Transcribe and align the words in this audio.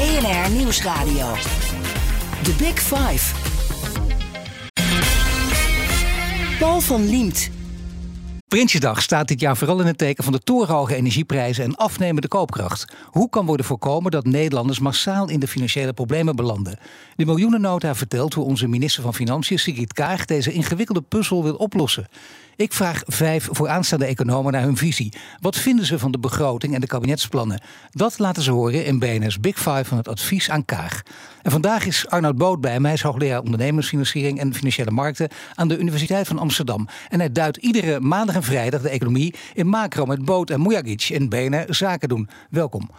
BNR 0.00 0.50
Nieuwsradio. 0.50 1.34
The 2.42 2.54
Big 2.58 2.78
Five. 2.78 3.34
Paul 6.58 6.80
van 6.80 7.08
Liemt. 7.08 7.50
Prinsjesdag 8.48 9.02
staat 9.02 9.28
dit 9.28 9.40
jaar 9.40 9.56
vooral 9.56 9.80
in 9.80 9.86
het 9.86 9.98
teken 9.98 10.24
van 10.24 10.32
de 10.32 10.38
torenhoge 10.38 10.94
energieprijzen 10.94 11.64
en 11.64 11.76
afnemende 11.76 12.28
koopkracht. 12.28 12.94
Hoe 13.04 13.28
kan 13.28 13.46
worden 13.46 13.66
voorkomen 13.66 14.10
dat 14.10 14.24
Nederlanders 14.24 14.78
massaal 14.78 15.28
in 15.28 15.40
de 15.40 15.48
financiële 15.48 15.92
problemen 15.92 16.36
belanden? 16.36 16.78
De 17.16 17.24
miljoenennota 17.24 17.94
vertelt 17.94 18.34
hoe 18.34 18.44
onze 18.44 18.68
minister 18.68 19.02
van 19.02 19.14
Financiën, 19.14 19.58
Sigrid 19.58 19.92
Kaag, 19.92 20.24
deze 20.24 20.52
ingewikkelde 20.52 21.02
puzzel 21.02 21.42
wil 21.42 21.54
oplossen. 21.54 22.08
Ik 22.60 22.72
vraag 22.72 23.02
vijf 23.06 23.48
vooraanstaande 23.50 24.04
economen 24.04 24.52
naar 24.52 24.62
hun 24.62 24.76
visie. 24.76 25.12
Wat 25.40 25.56
vinden 25.56 25.86
ze 25.86 25.98
van 25.98 26.12
de 26.12 26.18
begroting 26.18 26.74
en 26.74 26.80
de 26.80 26.86
kabinetsplannen? 26.86 27.60
Dat 27.90 28.18
laten 28.18 28.42
ze 28.42 28.50
horen 28.50 28.84
in 28.84 28.98
BNS 28.98 29.40
Big 29.40 29.56
Five 29.56 29.84
van 29.84 29.96
het 29.96 30.08
advies 30.08 30.50
aan 30.50 30.64
Kaag. 30.64 31.02
En 31.42 31.50
vandaag 31.50 31.86
is 31.86 32.08
Arnoud 32.08 32.36
Boot 32.36 32.60
bij 32.60 32.80
mij. 32.80 32.90
Hij 32.90 32.92
is 32.92 33.02
hoogleraar 33.02 33.42
ondernemersfinanciering 33.42 34.40
en 34.40 34.54
financiële 34.54 34.90
markten 34.90 35.28
aan 35.54 35.68
de 35.68 35.78
Universiteit 35.78 36.26
van 36.26 36.38
Amsterdam. 36.38 36.88
En 37.08 37.18
hij 37.18 37.32
duidt 37.32 37.56
iedere 37.56 38.00
maandag 38.00 38.34
en 38.34 38.42
vrijdag 38.42 38.82
de 38.82 38.88
economie 38.88 39.34
in 39.54 39.66
macro 39.66 40.06
met 40.06 40.24
Boot 40.24 40.50
en 40.50 40.62
Mujagic 40.62 41.08
in 41.08 41.28
BNR 41.28 41.64
Zaken 41.68 42.08
doen. 42.08 42.28
Welkom. 42.50 42.90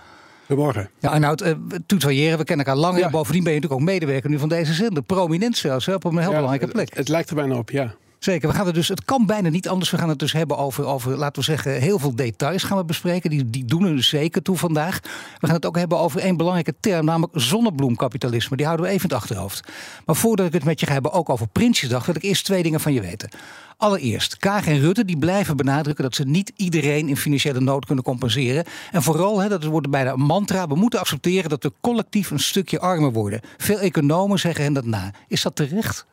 Goedemorgen. 0.45 0.89
Ja, 0.99 1.09
Arnoud, 1.09 1.41
uh, 1.41 1.51
tutoyeren, 1.85 2.37
we 2.37 2.43
kennen 2.43 2.65
elkaar 2.65 2.81
lang. 2.81 2.97
Ja. 2.97 3.09
Bovendien 3.09 3.43
ben 3.43 3.53
je 3.53 3.59
natuurlijk 3.59 3.81
ook 3.81 3.93
medewerker 3.93 4.29
nu 4.29 4.39
van 4.39 4.49
deze 4.49 4.73
zender. 4.73 5.03
Prominent 5.03 5.57
zelfs, 5.57 5.87
op 5.87 6.03
een 6.03 6.11
heel 6.11 6.29
ja, 6.29 6.35
belangrijke 6.35 6.67
plek. 6.67 6.89
Het, 6.89 6.97
het 6.97 7.07
lijkt 7.07 7.29
er 7.29 7.35
bijna 7.35 7.55
op, 7.55 7.69
ja. 7.69 7.95
Zeker, 8.23 8.49
we 8.49 8.55
gaan 8.55 8.65
het 8.65 8.75
dus, 8.75 8.87
het 8.87 9.05
kan 9.05 9.25
bijna 9.25 9.49
niet 9.49 9.67
anders. 9.67 9.89
We 9.89 9.97
gaan 9.97 10.09
het 10.09 10.19
dus 10.19 10.33
hebben 10.33 10.57
over, 10.57 10.85
over 10.85 11.17
laten 11.17 11.39
we 11.39 11.43
zeggen, 11.43 11.81
heel 11.81 11.99
veel 11.99 12.15
details 12.15 12.63
gaan 12.63 12.77
we 12.77 12.85
bespreken. 12.85 13.29
Die, 13.29 13.49
die 13.49 13.65
doen 13.65 13.85
er 13.85 13.95
dus 13.95 14.07
zeker 14.07 14.41
toe 14.41 14.57
vandaag. 14.57 14.99
We 15.39 15.47
gaan 15.47 15.55
het 15.55 15.65
ook 15.65 15.77
hebben 15.77 15.97
over 15.97 16.21
één 16.21 16.37
belangrijke 16.37 16.73
term, 16.79 17.05
namelijk 17.05 17.33
zonnebloemkapitalisme. 17.35 18.57
Die 18.57 18.65
houden 18.65 18.85
we 18.85 18.91
even 18.91 19.09
in 19.09 19.15
het 19.15 19.23
achterhoofd. 19.23 19.67
Maar 20.05 20.15
voordat 20.15 20.45
ik 20.45 20.53
het 20.53 20.63
met 20.63 20.79
je 20.79 20.85
ga 20.85 20.91
hebben, 20.93 21.11
ook 21.11 21.29
over 21.29 21.47
Prinsjesdag, 21.47 22.05
wil 22.05 22.15
ik 22.15 22.23
eerst 22.23 22.45
twee 22.45 22.63
dingen 22.63 22.79
van 22.79 22.93
je 22.93 23.01
weten. 23.01 23.29
Allereerst, 23.77 24.37
Kaag 24.37 24.67
en 24.67 24.79
Rutte 24.79 25.05
die 25.05 25.17
blijven 25.17 25.57
benadrukken 25.57 26.03
dat 26.03 26.15
ze 26.15 26.23
niet 26.23 26.51
iedereen 26.55 27.07
in 27.07 27.17
financiële 27.17 27.59
nood 27.59 27.85
kunnen 27.85 28.03
compenseren. 28.03 28.65
En 28.91 29.03
vooral, 29.03 29.39
hè, 29.39 29.49
dat 29.49 29.63
wordt 29.63 29.89
bijna 29.89 30.11
een 30.11 30.19
mantra, 30.19 30.67
we 30.67 30.75
moeten 30.75 30.99
accepteren 30.99 31.49
dat 31.49 31.63
we 31.63 31.73
collectief 31.81 32.31
een 32.31 32.39
stukje 32.39 32.79
armer 32.79 33.11
worden. 33.11 33.41
Veel 33.57 33.79
economen 33.79 34.39
zeggen 34.39 34.63
hen 34.63 34.73
dat 34.73 34.85
na. 34.85 35.11
Is 35.27 35.41
dat 35.41 35.55
terecht? 35.55 36.05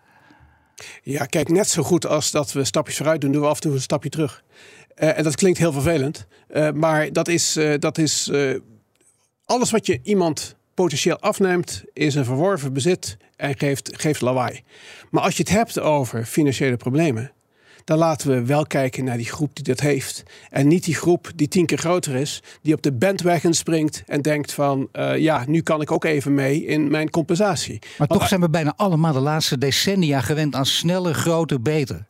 Ja, 1.02 1.24
kijk, 1.24 1.48
net 1.48 1.68
zo 1.68 1.82
goed 1.82 2.06
als 2.06 2.30
dat 2.30 2.52
we 2.52 2.64
stapjes 2.64 2.96
vooruit 2.96 3.20
doen, 3.20 3.32
doen 3.32 3.42
we 3.42 3.48
af 3.48 3.54
en 3.54 3.60
toe 3.60 3.72
een 3.72 3.80
stapje 3.80 4.08
terug. 4.08 4.42
Uh, 4.96 5.18
en 5.18 5.24
dat 5.24 5.34
klinkt 5.34 5.58
heel 5.58 5.72
vervelend, 5.72 6.26
uh, 6.50 6.70
maar 6.70 7.12
dat 7.12 7.28
is, 7.28 7.56
uh, 7.56 7.74
dat 7.78 7.98
is 7.98 8.30
alles 9.44 9.70
wat 9.70 9.86
je 9.86 10.00
iemand 10.02 10.56
potentieel 10.74 11.18
afneemt, 11.18 11.82
is 11.92 12.14
een 12.14 12.24
verworven 12.24 12.72
bezit 12.72 13.16
en 13.36 13.58
geeft, 13.58 13.90
geeft 13.92 14.20
lawaai. 14.20 14.62
Maar 15.10 15.22
als 15.22 15.36
je 15.36 15.42
het 15.42 15.52
hebt 15.52 15.80
over 15.80 16.24
financiële 16.24 16.76
problemen, 16.76 17.32
dan 17.88 17.98
laten 17.98 18.28
we 18.28 18.44
wel 18.44 18.66
kijken 18.66 19.04
naar 19.04 19.16
die 19.16 19.26
groep 19.26 19.54
die 19.54 19.64
dat 19.64 19.80
heeft. 19.80 20.22
En 20.50 20.68
niet 20.68 20.84
die 20.84 20.94
groep 20.94 21.30
die 21.34 21.48
tien 21.48 21.66
keer 21.66 21.78
groter 21.78 22.14
is, 22.14 22.42
die 22.62 22.74
op 22.74 22.82
de 22.82 22.92
bandwagon 22.92 23.54
springt 23.54 24.02
en 24.06 24.22
denkt 24.22 24.52
van 24.52 24.88
uh, 24.92 25.16
ja, 25.16 25.44
nu 25.46 25.60
kan 25.60 25.80
ik 25.80 25.92
ook 25.92 26.04
even 26.04 26.34
mee 26.34 26.64
in 26.64 26.90
mijn 26.90 27.10
compensatie. 27.10 27.78
Maar 27.80 28.08
Want, 28.08 28.20
toch 28.20 28.28
zijn 28.28 28.40
we 28.40 28.50
bijna 28.50 28.72
allemaal 28.76 29.12
de 29.12 29.20
laatste 29.20 29.58
decennia 29.58 30.20
gewend 30.20 30.54
aan 30.54 30.66
sneller, 30.66 31.14
groter, 31.14 31.62
beter. 31.62 32.06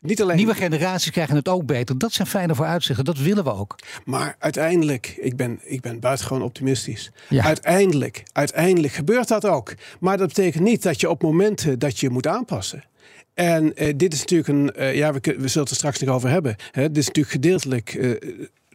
Niet 0.00 0.22
alleen... 0.22 0.36
Nieuwe 0.36 0.54
generaties 0.54 1.10
krijgen 1.10 1.36
het 1.36 1.48
ook 1.48 1.66
beter. 1.66 1.98
Dat 1.98 2.12
zijn 2.12 2.28
fijne 2.28 2.54
vooruitzichten. 2.54 3.04
Dat 3.04 3.18
willen 3.18 3.44
we 3.44 3.54
ook. 3.54 3.78
Maar 4.04 4.36
uiteindelijk, 4.38 5.16
ik 5.20 5.36
ben, 5.36 5.60
ik 5.62 5.80
ben 5.80 6.00
buitengewoon 6.00 6.42
optimistisch. 6.42 7.10
Ja. 7.28 7.44
Uiteindelijk, 7.44 8.22
uiteindelijk 8.32 8.92
gebeurt 8.92 9.28
dat 9.28 9.44
ook. 9.44 9.74
Maar 10.00 10.16
dat 10.16 10.28
betekent 10.28 10.64
niet 10.64 10.82
dat 10.82 11.00
je 11.00 11.10
op 11.10 11.22
momenten 11.22 11.78
dat 11.78 11.98
je 11.98 12.10
moet 12.10 12.26
aanpassen. 12.26 12.84
En 13.34 13.64
uh, 13.82 13.92
dit 13.96 14.12
is 14.12 14.20
natuurlijk 14.20 14.48
een, 14.48 14.72
uh, 14.78 14.94
ja, 14.94 15.12
we, 15.12 15.20
we 15.20 15.48
zullen 15.48 15.62
het 15.62 15.70
er 15.70 15.76
straks 15.76 15.98
nog 15.98 16.14
over 16.14 16.28
hebben. 16.28 16.56
Hè? 16.70 16.82
Dit 16.82 16.96
is 16.96 17.06
natuurlijk 17.06 17.34
gedeeltelijk 17.34 17.94
uh, 17.94 18.14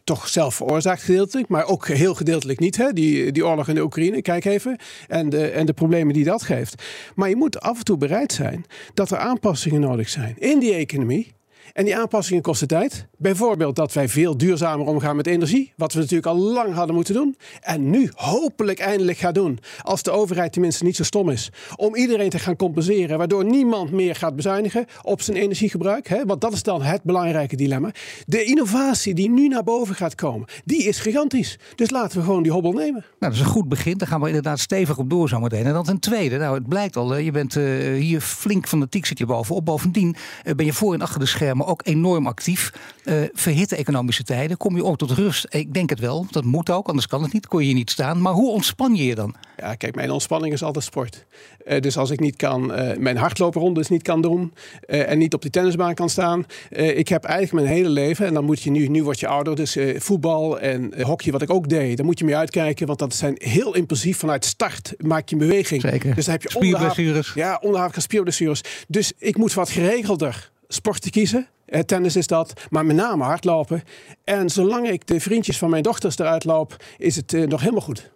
toch 0.04 0.28
zelf 0.28 0.54
veroorzaakt 0.54 1.02
gedeeltelijk, 1.02 1.48
maar 1.48 1.64
ook 1.64 1.88
heel 1.88 2.14
gedeeltelijk 2.14 2.58
niet. 2.58 2.76
Hè? 2.76 2.92
Die, 2.92 3.32
die 3.32 3.46
oorlog 3.46 3.68
in 3.68 3.74
de 3.74 3.82
Oekraïne, 3.82 4.22
kijk 4.22 4.44
even. 4.44 4.76
En 5.08 5.28
de, 5.28 5.48
en 5.48 5.66
de 5.66 5.72
problemen 5.72 6.14
die 6.14 6.24
dat 6.24 6.42
geeft. 6.42 6.82
Maar 7.14 7.28
je 7.28 7.36
moet 7.36 7.60
af 7.60 7.78
en 7.78 7.84
toe 7.84 7.96
bereid 7.96 8.32
zijn 8.32 8.64
dat 8.94 9.10
er 9.10 9.18
aanpassingen 9.18 9.80
nodig 9.80 10.08
zijn 10.08 10.34
in 10.38 10.58
die 10.58 10.74
economie. 10.74 11.32
En 11.72 11.84
die 11.84 11.96
aanpassingen 11.96 12.42
kosten 12.42 12.68
tijd. 12.68 13.06
Bijvoorbeeld 13.18 13.76
dat 13.76 13.92
wij 13.92 14.08
veel 14.08 14.36
duurzamer 14.36 14.86
omgaan 14.86 15.16
met 15.16 15.26
energie. 15.26 15.72
Wat 15.76 15.92
we 15.92 15.98
natuurlijk 15.98 16.26
al 16.26 16.36
lang 16.36 16.74
hadden 16.74 16.94
moeten 16.94 17.14
doen. 17.14 17.36
En 17.60 17.90
nu 17.90 18.10
hopelijk 18.14 18.78
eindelijk 18.78 19.18
gaan 19.18 19.32
doen. 19.32 19.58
Als 19.82 20.02
de 20.02 20.10
overheid 20.10 20.52
tenminste 20.52 20.84
niet 20.84 20.96
zo 20.96 21.02
stom 21.02 21.30
is. 21.30 21.50
Om 21.76 21.96
iedereen 21.96 22.30
te 22.30 22.38
gaan 22.38 22.56
compenseren. 22.56 23.18
Waardoor 23.18 23.44
niemand 23.44 23.90
meer 23.90 24.14
gaat 24.14 24.36
bezuinigen 24.36 24.86
op 25.02 25.22
zijn 25.22 25.36
energiegebruik. 25.36 26.08
Hè? 26.08 26.24
Want 26.24 26.40
dat 26.40 26.52
is 26.52 26.62
dan 26.62 26.82
het 26.82 27.02
belangrijke 27.02 27.56
dilemma. 27.56 27.90
De 28.26 28.44
innovatie 28.44 29.14
die 29.14 29.30
nu 29.30 29.48
naar 29.48 29.64
boven 29.64 29.94
gaat 29.94 30.14
komen. 30.14 30.48
Die 30.64 30.82
is 30.82 30.98
gigantisch. 30.98 31.58
Dus 31.74 31.90
laten 31.90 32.18
we 32.18 32.24
gewoon 32.24 32.42
die 32.42 32.52
hobbel 32.52 32.72
nemen. 32.72 33.00
Nou, 33.00 33.04
dat 33.18 33.32
is 33.32 33.40
een 33.40 33.46
goed 33.46 33.68
begin. 33.68 33.98
Daar 33.98 34.08
gaan 34.08 34.20
we 34.20 34.26
inderdaad 34.26 34.58
stevig 34.58 34.98
op 34.98 35.10
door 35.10 35.28
zometeen. 35.28 35.64
En 35.64 35.72
dan 35.72 35.84
ten 35.84 35.98
tweede. 35.98 36.36
Nou, 36.38 36.54
het 36.54 36.68
blijkt 36.68 36.96
al. 36.96 37.16
Je 37.16 37.30
bent 37.30 37.56
uh, 37.56 37.94
hier 38.00 38.20
flink 38.20 38.68
van 38.68 38.80
de 38.80 38.88
tiek 38.88 39.06
zit 39.06 39.18
je 39.18 39.26
bovenop. 39.26 39.64
Bovendien 39.64 40.16
uh, 40.44 40.54
ben 40.54 40.66
je 40.66 40.72
voor 40.72 40.94
en 40.94 41.00
achter 41.00 41.20
de 41.20 41.26
schermen 41.26 41.51
maar 41.54 41.66
ook 41.66 41.80
enorm 41.84 42.26
actief. 42.26 42.72
Uh, 43.04 43.22
verhitte 43.32 43.76
economische 43.76 44.22
tijden, 44.22 44.56
kom 44.56 44.76
je 44.76 44.84
ook 44.84 44.98
tot 44.98 45.10
rust? 45.10 45.46
Ik 45.48 45.74
denk 45.74 45.90
het 45.90 46.00
wel, 46.00 46.26
dat 46.30 46.44
moet 46.44 46.70
ook, 46.70 46.86
anders 46.86 47.06
kan 47.06 47.22
het 47.22 47.32
niet, 47.32 47.46
kon 47.46 47.60
je 47.60 47.66
hier 47.66 47.74
niet 47.74 47.90
staan. 47.90 48.20
Maar 48.20 48.32
hoe 48.32 48.50
ontspan 48.50 48.94
je 48.94 49.04
je 49.04 49.14
dan? 49.14 49.34
Ja, 49.56 49.74
kijk, 49.74 49.94
mijn 49.94 50.10
ontspanning 50.10 50.52
is 50.52 50.62
altijd 50.62 50.84
sport. 50.84 51.26
Uh, 51.66 51.80
dus 51.80 51.96
als 51.96 52.10
ik 52.10 52.20
niet 52.20 52.36
kan, 52.36 52.80
uh, 52.80 52.96
mijn 52.96 53.16
hardlooprondes 53.16 53.88
niet 53.88 54.02
kan 54.02 54.22
doen 54.22 54.52
en 54.86 55.18
niet 55.18 55.34
op 55.34 55.42
de 55.42 55.50
tennisbaan 55.50 55.94
kan 55.94 56.08
staan. 56.08 56.46
ik 56.70 57.08
heb 57.08 57.24
eigenlijk 57.24 57.64
mijn 57.64 57.76
hele 57.76 57.88
leven, 57.88 58.26
en 58.26 58.34
dan 58.34 58.44
moet 58.44 58.62
je 58.62 58.70
nu, 58.70 58.88
nu 58.88 59.02
word 59.02 59.20
je 59.20 59.26
ouder, 59.26 59.56
dus 59.56 59.76
voetbal 59.96 60.60
en 60.60 61.02
hockey, 61.02 61.32
wat 61.32 61.42
ik 61.42 61.50
ook 61.50 61.68
deed, 61.68 61.96
daar 61.96 62.06
moet 62.06 62.18
je 62.18 62.24
mee 62.24 62.36
uitkijken, 62.36 62.86
want 62.86 62.98
dat 62.98 63.14
zijn 63.14 63.34
heel 63.38 63.74
impulsief 63.74 64.18
vanuit 64.18 64.44
start 64.44 64.94
maak 64.98 65.28
je 65.28 65.36
beweging. 65.36 65.80
Zeker. 65.80 66.14
Dus 66.14 66.24
dan 66.24 66.34
heb 66.34 66.42
je 66.42 66.50
spierblessures. 66.50 67.32
Ja, 67.34 67.58
onderhavige 67.62 68.00
spierblessures. 68.00 68.60
Dus 68.88 69.12
ik 69.18 69.36
moet 69.36 69.54
wat 69.54 69.70
geregelder 69.70 70.50
sport 70.74 71.02
te 71.02 71.10
kiezen. 71.10 71.46
Eh, 71.66 71.80
tennis 71.80 72.16
is 72.16 72.26
dat, 72.26 72.52
maar 72.70 72.86
met 72.86 72.96
name 72.96 73.24
hardlopen. 73.24 73.82
En 74.24 74.50
zolang 74.50 74.88
ik 74.88 75.06
de 75.06 75.20
vriendjes 75.20 75.58
van 75.58 75.70
mijn 75.70 75.82
dochters 75.82 76.18
eruit 76.18 76.44
loop, 76.44 76.76
is 76.98 77.16
het 77.16 77.32
uh, 77.32 77.46
nog 77.46 77.60
helemaal 77.60 77.80
goed. 77.80 78.10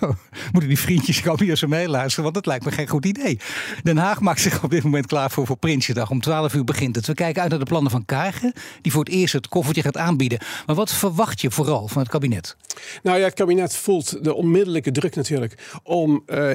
Zo, 0.00 0.14
moeten 0.52 0.68
die 0.68 0.78
vriendjes 0.78 1.18
gewoon 1.18 1.36
weer 1.36 1.56
zo 1.56 1.66
meeluisteren? 1.66 2.22
Want 2.22 2.34
dat 2.34 2.46
lijkt 2.46 2.64
me 2.64 2.70
geen 2.70 2.88
goed 2.88 3.04
idee. 3.04 3.38
Den 3.82 3.96
Haag 3.96 4.20
maakt 4.20 4.40
zich 4.40 4.64
op 4.64 4.70
dit 4.70 4.82
moment 4.82 5.06
klaar 5.06 5.30
voor, 5.30 5.46
voor 5.46 5.56
Prinsjesdag. 5.56 6.10
Om 6.10 6.20
12 6.20 6.54
uur 6.54 6.64
begint 6.64 6.96
het. 6.96 7.06
We 7.06 7.14
kijken 7.14 7.42
uit 7.42 7.50
naar 7.50 7.58
de 7.58 7.64
plannen 7.64 7.90
van 7.90 8.04
Kagen, 8.04 8.52
die 8.80 8.92
voor 8.92 9.04
het 9.04 9.12
eerst 9.12 9.32
het 9.32 9.48
koffertje 9.48 9.82
gaat 9.82 9.96
aanbieden. 9.96 10.38
Maar 10.66 10.76
wat 10.76 10.92
verwacht 10.92 11.40
je 11.40 11.50
vooral 11.50 11.88
van 11.88 12.02
het 12.02 12.10
kabinet? 12.10 12.56
Nou 13.02 13.18
ja, 13.18 13.24
het 13.24 13.34
kabinet 13.34 13.76
voelt 13.76 14.24
de 14.24 14.34
onmiddellijke 14.34 14.90
druk 14.90 15.14
natuurlijk 15.14 15.78
om 15.82 16.22
uh, 16.26 16.50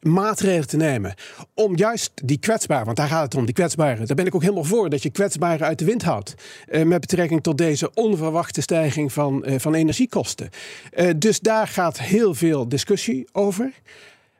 maatregelen 0.00 0.68
te 0.68 0.76
nemen 0.76 1.14
om 1.54 1.76
juist 1.76 2.12
die 2.24 2.38
kwetsbaren, 2.38 2.84
want 2.84 2.96
daar 2.96 3.08
gaat 3.08 3.22
het 3.22 3.34
om, 3.34 3.44
die 3.44 3.54
kwetsbaren. 3.54 4.06
Daar 4.06 4.16
ben 4.16 4.26
ik 4.26 4.34
ook 4.34 4.42
helemaal 4.42 4.64
voor, 4.64 4.90
dat 4.90 5.02
je 5.02 5.10
kwetsbaren 5.10 5.66
uit 5.66 5.78
de 5.78 5.84
wind 5.84 6.02
houdt. 6.02 6.34
Uh, 6.68 6.82
met 6.82 7.00
betrekking 7.00 7.42
tot 7.42 7.58
deze 7.58 7.94
onverwachte 7.94 8.60
stijging 8.60 9.12
van, 9.12 9.44
uh, 9.46 9.54
van 9.58 9.74
energiekosten. 9.74 10.50
Uh, 10.94 11.10
dus 11.16 11.40
daar 11.40 11.68
gaat 11.68 11.98
heel 11.98 12.34
veel 12.34 12.68
discussie 12.68 13.28
over. 13.32 13.72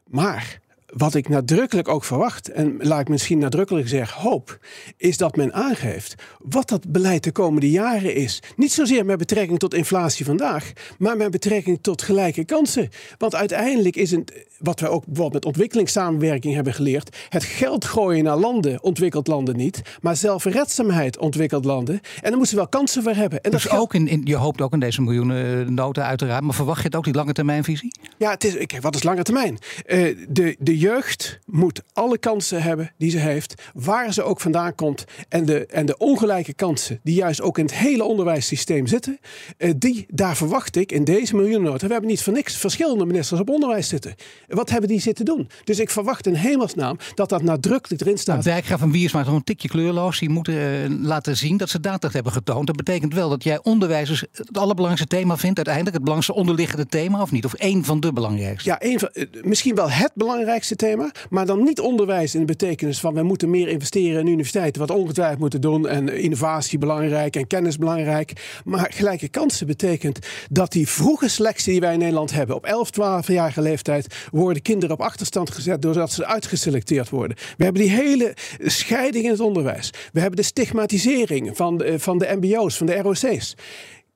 Maar 0.06 0.60
wat 0.96 1.14
ik 1.14 1.28
nadrukkelijk 1.28 1.88
ook 1.88 2.04
verwacht, 2.04 2.50
en 2.50 2.76
laat 2.78 3.00
ik 3.00 3.08
misschien 3.08 3.38
nadrukkelijk 3.38 3.88
zeggen 3.88 4.22
hoop, 4.22 4.58
is 4.96 5.16
dat 5.16 5.36
men 5.36 5.52
aangeeft 5.52 6.14
wat 6.38 6.68
dat 6.68 6.92
beleid 6.92 7.24
de 7.24 7.32
komende 7.32 7.70
jaren 7.70 8.14
is. 8.14 8.42
Niet 8.56 8.72
zozeer 8.72 9.04
met 9.04 9.18
betrekking 9.18 9.58
tot 9.58 9.74
inflatie 9.74 10.24
vandaag, 10.24 10.72
maar 10.98 11.16
met 11.16 11.30
betrekking 11.30 11.78
tot 11.82 12.02
gelijke 12.02 12.44
kansen. 12.44 12.88
Want 13.18 13.34
uiteindelijk 13.34 13.96
is 13.96 14.10
het, 14.10 14.46
wat 14.58 14.80
we 14.80 14.88
ook 14.88 15.04
bijvoorbeeld 15.04 15.32
met 15.32 15.44
ontwikkelingssamenwerking 15.44 16.54
hebben 16.54 16.74
geleerd, 16.74 17.16
het 17.28 17.44
geld 17.44 17.84
gooien 17.84 18.24
naar 18.24 18.36
landen, 18.36 18.82
ontwikkeld 18.82 19.26
landen 19.26 19.56
niet, 19.56 19.82
maar 20.00 20.16
zelfredzaamheid 20.16 21.18
ontwikkeld 21.18 21.64
landen. 21.64 21.94
En 21.94 22.00
daar 22.22 22.30
moeten 22.30 22.48
ze 22.48 22.56
wel 22.56 22.68
kansen 22.68 23.02
voor 23.02 23.12
hebben. 23.12 23.40
En 23.40 23.50
dus 23.50 23.62
dat 23.62 23.78
ook 23.78 23.94
in, 23.94 24.08
in, 24.08 24.20
je 24.24 24.36
hoopt 24.36 24.60
ook 24.60 24.72
in 24.72 24.80
deze 24.80 25.02
miljoenen 25.02 25.60
eh, 25.60 25.66
noten 25.66 26.04
uiteraard, 26.04 26.42
maar 26.42 26.54
verwacht 26.54 26.80
je 26.80 26.86
het 26.86 26.96
ook 26.96 27.04
die 27.04 27.14
lange 27.14 27.32
termijnvisie? 27.32 27.92
Ja, 28.18 28.30
het 28.30 28.44
is, 28.44 28.66
kijk, 28.66 28.82
wat 28.82 28.94
is 28.94 29.02
lange 29.02 29.22
termijn? 29.22 29.58
Uh, 29.86 30.16
de, 30.28 30.56
de 30.58 30.78
jeugd 30.80 31.38
moet 31.46 31.82
alle 31.92 32.18
kansen 32.18 32.62
hebben 32.62 32.92
die 32.98 33.10
ze 33.10 33.18
heeft, 33.18 33.54
waar 33.74 34.12
ze 34.12 34.22
ook 34.22 34.40
vandaan 34.40 34.74
komt. 34.74 35.04
En 35.28 35.44
de, 35.44 35.66
en 35.66 35.86
de 35.86 35.96
ongelijke 35.96 36.52
kansen 36.52 37.00
die 37.02 37.14
juist 37.14 37.40
ook 37.40 37.58
in 37.58 37.64
het 37.64 37.74
hele 37.74 38.04
onderwijssysteem 38.04 38.86
zitten, 38.86 39.18
uh, 39.58 39.70
die, 39.76 40.06
daar 40.08 40.36
verwacht 40.36 40.76
ik 40.76 40.92
in 40.92 41.04
deze 41.04 41.36
miljoenennota. 41.36 41.86
We 41.86 41.92
hebben 41.92 42.10
niet 42.10 42.22
voor 42.22 42.32
niks 42.32 42.56
verschillende 42.56 43.06
ministers 43.06 43.40
op 43.40 43.50
onderwijs 43.50 43.88
zitten. 43.88 44.14
Wat 44.46 44.70
hebben 44.70 44.88
die 44.88 45.00
zitten 45.00 45.24
doen? 45.24 45.48
Dus 45.64 45.78
ik 45.78 45.90
verwacht 45.90 46.26
in 46.26 46.34
hemelsnaam 46.34 46.98
dat 47.14 47.28
dat 47.28 47.42
nadrukkelijk 47.42 48.02
erin 48.02 48.18
staat. 48.18 48.34
Nou, 48.34 48.48
Dijkgraaf 48.48 48.82
en 48.82 48.90
Wiers 48.90 49.12
maar 49.12 49.26
een 49.26 49.44
tikje 49.44 49.68
kleurloos. 49.68 50.18
Die 50.18 50.28
moeten 50.28 50.54
uh, 50.54 51.06
laten 51.06 51.36
zien 51.36 51.56
dat 51.56 51.68
ze 51.68 51.80
daadkracht 51.80 52.14
hebben 52.14 52.32
getoond. 52.32 52.66
Dat 52.66 52.76
betekent 52.76 53.14
wel 53.14 53.28
dat 53.28 53.44
jij 53.44 53.62
onderwijzers 53.62 54.24
het 54.32 54.58
allerbelangrijkste 54.58 55.16
thema 55.16 55.36
vindt. 55.36 55.56
Uiteindelijk 55.56 55.96
het 55.96 56.04
belangrijkste 56.04 56.42
onderliggende 56.42 56.86
thema 56.86 57.22
of 57.22 57.30
niet? 57.30 57.44
Of 57.44 57.54
één 57.54 57.84
van 57.84 58.00
de 58.00 58.12
belangrijkste? 58.12 58.68
Ja, 58.68 58.80
één 58.80 58.98
van, 58.98 59.10
misschien 59.42 59.74
wel 59.74 59.90
het 59.90 60.12
belangrijkste 60.14 60.69
thema. 60.76 61.10
Maar 61.30 61.46
dan 61.46 61.62
niet 61.62 61.80
onderwijs 61.80 62.34
in 62.34 62.40
de 62.40 62.46
betekenis 62.46 63.00
van 63.00 63.14
we 63.14 63.22
moeten 63.22 63.50
meer 63.50 63.68
investeren 63.68 64.20
in 64.20 64.26
universiteiten. 64.26 64.80
Wat 64.80 64.90
ongetwijfeld 64.90 65.38
moeten 65.38 65.60
doen. 65.60 65.88
En 65.88 66.08
innovatie 66.08 66.78
belangrijk 66.78 67.36
en 67.36 67.46
kennis 67.46 67.76
belangrijk. 67.76 68.60
Maar 68.64 68.92
gelijke 68.94 69.28
kansen 69.28 69.66
betekent 69.66 70.18
dat 70.50 70.72
die 70.72 70.88
vroege 70.88 71.28
selectie 71.28 71.72
die 71.72 71.80
wij 71.80 71.92
in 71.92 71.98
Nederland 71.98 72.32
hebben. 72.32 72.56
Op 72.56 72.64
11, 72.64 72.90
12-jarige 72.90 73.62
leeftijd 73.62 74.14
worden 74.30 74.62
kinderen 74.62 74.94
op 74.96 75.02
achterstand 75.02 75.50
gezet 75.50 75.82
doordat 75.82 76.12
ze 76.12 76.26
uitgeselecteerd 76.26 77.08
worden. 77.08 77.36
We 77.56 77.64
hebben 77.64 77.82
die 77.82 77.90
hele 77.90 78.34
scheiding 78.58 79.24
in 79.24 79.30
het 79.30 79.40
onderwijs. 79.40 79.90
We 80.12 80.20
hebben 80.20 80.36
de 80.36 80.42
stigmatisering 80.42 81.56
van 81.56 81.78
de, 81.78 81.98
van 81.98 82.18
de 82.18 82.36
MBO's, 82.40 82.76
van 82.76 82.86
de 82.86 82.96
ROC's. 82.96 83.54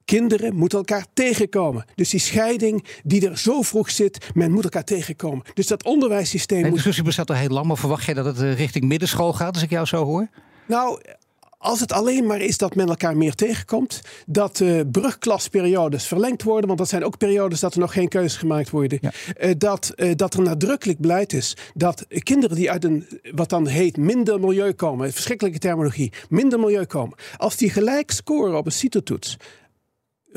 Kinderen 0.05 0.55
moeten 0.55 0.79
elkaar 0.79 1.07
tegenkomen. 1.13 1.85
Dus 1.95 2.11
die 2.11 2.21
scheiding 2.21 2.85
die 3.05 3.29
er 3.29 3.39
zo 3.39 3.63
vroeg 3.63 3.91
zit, 3.91 4.31
men 4.35 4.51
moet 4.51 4.65
elkaar 4.65 4.85
tegenkomen. 4.85 5.45
Dus 5.55 5.67
dat 5.67 5.85
onderwijssysteem. 5.85 6.63
De 6.63 6.71
discussie 6.71 7.03
moet... 7.03 7.17
bestaat 7.17 7.31
al 7.31 7.43
heel 7.43 7.49
lang, 7.49 7.67
maar 7.67 7.79
verwacht 7.79 8.05
jij 8.05 8.15
dat 8.15 8.25
het 8.25 8.41
eh, 8.41 8.57
richting 8.57 8.85
middenschool 8.85 9.33
gaat, 9.33 9.55
als 9.55 9.63
ik 9.63 9.71
jou 9.71 9.87
zo 9.87 10.05
hoor? 10.05 10.29
Nou, 10.67 11.01
als 11.65 11.81
het 11.81 11.93
alleen 11.93 12.27
maar 12.27 12.41
is 12.41 12.59
dat 12.59 12.75
men 12.75 12.89
elkaar 12.89 13.17
meer 13.17 13.35
tegenkomt, 13.35 14.01
dat 14.27 14.61
uh, 14.61 14.81
brugklasperiodes 14.91 16.07
verlengd 16.07 16.43
worden, 16.43 16.67
want 16.67 16.79
dat 16.79 16.89
zijn 16.89 17.05
ook 17.05 17.19
periodes 17.19 17.61
dat 17.61 17.75
er 17.75 17.81
nog 17.81 17.93
geen 17.93 18.09
keuzes 18.09 18.37
gemaakt 18.37 18.71
worden, 18.71 18.99
ja. 19.01 19.13
uh, 19.41 19.55
dat, 19.59 19.93
uh, 19.97 20.13
dat 20.15 20.35
er 20.35 20.43
nadrukkelijk 20.43 20.99
beleid 20.99 21.33
is 21.33 21.57
dat 21.75 22.07
kinderen 22.19 22.57
die 22.57 22.71
uit 22.71 22.85
een, 22.85 23.07
wat 23.35 23.49
dan 23.49 23.67
heet, 23.67 23.97
minder 23.97 24.41
milieu 24.41 24.73
komen, 24.73 25.13
verschrikkelijke 25.13 25.59
terminologie, 25.59 26.13
minder 26.29 26.61
milieu 26.61 26.85
komen, 26.85 27.19
als 27.37 27.57
die 27.57 27.71
gelijk 27.71 28.11
scoren 28.11 28.57
op 28.57 28.67
een 28.67 28.73
CITO-toets, 28.73 29.37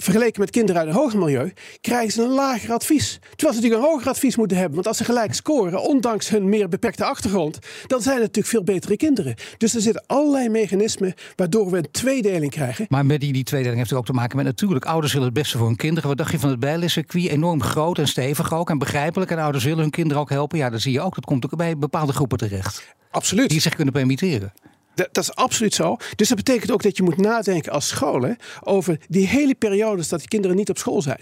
vergeleken 0.02 0.42
met 0.42 0.50
kinderen 0.50 0.82
uit 0.82 0.90
een 0.90 0.96
hoger 0.96 1.20
milieu, 1.20 1.54
krijgen 1.82 2.12
ze 2.12 2.22
een 2.22 2.30
lager 2.30 2.72
advies. 2.74 3.20
Terwijl 3.20 3.54
ze 3.54 3.62
natuurlijk 3.62 3.84
een 3.84 3.90
hoger 3.90 4.10
advies 4.10 4.36
moeten 4.36 4.58
hebben. 4.58 4.76
Want 4.76 4.88
als 4.88 4.98
ze 4.98 5.04
gelijk 5.04 5.34
scoren, 5.34 5.82
ondanks 5.82 6.30
hun 6.30 6.50
meer 6.50 6.70
beperkte 6.70 7.06
achtergrond, 7.06 7.60
dan 7.88 8.02
zijn 8.02 8.16
het 8.16 8.24
natuurlijk 8.26 8.54
veel 8.54 8.64
betere 8.64 8.98
kinderen. 8.98 9.36
Dus 9.58 9.76
er 9.76 9.82
zitten 9.82 10.04
allerlei 10.08 10.50
mechanismen 10.50 11.14
waardoor 11.36 11.72
we 11.72 11.78
een 11.78 11.92
tweedeling 11.92 12.52
krijgen. 12.52 12.86
Maar 12.90 13.06
met 13.06 13.22
die, 13.22 13.34
die 13.34 13.44
tweedeling 13.44 13.78
heeft 13.78 13.94
ook 13.94 14.06
te 14.06 14.14
maken 14.14 14.38
met 14.38 14.46
natuurlijk, 14.46 14.86
ouders 14.86 15.14
willen 15.14 15.28
het 15.28 15.38
beste 15.38 15.58
voor 15.58 15.68
hun 15.68 15.76
kinderen. 15.76 16.10
Wat 16.10 16.18
dacht 16.18 16.32
je 16.32 16.40
van 16.40 16.50
het 16.50 16.60
bijlescircuit? 16.60 17.28
Enorm 17.28 17.64
groot 17.64 17.98
en 17.98 18.08
stevig 18.08 18.54
ook 18.54 18.70
en 18.70 18.78
begrijpelijk. 18.78 19.32
En 19.32 19.38
ouders 19.38 19.64
willen 19.64 19.80
hun 19.80 19.90
kinderen 19.90 20.22
ook 20.22 20.30
helpen. 20.30 20.58
Ja, 20.58 20.70
dat 20.70 20.82
zie 20.82 20.92
je 20.92 21.02
ook. 21.02 21.16
Dat 21.16 21.26
komt 21.26 21.46
ook 21.46 21.56
bij 21.56 21.78
bepaalde 21.78 22.14
groepen 22.14 22.38
terecht. 22.38 22.96
Absoluut. 23.12 23.50
Die 23.50 23.62
zich 23.62 23.76
kunnen 23.76 23.94
permitteren. 23.94 24.54
Dat, 24.98 25.10
dat, 25.12 25.24
is 25.24 25.36
absoluut 25.36 25.74
zo. 25.74 25.98
Dus 26.16 26.28
dat 26.28 26.38
betekent 26.38 26.72
ook 26.72 26.84
dat 26.84 26.98
je 26.98 27.04
moet 27.04 27.18
nadenken 27.18 27.72
als 27.72 27.88
scholen 27.88 28.38
over 28.64 29.00
die 29.08 29.28
hele 29.28 29.56
periodes 29.56 30.10
dat 30.10 30.20
die 30.20 30.28
kinderen 30.28 30.56
niet 30.56 30.70
op 30.70 30.78
school 30.78 31.02
zijn. 31.02 31.22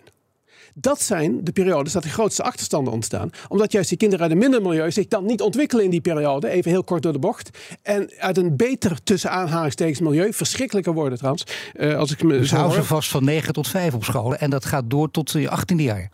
Dat 0.78 1.02
zijn 1.02 1.44
de 1.44 1.52
periodes 1.52 1.94
dat 1.94 2.04
de 2.04 2.10
grootste 2.10 2.44
achterstanden 2.44 2.94
ontstaan. 2.94 3.30
Omdat 3.48 3.72
juist 3.72 3.90
die 3.90 3.98
kinderen 3.98 4.24
uit 4.24 4.34
een 4.34 4.38
minder 4.38 4.62
milieu 4.62 4.92
zich 4.92 5.08
dan 5.08 5.26
niet 5.26 5.42
ontwikkelen 5.42 5.84
in 5.84 5.90
die 5.90 6.02
periode. 6.02 6.50
Even 6.50 6.72
heel 6.72 6.84
kort 6.84 7.04
door 7.04 7.14
de 7.14 7.20
bocht. 7.20 7.50
En 7.82 8.12
uit 8.18 8.38
een 8.38 8.56
beter 8.56 9.04
tussen 9.04 9.32
aanhalingstekens 9.32 10.00
milieu. 10.00 10.34
Verschrikkelijker 10.34 10.94
worden 10.94 11.18
trouwens. 11.18 11.46
Uh, 11.74 11.98
als 11.98 12.12
ik 12.12 12.24
me 12.24 12.38
dus 12.38 12.52
hou 12.52 12.72
ze 12.72 12.84
vast 12.84 13.10
van 13.10 13.24
9 13.24 13.54
tot 13.54 13.68
5 13.68 13.94
op 13.94 14.04
scholen. 14.04 14.40
En 14.40 14.50
dat 14.50 14.66
gaat 14.66 14.90
door 14.90 15.12
tot 15.12 15.32
je 15.32 15.50
18e 15.50 15.76
jaar. 15.76 16.12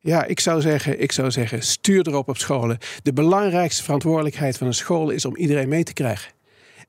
Ja, 0.00 0.24
ik 0.24 0.40
zou, 0.40 0.60
zeggen, 0.60 1.00
ik 1.00 1.12
zou 1.12 1.30
zeggen, 1.30 1.62
stuur 1.62 2.08
erop 2.08 2.28
op 2.28 2.36
scholen. 2.36 2.78
De 3.02 3.12
belangrijkste 3.12 3.82
verantwoordelijkheid 3.82 4.58
van 4.58 4.66
een 4.66 4.74
school 4.74 5.10
is 5.10 5.24
om 5.24 5.36
iedereen 5.36 5.68
mee 5.68 5.82
te 5.82 5.92
krijgen. 5.92 6.33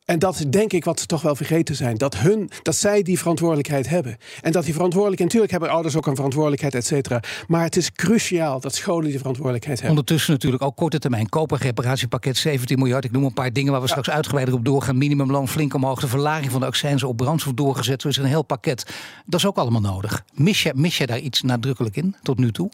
En 0.06 0.20
dat 0.20 0.36
is 0.36 0.46
denk 0.50 0.74
ik 0.74 0.86
wat 0.86 1.00
ze 1.00 1.06
toch 1.06 1.22
wel 1.22 1.36
vergeten 1.36 1.76
zijn. 1.76 1.98
Dat, 1.98 2.18
hun, 2.18 2.50
dat 2.62 2.76
zij 2.76 3.02
die 3.02 3.18
verantwoordelijkheid 3.18 3.90
hebben. 3.90 4.18
En 4.42 4.52
dat 4.52 4.64
die 4.64 4.74
verantwoordelijkheid, 4.74 5.34
natuurlijk 5.34 5.52
hebben 5.52 5.70
ouders 5.70 5.96
ook 5.96 6.08
een 6.08 6.16
verantwoordelijkheid, 6.16 6.76
et 6.76 6.86
cetera. 6.86 7.20
Maar 7.48 7.64
het 7.64 7.76
is 7.76 7.92
cruciaal 7.92 8.60
dat 8.60 8.76
scholen 8.76 9.10
die 9.10 9.18
verantwoordelijkheid 9.18 9.80
hebben. 9.80 9.98
Ondertussen 9.98 10.34
natuurlijk 10.34 10.64
ook 10.64 10.76
korte 10.76 11.00
termijn. 11.00 11.30
Koper, 11.30 11.62
reparatiepakket 11.62 12.38
17 12.38 12.78
miljard. 12.80 13.04
Ik 13.04 13.12
noem 13.12 13.24
een 13.24 13.34
paar 13.34 13.54
dingen 13.54 13.72
waar 13.72 13.82
we 13.82 13.88
ja. 13.88 13.92
straks 13.92 14.10
uitgebreider 14.10 14.56
op 14.56 14.66
doorgaan. 14.66 14.98
Minimumloon 14.98 15.48
flink 15.48 15.74
omhoog. 15.74 16.00
De 16.00 16.08
verlaging 16.08 16.52
van 16.52 16.60
de 16.60 16.66
accijnzen 16.66 17.08
op 17.08 17.18
brandstof 17.18 17.54
doorgezet. 17.54 18.02
Dus 18.02 18.18
een 18.18 18.26
heel 18.26 18.44
pakket. 18.44 18.86
Dat 19.26 19.40
is 19.40 19.46
ook 19.46 19.58
allemaal 19.58 19.82
nodig. 19.82 20.24
Mis 20.34 20.64
je, 20.64 20.72
mis 20.76 20.98
je 20.98 21.06
daar 21.06 21.20
iets 21.20 21.42
nadrukkelijk 21.42 21.96
in 21.96 22.16
tot 22.22 22.38
nu 22.38 22.52
toe? 22.52 22.70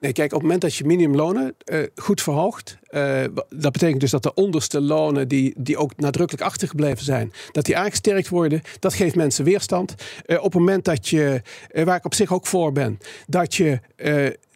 Nee, 0.00 0.12
kijk, 0.12 0.26
op 0.26 0.32
het 0.32 0.42
moment 0.42 0.60
dat 0.60 0.74
je 0.74 0.84
minimumlonen 0.84 1.54
uh, 1.64 1.82
goed 1.94 2.22
verhoogt, 2.22 2.78
uh, 2.90 3.24
dat 3.48 3.72
betekent 3.72 4.00
dus 4.00 4.10
dat 4.10 4.22
de 4.22 4.34
onderste 4.34 4.80
lonen, 4.80 5.28
die, 5.28 5.54
die 5.56 5.76
ook 5.76 5.96
nadrukkelijk 5.96 6.44
achtergebleven 6.44 7.04
zijn, 7.04 7.32
dat 7.52 7.64
die 7.64 7.76
aangesterkt 7.76 8.28
worden. 8.28 8.62
Dat 8.78 8.94
geeft 8.94 9.14
mensen 9.14 9.44
weerstand. 9.44 9.94
Uh, 10.26 10.36
op 10.36 10.44
het 10.44 10.54
moment 10.54 10.84
dat 10.84 11.08
je, 11.08 11.42
waar 11.84 11.96
ik 11.96 12.04
op 12.04 12.14
zich 12.14 12.32
ook 12.32 12.46
voor 12.46 12.72
ben, 12.72 12.98
dat 13.26 13.54
je, 13.54 13.80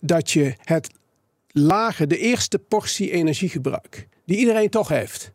dat 0.01 0.31
je 0.31 0.55
het 0.61 0.91
lage, 1.49 2.07
de 2.07 2.19
eerste 2.19 2.59
portie 2.59 3.11
energiegebruik, 3.11 4.09
die 4.25 4.37
iedereen 4.39 4.69
toch 4.69 4.89
heeft, 4.89 5.33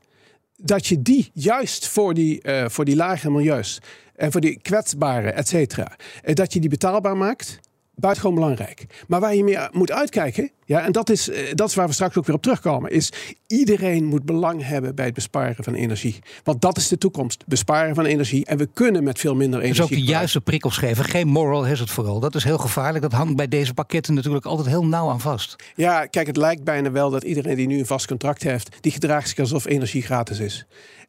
dat 0.56 0.88
je 0.88 1.02
die 1.02 1.32
juist 1.34 1.88
voor 1.88 2.14
die, 2.14 2.42
voor 2.66 2.86
die 2.86 2.96
lage 2.96 3.32
milieus 3.32 3.82
en 4.16 4.32
voor 4.32 4.42
die 4.42 4.60
kwetsbare, 4.62 5.32
et 5.32 5.48
cetera, 5.48 5.96
dat 6.24 6.54
je 6.54 6.60
die 6.60 6.70
betaalbaar 6.70 7.18
maakt 7.18 7.60
buitengewoon 8.00 8.36
belangrijk. 8.36 8.86
Maar 9.08 9.20
waar 9.20 9.36
je 9.36 9.44
meer 9.44 9.70
moet 9.72 9.92
uitkijken, 9.92 10.52
ja, 10.66 10.86
en 10.86 10.92
dat 10.92 11.10
is, 11.10 11.30
eh, 11.30 11.54
dat 11.54 11.70
is 11.70 11.76
waar 11.76 11.88
we 11.88 11.94
straks 11.94 12.18
ook 12.18 12.26
weer 12.26 12.36
op 12.36 12.42
terugkomen, 12.42 12.92
is 12.92 13.12
iedereen 13.48 14.06
moet 14.06 14.26
belang 14.26 14.66
hebben 14.66 14.96
bij 14.96 15.06
het 15.06 15.14
besparen 15.14 15.64
van 15.64 15.74
energie. 15.74 16.20
Want 16.44 16.62
dat 16.62 16.78
is 16.78 16.88
de 16.88 16.98
toekomst, 16.98 17.44
besparen 17.48 17.96
van 17.96 18.06
energie. 18.06 18.46
En 18.46 18.58
we 18.58 18.70
kunnen 18.74 19.04
met 19.04 19.20
veel 19.20 19.36
minder 19.36 19.60
energie. 19.60 19.82
Dus 19.82 19.92
ook 19.92 20.06
de 20.06 20.12
juiste 20.12 20.42
prikkels 20.42 20.78
geven, 20.78 21.06
geen 21.06 21.28
moral 21.28 21.68
hazard 21.68 21.90
vooral. 21.90 22.20
Dat 22.20 22.36
is 22.36 22.44
heel 22.44 22.58
gevaarlijk. 22.58 23.04
Dat 23.04 23.12
hangt 23.12 23.36
bij 23.36 23.48
deze 23.48 23.74
pakketten 23.74 24.14
natuurlijk 24.14 24.46
altijd 24.46 24.68
heel 24.68 24.86
nauw 24.86 25.10
aan 25.10 25.22
vast. 25.22 25.56
Ja, 25.76 26.06
kijk, 26.06 26.28
het 26.28 26.38
lijkt 26.38 26.64
bijna 26.64 26.92
wel 26.92 27.10
dat 27.10 27.24
iedereen 27.24 27.56
die 27.56 27.68
nu 27.68 27.80
een 27.80 27.86
vast 27.86 28.08
contract 28.08 28.44
heeft, 28.44 28.78
die 28.82 28.92
gedraagt 28.92 29.30
zich 29.30 29.40
alsof 29.40 29.66
energie 29.66 30.02
gratis 30.02 30.40
is. 30.40 30.66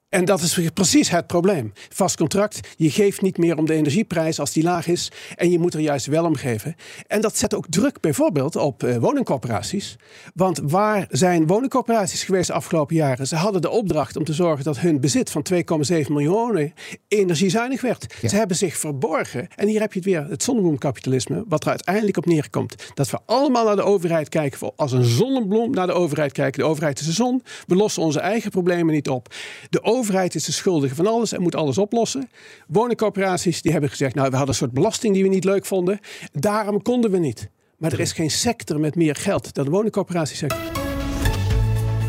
En 0.09 0.25
dat 0.25 0.41
is 0.41 0.61
precies 0.75 1.11
het 1.11 1.27
probleem. 1.27 1.73
Vast 1.89 2.17
contract, 2.17 2.61
je 2.77 2.91
geeft 2.91 3.21
niet 3.21 3.39
meer 3.39 3.57
om 3.57 3.67
de 3.67 3.75
energieprijs 3.75 4.41
als 4.41 4.53
die 4.53 4.63
laag 4.63 4.87
is. 4.87 5.13
En 5.35 5.51
je 5.51 5.59
moet 5.59 5.75
er 5.75 5.81
juist 5.81 6.07
wel 6.07 6.25
om 6.25 6.37
geven. 6.37 6.75
En 7.07 7.21
dat 7.21 7.37
zet 7.37 7.55
ook 7.55 7.67
druk 7.69 8.01
bijvoorbeeld 8.01 8.57
op 8.57 8.83
uh, 8.83 8.97
woningcorporaties. 8.97 9.97
Want 10.35 10.61
waar 10.63 11.07
zijn 11.11 11.47
woningcorporaties 11.47 12.23
geweest 12.23 12.47
de 12.47 12.53
afgelopen 12.53 12.97
jaren? 12.97 13.27
Ze 13.27 13.37
hadden 13.37 13.63
de 13.63 13.71
opdracht 13.71 14.17
om 14.17 14.25
te 14.25 14.33
zorgen 14.33 14.65
dat 14.65 14.79
hun 14.79 15.01
bezit 15.01 15.31
van 15.31 15.47
2,7 15.53 15.61
miljoen 16.09 16.73
energiezuinig 17.09 17.81
werd. 17.81 18.15
Ze 18.23 18.37
hebben 18.37 18.57
zich 18.57 18.77
verborgen. 18.77 19.49
En 19.57 19.69
hier 19.69 19.81
heb 19.81 19.93
je 19.93 19.99
het 19.99 20.09
weer, 20.09 20.27
het 20.29 20.43
zonnebloemkapitalisme. 20.43 21.45
Wat 21.49 21.63
er 21.63 21.71
uiteindelijk 21.71 22.17
op 22.17 22.27
neerkomt. 22.27 22.75
Dat 22.95 23.11
we 23.11 23.19
allemaal 23.27 23.65
naar 23.65 23.77
de 23.77 23.83
overheid 23.83 24.29
kijken. 24.29 24.73
Als 24.77 24.93
een 24.93 25.05
zonnebloem 25.05 25.71
naar 25.71 25.87
de 25.87 25.93
overheid 25.93 26.33
kijken. 26.33 26.61
De 26.61 26.69
overheid 26.69 27.01
is 27.01 27.07
de 27.07 27.13
zon. 27.13 27.43
We 27.67 27.75
lossen 27.75 28.03
onze 28.03 28.21
eigen 28.21 28.51
problemen 28.51 28.95
niet 28.95 29.09
op. 29.09 29.35
De 29.71 29.83
overheid 29.99 30.35
is 30.35 30.45
de 30.45 30.53
schuldige 30.53 30.95
van 30.95 31.07
alles 31.07 31.33
en 31.33 31.43
moet 31.43 31.55
alles 31.55 31.79
oplossen. 31.79 32.31
Woningcorporaties 32.67 33.63
die 33.63 33.73
hebben 33.73 33.91
gezegd, 33.91 34.15
nou 34.15 34.31
we 34.31 34.37
hadden 34.37 34.55
een 34.55 34.61
soort 34.61 34.73
belasting 34.73 35.15
die 35.15 35.23
we 35.23 35.29
niet 35.29 35.45
leuk 35.45 35.67
vonden. 35.67 35.99
Daarom 36.33 36.83
konden 36.83 37.11
we 37.11 37.19
niet. 37.19 37.49
Maar 37.77 37.93
er 37.93 38.01
is 38.01 38.13
geen 38.13 38.31
sector 38.31 38.81
met 38.81 38.95
meer 38.95 39.15
geld 39.15 39.55
dan 39.55 39.65
de 39.65 39.71
woningcorporatiesector. 39.71 40.59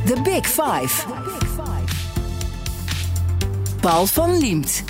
The 0.06 0.22
Big 0.24 0.48
Five. 0.48 1.08
Paul 3.82 4.06
van 4.06 4.38
Liemt. 4.38 4.84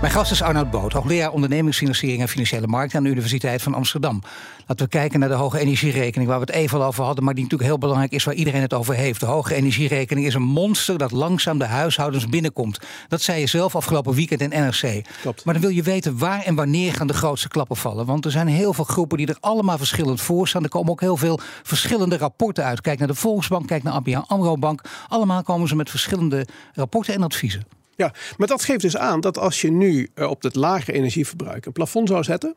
Mijn 0.00 0.12
gast 0.12 0.30
is 0.30 0.42
Arnoud 0.42 0.70
Boot, 0.70 0.92
hoogleraar 0.92 1.32
ondernemingsfinanciering 1.32 2.20
en 2.20 2.28
financiële 2.28 2.66
markten 2.66 2.98
aan 2.98 3.04
de 3.04 3.10
Universiteit 3.10 3.62
van 3.62 3.74
Amsterdam. 3.74 4.22
Laten 4.66 4.84
we 4.84 4.90
kijken 4.90 5.20
naar 5.20 5.28
de 5.28 5.34
hoge 5.34 5.58
energierekening, 5.58 6.28
waar 6.28 6.40
we 6.40 6.44
het 6.44 6.54
even 6.54 6.78
al 6.78 6.86
over 6.86 7.04
hadden, 7.04 7.24
maar 7.24 7.34
die 7.34 7.42
natuurlijk 7.42 7.70
heel 7.70 7.78
belangrijk 7.78 8.12
is, 8.12 8.24
waar 8.24 8.34
iedereen 8.34 8.60
het 8.60 8.74
over 8.74 8.94
heeft. 8.94 9.20
De 9.20 9.26
hoge 9.26 9.54
energierekening 9.54 10.26
is 10.26 10.34
een 10.34 10.42
monster 10.42 10.98
dat 10.98 11.10
langzaam 11.10 11.58
de 11.58 11.64
huishoudens 11.64 12.28
binnenkomt. 12.28 12.78
Dat 13.08 13.22
zei 13.22 13.40
je 13.40 13.46
zelf 13.46 13.76
afgelopen 13.76 14.14
weekend 14.14 14.40
in 14.40 14.48
NRC. 14.48 15.04
Klopt. 15.20 15.44
Maar 15.44 15.54
dan 15.54 15.62
wil 15.62 15.72
je 15.72 15.82
weten 15.82 16.18
waar 16.18 16.42
en 16.42 16.54
wanneer 16.54 16.92
gaan 16.92 17.06
de 17.06 17.14
grootste 17.14 17.48
klappen 17.48 17.76
vallen. 17.76 18.06
Want 18.06 18.24
er 18.24 18.30
zijn 18.30 18.46
heel 18.46 18.72
veel 18.72 18.84
groepen 18.84 19.16
die 19.16 19.26
er 19.26 19.36
allemaal 19.40 19.78
verschillend 19.78 20.20
voor 20.20 20.48
staan. 20.48 20.62
Er 20.62 20.68
komen 20.68 20.90
ook 20.90 21.00
heel 21.00 21.16
veel 21.16 21.40
verschillende 21.62 22.16
rapporten 22.16 22.64
uit. 22.64 22.80
Kijk 22.80 22.98
naar 22.98 23.08
de 23.08 23.14
Volksbank, 23.14 23.66
kijk 23.66 23.82
naar 23.82 23.92
ABN 23.92 24.24
AMRO 24.26 24.56
Bank. 24.56 24.80
Allemaal 25.08 25.42
komen 25.42 25.68
ze 25.68 25.76
met 25.76 25.90
verschillende 25.90 26.46
rapporten 26.74 27.14
en 27.14 27.22
adviezen. 27.22 27.77
Ja, 27.98 28.12
maar 28.36 28.46
dat 28.46 28.64
geeft 28.64 28.80
dus 28.80 28.96
aan 28.96 29.20
dat 29.20 29.38
als 29.38 29.60
je 29.60 29.70
nu 29.70 30.08
eh, 30.14 30.30
op 30.30 30.42
het 30.42 30.54
lage 30.54 30.92
energieverbruik 30.92 31.66
een 31.66 31.72
plafond 31.72 32.08
zou 32.08 32.22
zetten, 32.22 32.54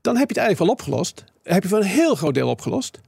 dan 0.00 0.16
heb 0.16 0.30
je 0.30 0.40
het 0.40 0.44
eigenlijk 0.44 0.58
wel 0.58 0.68
opgelost. 0.68 1.24
Heb 1.42 1.62
je 1.62 1.68
voor 1.68 1.78
een 1.78 1.84
heel 1.84 2.14
groot 2.14 2.34
deel 2.34 2.48
opgelost. 2.48 3.00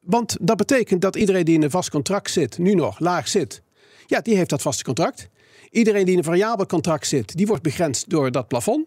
Want 0.00 0.36
dat 0.40 0.56
betekent 0.56 1.00
dat 1.00 1.16
iedereen 1.16 1.44
die 1.44 1.54
in 1.54 1.62
een 1.62 1.70
vast 1.70 1.90
contract 1.90 2.30
zit, 2.30 2.58
nu 2.58 2.74
nog 2.74 2.98
laag 2.98 3.28
zit, 3.28 3.62
ja, 4.06 4.20
die 4.20 4.36
heeft 4.36 4.50
dat 4.50 4.62
vaste 4.62 4.84
contract. 4.84 5.28
Iedereen 5.70 6.04
die 6.04 6.12
in 6.12 6.18
een 6.18 6.24
variabel 6.24 6.66
contract 6.66 7.06
zit, 7.06 7.36
die 7.36 7.46
wordt 7.46 7.62
begrensd 7.62 8.10
door 8.10 8.30
dat 8.30 8.48
plafond. 8.48 8.86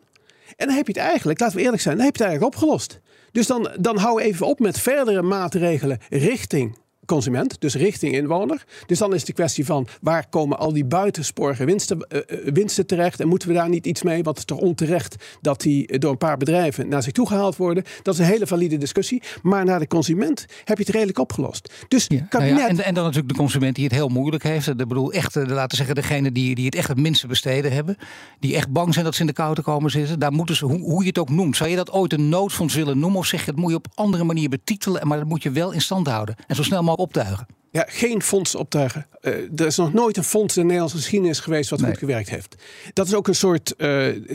En 0.56 0.68
dan 0.68 0.76
heb 0.76 0.88
je 0.88 0.94
het 0.94 1.02
eigenlijk, 1.02 1.40
laten 1.40 1.58
we 1.58 1.64
eerlijk 1.64 1.82
zijn, 1.82 1.96
dan 1.96 2.06
heb 2.06 2.16
je 2.16 2.24
het 2.24 2.32
eigenlijk 2.32 2.62
opgelost. 2.62 3.00
Dus 3.32 3.48
dan, 3.48 3.72
dan 3.80 3.98
hou 3.98 4.22
even 4.22 4.48
op 4.48 4.60
met 4.60 4.80
verdere 4.80 5.22
maatregelen 5.22 6.00
richting 6.10 6.78
consument, 7.06 7.62
dus 7.62 7.76
richting 7.76 8.14
inwoner. 8.14 8.66
Dus 8.86 8.98
dan 8.98 9.14
is 9.14 9.18
het 9.18 9.28
de 9.28 9.34
kwestie 9.34 9.66
van 9.66 9.88
waar 10.02 10.30
komen 10.30 10.58
al 10.58 10.74
die 10.74 10.86
buitensporige 10.86 11.66
winsten, 11.66 12.08
uh, 12.10 12.22
winsten 12.54 12.86
terecht 12.86 13.20
en 13.20 13.28
moeten 13.28 13.48
we 13.48 13.54
daar 13.54 13.70
niet 13.70 13.86
iets 13.86 14.02
mee? 14.02 14.24
Want 14.24 14.28
het 14.28 14.38
is 14.38 14.56
toch 14.56 14.66
onterecht 14.66 15.16
dat 15.42 15.62
die 15.62 16.00
door 16.00 16.12
een 16.12 16.18
paar 16.18 16.38
bedrijven 16.38 16.88
naar 16.88 17.04
zich 17.04 17.14
toe 17.14 17.28
gehaald 17.28 17.56
worden. 17.56 17.84
Dat 18.02 18.14
is 18.14 18.20
een 18.20 18.26
hele 18.26 18.48
valide 18.48 18.78
discussie. 18.78 19.22
Maar 19.42 19.66
naar 19.66 19.80
de 19.80 19.88
consument 19.88 20.46
heb 20.64 20.78
je 20.78 20.84
het 20.84 20.94
redelijk 20.94 21.20
opgelost. 21.20 21.74
Dus 21.88 22.06
ja, 22.08 22.26
kabinet... 22.30 22.54
Nou 22.54 22.64
ja, 22.64 22.70
en, 22.70 22.86
en, 22.86 22.94
dan 22.94 23.04
natuurlijk 23.04 23.34
de 23.34 23.40
consument 23.40 23.76
die 23.76 23.84
het 23.84 23.94
heel 23.94 24.10
moeilijk 24.10 24.44
heeft. 24.44 24.68
Ik 24.68 24.76
bedoel, 24.76 25.12
echt, 25.12 25.36
laten 25.36 25.78
zeggen, 25.78 25.96
degene 25.96 26.32
die, 26.32 26.56
die 26.56 26.66
het 26.66 26.76
echt 26.76 26.88
het 26.88 27.00
minste 27.00 27.28
besteden 27.28 27.72
hebben. 27.72 27.98
Die 28.40 28.56
echt 28.56 28.72
bang 28.72 28.94
zijn 28.94 29.06
dat 29.06 29.16
ze 29.16 29.22
in 29.22 29.28
de 29.28 29.34
kou 29.34 29.56
te 29.56 29.62
komen 29.62 29.92
zitten. 29.92 30.20
Daar 30.20 30.32
moeten 30.32 30.56
ze, 30.56 30.66
hoe, 30.66 30.80
hoe 30.80 31.02
je 31.02 31.08
het 31.08 31.18
ook 31.18 31.30
noemt. 31.30 31.58
Zou 31.58 31.70
je 31.70 31.76
dat 31.76 31.92
ooit 31.92 32.14
een 32.14 32.30
noodfonds 32.30 32.76
willen 32.76 33.00
noemen? 33.00 33.20
Of 33.20 33.26
zeg 33.26 33.46
je, 33.46 33.52
het 33.52 33.60
moet 33.60 33.70
je 33.70 33.76
op 33.76 33.88
andere 33.94 34.24
manier 34.24 34.50
betitelen. 34.50 35.08
Maar 35.08 35.18
dat 35.18 35.28
moet 35.28 35.44
je 35.44 35.52
wel 35.52 35.72
in 35.72 35.82
stand 35.82 36.08
houden. 36.08 36.36
En 36.48 36.56
zo 36.56 36.64
snel 36.64 36.84
mogelijk 36.84 37.01
optuigen. 37.02 37.46
Ja, 37.72 37.86
geen 37.88 38.22
fonds 38.22 38.56
optuigen. 38.56 39.08
Uh, 39.22 39.34
er 39.34 39.66
is 39.66 39.78
nog 39.78 39.94
nooit 39.94 40.18
een 40.18 40.24
fonds 40.24 40.56
in 40.56 40.62
de 40.62 40.68
Nederlandse 40.68 40.98
geschiedenis 40.98 41.40
geweest 41.40 41.70
wat 41.70 41.84
goed 41.84 41.98
gewerkt 41.98 42.30
heeft. 42.30 42.56
Dat 42.94 43.08
is 43.08 43.14
ook 43.14 43.28
een 43.28 43.36
soort. 43.36 43.74
Uh, 43.78 43.88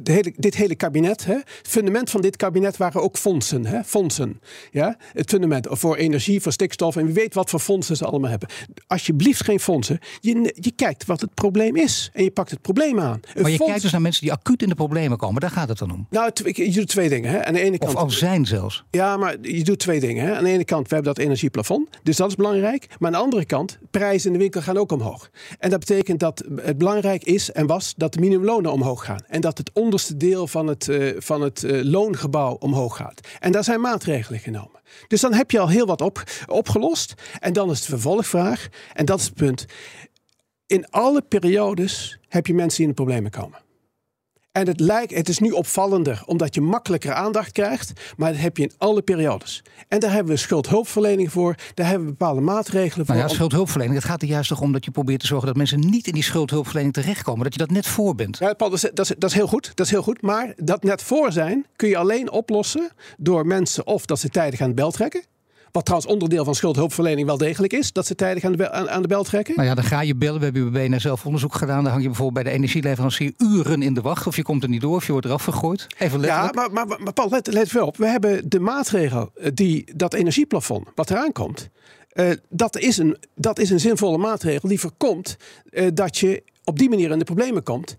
hele, 0.04 0.32
dit 0.36 0.54
hele 0.54 0.74
kabinet. 0.74 1.24
Hè, 1.24 1.34
het 1.34 1.68
fundament 1.68 2.10
van 2.10 2.20
dit 2.20 2.36
kabinet 2.36 2.76
waren 2.76 3.02
ook 3.02 3.16
fondsen. 3.16 3.66
Hè, 3.66 3.84
fondsen. 3.84 4.40
Ja, 4.70 4.96
het 5.12 5.30
fundament 5.30 5.66
voor 5.70 5.96
energie, 5.96 6.40
voor 6.40 6.52
stikstof. 6.52 6.96
En 6.96 7.04
wie 7.04 7.14
weet 7.14 7.34
wat 7.34 7.50
voor 7.50 7.60
fondsen 7.60 7.96
ze 7.96 8.04
allemaal 8.04 8.30
hebben. 8.30 8.48
Alsjeblieft 8.86 9.44
geen 9.44 9.60
fondsen. 9.60 9.98
Je, 10.20 10.54
je 10.60 10.72
kijkt 10.76 11.04
wat 11.04 11.20
het 11.20 11.34
probleem 11.34 11.76
is. 11.76 12.10
En 12.12 12.24
je 12.24 12.30
pakt 12.30 12.50
het 12.50 12.62
probleem 12.62 13.00
aan. 13.00 13.20
Een 13.34 13.42
maar 13.42 13.50
je 13.50 13.58
kijkt 13.58 13.82
dus 13.82 13.92
naar 13.92 14.00
mensen 14.00 14.22
die 14.22 14.32
acuut 14.32 14.62
in 14.62 14.68
de 14.68 14.74
problemen 14.74 15.18
komen. 15.18 15.40
Daar 15.40 15.50
gaat 15.50 15.68
het 15.68 15.78
dan 15.78 15.92
om. 15.92 16.06
Nou, 16.10 16.30
je 16.52 16.70
doet 16.70 16.88
twee 16.88 17.08
dingen. 17.08 17.30
Hè. 17.30 17.44
Aan 17.44 17.54
de 17.54 17.60
ene 17.60 17.78
kant, 17.78 17.94
of 17.94 18.00
al 18.00 18.10
zijn 18.10 18.46
zelfs. 18.46 18.84
Ja, 18.90 19.16
maar 19.16 19.36
je 19.42 19.64
doet 19.64 19.78
twee 19.78 20.00
dingen. 20.00 20.26
Hè. 20.26 20.36
Aan 20.36 20.44
de 20.44 20.50
ene 20.50 20.64
kant, 20.64 20.88
we 20.88 20.94
hebben 20.94 21.14
dat 21.14 21.24
energieplafond. 21.24 21.88
Dus 22.02 22.16
dat 22.16 22.28
is 22.28 22.34
belangrijk. 22.34 22.86
Maar 22.98 23.08
aan 23.08 23.16
de 23.16 23.24
andere 23.26 23.44
kant, 23.44 23.78
prijzen 23.90 24.26
in 24.26 24.32
de 24.32 24.38
winkel 24.38 24.60
gaan 24.60 24.76
ook 24.76 24.92
omhoog. 24.92 25.30
En 25.58 25.70
dat 25.70 25.78
betekent 25.78 26.20
dat 26.20 26.44
het 26.62 26.78
belangrijk 26.78 27.24
is 27.24 27.52
en 27.52 27.66
was 27.66 27.94
dat 27.96 28.12
de 28.12 28.20
minimumlonen 28.20 28.72
omhoog 28.72 29.04
gaan. 29.04 29.24
En 29.26 29.40
dat 29.40 29.58
het 29.58 29.70
onderste 29.72 30.16
deel 30.16 30.46
van 30.46 30.66
het, 30.66 30.86
uh, 30.86 31.14
van 31.18 31.40
het 31.40 31.62
uh, 31.62 31.82
loongebouw 31.82 32.54
omhoog 32.54 32.96
gaat. 32.96 33.20
En 33.40 33.52
daar 33.52 33.64
zijn 33.64 33.80
maatregelen 33.80 34.40
genomen. 34.40 34.80
Dus 35.08 35.20
dan 35.20 35.34
heb 35.34 35.50
je 35.50 35.58
al 35.58 35.68
heel 35.68 35.86
wat 35.86 36.00
op, 36.00 36.22
opgelost. 36.46 37.14
En 37.38 37.52
dan 37.52 37.70
is 37.70 37.80
de 37.80 37.88
vervolgvraag, 37.88 38.68
en 38.92 39.04
dat 39.04 39.18
is 39.18 39.24
het 39.24 39.34
punt. 39.34 39.66
In 40.66 40.90
alle 40.90 41.22
periodes 41.22 42.18
heb 42.28 42.46
je 42.46 42.54
mensen 42.54 42.76
die 42.76 42.86
in 42.86 42.94
de 42.94 43.02
problemen 43.02 43.30
komen. 43.30 43.65
En 44.56 44.66
het, 44.66 44.80
lijkt, 44.80 45.14
het 45.14 45.28
is 45.28 45.38
nu 45.38 45.50
opvallender 45.50 46.22
omdat 46.26 46.54
je 46.54 46.60
makkelijker 46.60 47.12
aandacht 47.12 47.52
krijgt. 47.52 47.92
Maar 48.16 48.32
dat 48.32 48.40
heb 48.40 48.56
je 48.56 48.62
in 48.62 48.72
alle 48.78 49.02
periodes. 49.02 49.62
En 49.88 50.00
daar 50.00 50.12
hebben 50.12 50.32
we 50.32 50.38
schuldhulpverlening 50.38 51.32
voor. 51.32 51.54
Daar 51.74 51.86
hebben 51.86 52.06
we 52.06 52.12
bepaalde 52.12 52.40
maatregelen 52.40 53.06
voor. 53.06 53.14
Nou 53.14 53.28
ja, 53.28 53.34
schuldhulpverlening. 53.34 53.98
Het 53.98 54.08
gaat 54.08 54.22
er 54.22 54.28
juist 54.28 54.48
toch 54.48 54.60
om 54.60 54.72
dat 54.72 54.84
je 54.84 54.90
probeert 54.90 55.20
te 55.20 55.26
zorgen 55.26 55.46
dat 55.46 55.56
mensen 55.56 55.80
niet 55.80 56.06
in 56.06 56.12
die 56.12 56.22
schuldhulpverlening 56.22 56.94
terechtkomen. 56.94 57.44
Dat 57.44 57.52
je 57.52 57.58
dat 57.58 57.70
net 57.70 57.86
voor 57.86 58.14
bent. 58.14 58.38
Ja, 58.38 58.54
Paul, 58.54 58.70
dat 58.70 58.84
is, 58.84 58.90
dat, 58.94 59.10
is, 59.10 59.14
dat 59.18 59.30
is 59.30 59.36
heel 59.36 59.46
goed. 59.46 59.72
Dat 59.74 59.86
is 59.86 59.92
heel 59.92 60.02
goed. 60.02 60.22
Maar 60.22 60.52
dat 60.56 60.82
net 60.82 61.02
voor 61.02 61.32
zijn 61.32 61.66
kun 61.76 61.88
je 61.88 61.96
alleen 61.96 62.30
oplossen 62.30 62.90
door 63.16 63.46
mensen 63.46 63.86
of 63.86 64.06
dat 64.06 64.18
ze 64.18 64.28
tijdig 64.28 64.60
aan 64.60 64.68
de 64.68 64.74
bel 64.74 64.90
trekken. 64.90 65.22
Wat 65.76 65.84
trouwens 65.84 66.12
onderdeel 66.12 66.44
van 66.44 66.54
schuldhulpverlening 66.54 67.26
wel 67.26 67.36
degelijk 67.36 67.72
is. 67.72 67.92
Dat 67.92 68.06
ze 68.06 68.14
tijdig 68.14 68.44
aan 68.44 68.50
de, 68.50 68.56
bel, 68.56 68.68
aan, 68.68 68.90
aan 68.90 69.02
de 69.02 69.08
bel 69.08 69.22
trekken. 69.22 69.54
Nou 69.56 69.68
ja, 69.68 69.74
dan 69.74 69.84
ga 69.84 70.00
je 70.00 70.14
bellen. 70.14 70.38
We 70.38 70.44
hebben 70.44 70.72
bij 70.72 70.88
BNR 70.88 71.00
zelf 71.00 71.24
onderzoek 71.24 71.54
gedaan. 71.54 71.82
Dan 71.82 71.92
hang 71.92 72.02
je 72.02 72.08
bijvoorbeeld 72.08 72.44
bij 72.44 72.52
de 72.52 72.58
energieleverancier 72.58 73.32
uren 73.38 73.82
in 73.82 73.94
de 73.94 74.00
wacht. 74.00 74.26
Of 74.26 74.36
je 74.36 74.42
komt 74.42 74.62
er 74.62 74.68
niet 74.68 74.80
door 74.80 74.96
of 74.96 75.06
je 75.06 75.12
wordt 75.12 75.26
eraf 75.26 75.44
gegooid. 75.44 75.86
Even 75.98 76.20
letterlijk. 76.20 76.54
Ja, 76.54 76.68
maar, 76.68 76.86
maar, 76.86 77.00
maar 77.00 77.12
Paul, 77.12 77.28
let, 77.28 77.52
let 77.52 77.72
wel 77.72 77.86
op. 77.86 77.96
We 77.96 78.06
hebben 78.06 78.48
de 78.48 78.60
maatregel 78.60 79.32
die 79.54 79.84
dat 79.96 80.14
energieplafond 80.14 80.88
wat 80.94 81.10
eraan 81.10 81.32
komt. 81.32 81.68
Uh, 82.14 82.30
dat, 82.48 82.78
is 82.78 82.96
een, 82.96 83.16
dat 83.34 83.58
is 83.58 83.70
een 83.70 83.80
zinvolle 83.80 84.18
maatregel 84.18 84.68
die 84.68 84.80
voorkomt 84.80 85.36
uh, 85.70 85.86
dat 85.94 86.18
je 86.18 86.42
op 86.64 86.78
die 86.78 86.88
manier 86.88 87.10
in 87.10 87.18
de 87.18 87.24
problemen 87.24 87.62
komt. 87.62 87.96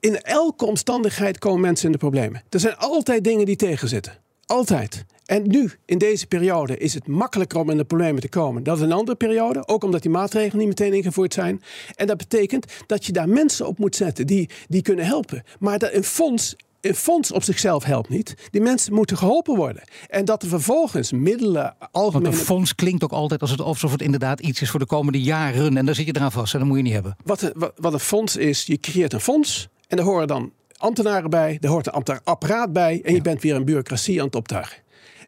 In 0.00 0.20
elke 0.20 0.64
omstandigheid 0.64 1.38
komen 1.38 1.60
mensen 1.60 1.86
in 1.86 1.92
de 1.92 1.98
problemen. 1.98 2.42
Er 2.48 2.60
zijn 2.60 2.76
altijd 2.76 3.24
dingen 3.24 3.46
die 3.46 3.56
tegenzitten. 3.56 4.18
Altijd. 4.46 5.04
En 5.24 5.48
nu, 5.48 5.70
in 5.84 5.98
deze 5.98 6.26
periode, 6.26 6.78
is 6.78 6.94
het 6.94 7.06
makkelijker 7.06 7.58
om 7.58 7.70
in 7.70 7.76
de 7.76 7.84
problemen 7.84 8.20
te 8.20 8.28
komen 8.28 8.62
dan 8.62 8.78
in 8.78 8.84
een 8.84 8.92
andere 8.92 9.16
periode. 9.16 9.68
Ook 9.68 9.84
omdat 9.84 10.02
die 10.02 10.10
maatregelen 10.10 10.58
niet 10.58 10.78
meteen 10.78 10.92
ingevoerd 10.92 11.34
zijn. 11.34 11.62
En 11.94 12.06
dat 12.06 12.16
betekent 12.16 12.66
dat 12.86 13.06
je 13.06 13.12
daar 13.12 13.28
mensen 13.28 13.66
op 13.66 13.78
moet 13.78 13.96
zetten 13.96 14.26
die, 14.26 14.50
die 14.68 14.82
kunnen 14.82 15.04
helpen. 15.04 15.42
Maar 15.58 15.78
dat 15.78 15.92
een 15.92 16.04
fonds 16.04 16.56
een 16.80 16.94
fonds 16.94 17.32
op 17.32 17.42
zichzelf 17.42 17.84
helpt 17.84 18.08
niet. 18.08 18.34
Die 18.50 18.60
mensen 18.60 18.94
moeten 18.94 19.16
geholpen 19.16 19.56
worden. 19.56 19.82
En 20.08 20.24
dat 20.24 20.42
er 20.42 20.48
vervolgens 20.48 21.12
middelen 21.12 21.76
algemeen. 21.90 22.22
Want 22.22 22.34
een 22.34 22.44
fonds 22.44 22.74
klinkt 22.74 23.04
ook 23.04 23.12
altijd 23.12 23.40
als 23.40 23.50
het, 23.50 23.60
alsof 23.60 23.92
het 23.92 24.02
inderdaad 24.02 24.40
iets 24.40 24.60
is 24.60 24.70
voor 24.70 24.80
de 24.80 24.86
komende 24.86 25.22
jaren. 25.22 25.76
En 25.76 25.86
dan 25.86 25.94
zit 25.94 26.06
je 26.06 26.16
eraan 26.16 26.32
vast 26.32 26.52
en 26.52 26.58
dat 26.58 26.68
moet 26.68 26.76
je 26.76 26.82
niet 26.82 26.92
hebben. 26.92 27.16
Wat, 27.24 27.52
wat, 27.54 27.72
wat 27.76 27.92
een 27.92 28.00
fonds 28.00 28.36
is, 28.36 28.66
je 28.66 28.78
creëert 28.80 29.12
een 29.12 29.20
fonds. 29.20 29.68
En 29.88 29.96
daar 29.96 30.06
horen 30.06 30.26
dan 30.26 30.52
ambtenaren 30.76 31.30
bij, 31.30 31.58
er 31.60 31.68
hoort 31.68 31.86
een 31.86 32.20
apparaat 32.24 32.72
bij. 32.72 33.00
En 33.04 33.14
je 33.14 33.22
bent 33.22 33.42
weer 33.42 33.54
een 33.54 33.64
bureaucratie 33.64 34.20
aan 34.20 34.26
het 34.26 34.36
optuigen. 34.36 34.83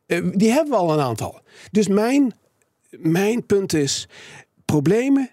Uh, 0.07 0.31
die 0.33 0.51
hebben 0.51 0.71
we 0.71 0.79
al 0.79 0.93
een 0.93 1.05
aantal. 1.05 1.41
Dus 1.71 1.89
mijn, 1.89 2.35
mijn 2.91 3.47
punt 3.47 3.73
is: 3.73 4.09
problemen, 4.65 5.31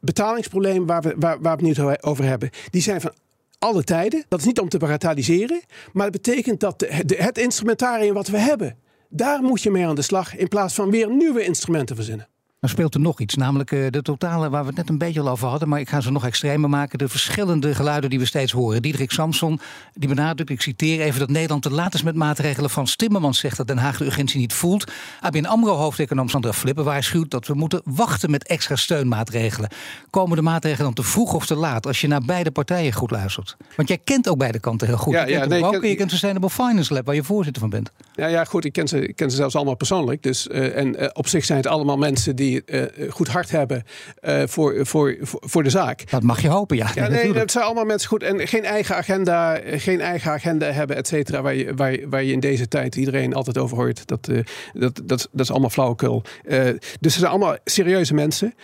betalingsproblemen 0.00 0.86
waar 0.86 1.02
we, 1.02 1.14
waar, 1.18 1.40
waar 1.40 1.56
we 1.56 1.66
het 1.66 1.78
nu 1.78 1.96
over 2.00 2.24
hebben, 2.24 2.50
die 2.70 2.82
zijn 2.82 3.00
van 3.00 3.12
alle 3.58 3.84
tijden. 3.84 4.24
Dat 4.28 4.38
is 4.38 4.46
niet 4.46 4.60
om 4.60 4.68
te 4.68 4.78
bagatelliseren, 4.78 5.62
maar 5.92 6.04
het 6.04 6.22
betekent 6.22 6.60
dat 6.60 6.84
het 7.06 7.38
instrumentarium 7.38 8.14
wat 8.14 8.28
we 8.28 8.38
hebben, 8.38 8.78
daar 9.08 9.42
moet 9.42 9.62
je 9.62 9.70
mee 9.70 9.86
aan 9.86 9.94
de 9.94 10.02
slag 10.02 10.36
in 10.36 10.48
plaats 10.48 10.74
van 10.74 10.90
weer 10.90 11.10
nieuwe 11.10 11.44
instrumenten 11.44 11.96
verzinnen. 11.96 12.28
Dan 12.64 12.72
speelt 12.72 12.94
er 12.94 13.00
nog 13.00 13.20
iets, 13.20 13.34
namelijk 13.34 13.72
eh, 13.72 13.90
de 13.90 14.02
totale 14.02 14.50
waar 14.50 14.60
we 14.60 14.66
het 14.66 14.76
net 14.76 14.88
een 14.88 14.98
beetje 14.98 15.20
al 15.20 15.28
over 15.28 15.48
hadden, 15.48 15.68
maar 15.68 15.80
ik 15.80 15.88
ga 15.88 16.00
ze 16.00 16.12
nog 16.12 16.24
extremer 16.24 16.68
maken. 16.68 16.98
De 16.98 17.08
verschillende 17.08 17.74
geluiden 17.74 18.10
die 18.10 18.18
we 18.18 18.24
steeds 18.24 18.52
horen. 18.52 18.82
Diederik 18.82 19.10
Samson, 19.10 19.60
die 19.94 20.08
benadrukt, 20.08 20.50
ik 20.50 20.60
citeer 20.60 21.00
even, 21.00 21.20
dat 21.20 21.28
Nederland 21.28 21.62
te 21.62 21.70
laat 21.70 21.94
is 21.94 22.02
met 22.02 22.14
maatregelen 22.14 22.70
van 22.70 22.84
Timmermans 22.84 23.38
zegt 23.38 23.56
dat 23.56 23.66
Den 23.66 23.78
Haag 23.78 23.98
de 23.98 24.04
urgentie 24.04 24.40
niet 24.40 24.52
voelt. 24.52 24.92
ABN 25.20 25.44
AMRO 25.44 25.74
hoofdeconoom 25.74 26.28
Sandra 26.28 26.52
Flippen 26.52 26.84
waarschuwt 26.84 27.30
dat 27.30 27.46
we 27.46 27.54
moeten 27.54 27.80
wachten 27.84 28.30
met 28.30 28.46
extra 28.46 28.76
steunmaatregelen. 28.76 29.70
Komen 30.10 30.36
de 30.36 30.42
maatregelen 30.42 30.84
dan 30.84 30.94
te 30.94 31.10
vroeg 31.10 31.34
of 31.34 31.46
te 31.46 31.54
laat 31.54 31.86
als 31.86 32.00
je 32.00 32.06
naar 32.06 32.22
beide 32.22 32.50
partijen 32.50 32.92
goed 32.92 33.10
luistert? 33.10 33.56
Want 33.76 33.88
jij 33.88 33.98
kent 34.04 34.28
ook 34.28 34.38
beide 34.38 34.60
kanten 34.60 34.86
heel 34.86 34.96
goed. 34.96 35.12
Ja, 35.12 35.20
je 35.20 35.26
kent 35.26 35.42
ja, 35.42 35.48
nee, 35.48 35.64
ook, 35.64 35.80
ken... 35.80 35.88
je 35.88 35.96
kent 35.96 36.10
Sustainable 36.10 36.50
Finance 36.50 36.94
Lab, 36.94 37.06
waar 37.06 37.14
je 37.14 37.24
voorzitter 37.24 37.62
van 37.62 37.70
bent. 37.70 37.90
Ja, 38.14 38.26
ja 38.26 38.44
goed, 38.44 38.64
ik 38.64 38.72
ken 38.72 38.88
ze, 38.88 39.06
ik 39.06 39.16
ken 39.16 39.30
ze 39.30 39.36
zelfs 39.36 39.54
allemaal 39.54 39.74
persoonlijk. 39.74 40.22
Dus, 40.22 40.46
uh, 40.46 40.76
en 40.76 41.02
uh, 41.02 41.08
op 41.12 41.28
zich 41.28 41.44
zijn 41.44 41.58
het 41.58 41.66
allemaal 41.66 41.96
mensen 41.96 42.36
die 42.36 42.53
uh, 42.66 43.10
goed 43.10 43.28
hart 43.28 43.50
hebben 43.50 43.84
voor, 44.44 44.86
voor, 44.86 45.16
voor 45.20 45.62
de 45.62 45.70
zaak. 45.70 46.10
Dat 46.10 46.22
mag 46.22 46.42
je 46.42 46.48
hopen, 46.48 46.76
ja. 46.76 46.90
ja 46.94 47.08
nee, 47.08 47.32
dat 47.32 47.50
zijn 47.50 47.64
allemaal 47.64 47.84
mensen 47.84 48.08
goed. 48.08 48.22
En 48.22 48.48
geen 48.48 48.64
eigen 48.64 48.96
agenda, 48.96 49.60
geen 49.64 50.00
eigen 50.00 50.30
agenda 50.30 50.70
hebben, 50.70 50.96
et 50.96 51.06
cetera. 51.06 51.42
Waar 51.42 51.54
je, 51.54 51.74
waar, 51.74 52.08
waar 52.08 52.22
je 52.22 52.32
in 52.32 52.40
deze 52.40 52.68
tijd 52.68 52.96
iedereen 52.96 53.34
altijd 53.34 53.58
over 53.58 53.76
hoort. 53.76 54.06
Dat, 54.06 54.28
dat, 54.72 55.00
dat, 55.04 55.28
dat 55.32 55.40
is 55.40 55.50
allemaal 55.50 55.70
flauwekul. 55.70 56.22
dus 57.00 57.12
ze 57.12 57.18
zijn 57.18 57.30
allemaal 57.30 57.56
serieuze 57.64 58.14
mensen. 58.14 58.54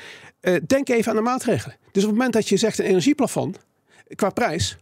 denk 0.66 0.88
even 0.88 1.11
aan 1.11 1.16
de 1.16 1.23
maatregelen. 1.23 1.76
Dus 1.92 2.02
op 2.02 2.09
het 2.09 2.18
moment 2.18 2.32
dat 2.32 2.49
je 2.49 2.56
zegt 2.56 2.78
een 2.78 2.85
energieplafond 2.85 3.59
qua 4.14 4.30
prijs. 4.30 4.78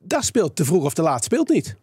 Dat 0.00 0.24
speelt 0.24 0.56
te 0.56 0.64
vroeg 0.64 0.84
of 0.84 0.94
te 0.94 1.02
laat 1.02 1.24
speelt 1.24 1.48
niet. 1.48 1.76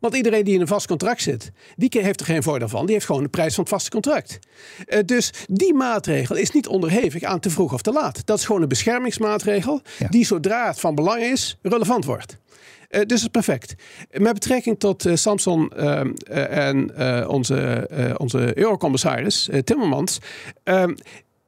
Want 0.00 0.14
iedereen 0.14 0.44
die 0.44 0.54
in 0.54 0.60
een 0.60 0.66
vast 0.66 0.86
contract 0.86 1.22
zit, 1.22 1.52
die 1.76 1.90
heeft 1.92 2.20
er 2.20 2.26
geen 2.26 2.42
voordeel 2.42 2.68
van. 2.68 2.84
Die 2.84 2.94
heeft 2.94 3.06
gewoon 3.06 3.22
de 3.22 3.28
prijs 3.28 3.54
van 3.54 3.64
het 3.64 3.72
vaste 3.72 3.90
contract. 3.90 4.38
Uh, 4.86 4.98
dus 5.04 5.32
die 5.48 5.74
maatregel 5.74 6.36
is 6.36 6.50
niet 6.50 6.68
onderhevig 6.68 7.22
aan 7.22 7.40
te 7.40 7.50
vroeg 7.50 7.72
of 7.72 7.82
te 7.82 7.92
laat. 7.92 8.26
Dat 8.26 8.38
is 8.38 8.44
gewoon 8.44 8.62
een 8.62 8.68
beschermingsmaatregel 8.68 9.80
die 10.10 10.24
zodra 10.24 10.66
het 10.66 10.80
van 10.80 10.94
belang 10.94 11.22
is, 11.22 11.58
relevant 11.62 12.04
wordt. 12.04 12.36
Uh, 12.36 12.38
dus 12.88 13.00
het 13.00 13.10
is 13.10 13.26
perfect. 13.28 13.74
Met 14.10 14.32
betrekking 14.32 14.78
tot 14.78 15.06
uh, 15.06 15.14
Samson 15.16 15.72
en 15.72 16.98
onze, 17.28 17.88
onze 18.16 18.58
eurocommissaris 18.58 19.48
Timmermans. 19.64 20.18
Ehm, 20.62 20.94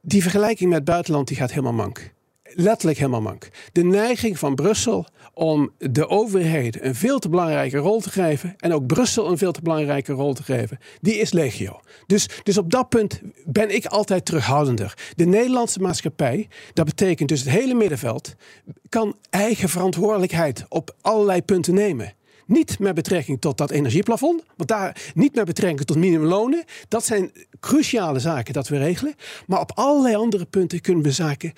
die 0.01 0.23
vergelijking 0.23 0.69
met 0.69 0.79
het 0.79 0.89
buitenland 0.89 1.29
die 1.29 1.37
gaat 1.37 1.51
helemaal 1.51 1.73
mank 1.73 2.13
letterlijk 2.55 2.99
helemaal 2.99 3.21
mank. 3.21 3.49
De 3.73 3.85
neiging 3.85 4.39
van 4.39 4.55
Brussel 4.55 5.07
om 5.35 5.73
de 5.79 6.09
overheden 6.09 6.87
een 6.87 6.95
veel 6.95 7.19
te 7.19 7.29
belangrijke 7.29 7.77
rol 7.77 8.01
te 8.01 8.11
geven 8.11 8.55
en 8.57 8.73
ook 8.73 8.87
Brussel 8.87 9.31
een 9.31 9.39
veel 9.39 9.53
te 9.53 9.63
belangrijke 9.63 10.13
rol 10.13 10.35
te 10.35 10.43
geven, 10.43 10.79
die 11.01 11.15
is 11.15 11.33
legio. 11.33 11.81
Dus, 12.07 12.29
dus 12.43 12.59
op 12.59 12.71
dat 12.71 12.89
punt 12.89 13.21
ben 13.45 13.75
ik 13.75 13.87
altijd 13.87 14.25
terughoudender. 14.25 14.95
De 15.17 15.27
Nederlandse 15.27 15.81
maatschappij, 15.81 16.49
dat 16.73 16.87
betekent 16.87 17.29
dus 17.29 17.41
het 17.41 17.51
hele 17.51 17.75
middenveld, 17.75 18.35
kan 18.89 19.17
eigen 19.31 19.69
verantwoordelijkheid 19.69 20.65
op 20.69 20.97
allerlei 21.01 21.43
punten 21.43 21.75
nemen. 21.75 22.15
Niet 22.47 22.79
met 22.79 22.95
betrekking 22.95 23.41
tot 23.41 23.59
dat 23.59 23.71
energieplafond, 23.71 24.43
want 24.57 24.69
daar 24.69 24.97
niet 25.15 25.35
met 25.35 25.45
betrekking 25.45 25.87
tot 25.87 25.97
minimumlonen. 25.97 26.65
Dat 26.89 27.05
zijn 27.05 27.33
cruciale 27.61 28.19
zaken 28.19 28.53
dat 28.53 28.69
we 28.69 28.79
regelen. 28.79 29.15
Maar 29.47 29.61
op 29.61 29.73
allerlei 29.75 30.15
andere 30.15 30.45
punten 30.45 30.81
kunnen 30.81 31.03
we 31.03 31.11
zaken 31.13 31.53